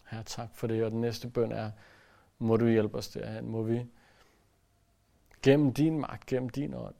Herre, 0.05 0.23
tak 0.23 0.49
for 0.53 0.67
det. 0.67 0.83
Og 0.83 0.91
den 0.91 1.01
næste 1.01 1.27
bøn 1.29 1.51
er, 1.51 1.71
må 2.39 2.57
du 2.57 2.67
hjælpe 2.67 2.97
os 2.97 3.07
derhen. 3.07 3.49
Må 3.49 3.63
vi 3.63 3.85
gennem 5.41 5.73
din 5.73 5.99
magt, 5.99 6.25
gennem 6.25 6.49
din 6.49 6.73
ånd, 6.73 6.95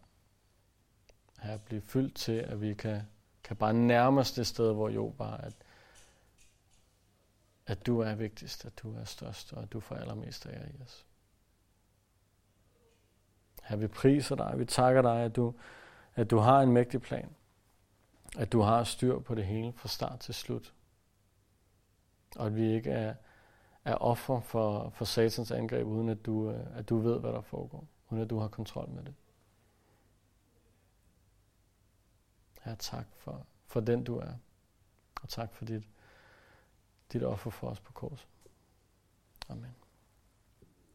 her 1.40 1.58
blive 1.58 1.82
fyldt 1.82 2.16
til, 2.16 2.32
at 2.32 2.62
vi 2.62 2.74
kan, 2.74 3.02
kan 3.44 3.56
bare 3.56 3.74
nærme 3.74 4.20
os 4.20 4.32
det 4.32 4.48
sted, 4.48 4.74
hvor 4.74 4.90
jo 4.90 5.14
bare, 5.18 5.46
at, 5.46 5.54
at 7.72 7.86
du 7.86 8.00
er 8.00 8.16
vigtigst, 8.16 8.66
at 8.66 8.80
du 8.80 8.96
er 8.96 9.04
størst, 9.04 9.54
og 9.54 9.64
at 9.64 9.74
du 9.74 9.80
får 9.80 9.96
allermest 9.96 10.46
af 10.46 10.72
i 10.80 10.82
os. 10.82 11.06
Her 13.64 13.76
vi 13.76 13.88
priser 13.88 14.36
dig, 14.36 14.54
vi 14.58 14.66
takker 14.66 15.02
dig, 15.02 15.22
at 15.22 15.36
du, 15.36 15.54
at 16.16 16.30
du 16.30 16.38
har 16.38 16.62
en 16.62 16.72
mægtig 16.72 17.02
plan. 17.02 17.36
At 18.38 18.52
du 18.52 18.62
har 18.62 18.84
styr 18.84 19.20
på 19.20 19.36
det 19.36 19.46
hele 19.46 19.74
fra 19.74 19.88
start 19.88 20.20
til 20.20 20.34
slut. 20.34 20.74
Og 22.36 22.46
at 22.46 22.56
vi 22.56 22.74
ikke 22.74 22.90
er, 22.90 23.16
er 23.86 23.96
offer 23.96 24.40
for, 24.40 24.90
for 24.90 25.06
satans 25.06 25.52
angreb, 25.52 25.88
uden 25.88 26.10
at 26.10 26.26
du, 26.26 26.52
øh, 26.52 26.78
at 26.78 26.90
du 26.90 26.98
ved, 26.98 27.20
hvad 27.20 27.32
der 27.32 27.42
foregår. 27.42 27.88
Uden 28.10 28.24
at 28.24 28.30
du 28.30 28.40
har 28.40 28.48
kontrol 28.48 28.90
med 28.90 29.04
det. 29.04 29.14
Her 32.62 32.76
tak 32.76 33.06
for, 33.18 33.46
for 33.68 33.80
den 33.80 34.04
du 34.04 34.18
er. 34.18 34.34
Og 35.22 35.30
tak 35.30 35.54
for 35.54 35.66
dit, 35.66 35.84
dit 37.14 37.24
offer 37.24 37.50
for 37.50 37.68
os 37.68 37.80
på 37.80 37.94
korset. 37.94 38.28
Amen. 39.50 39.81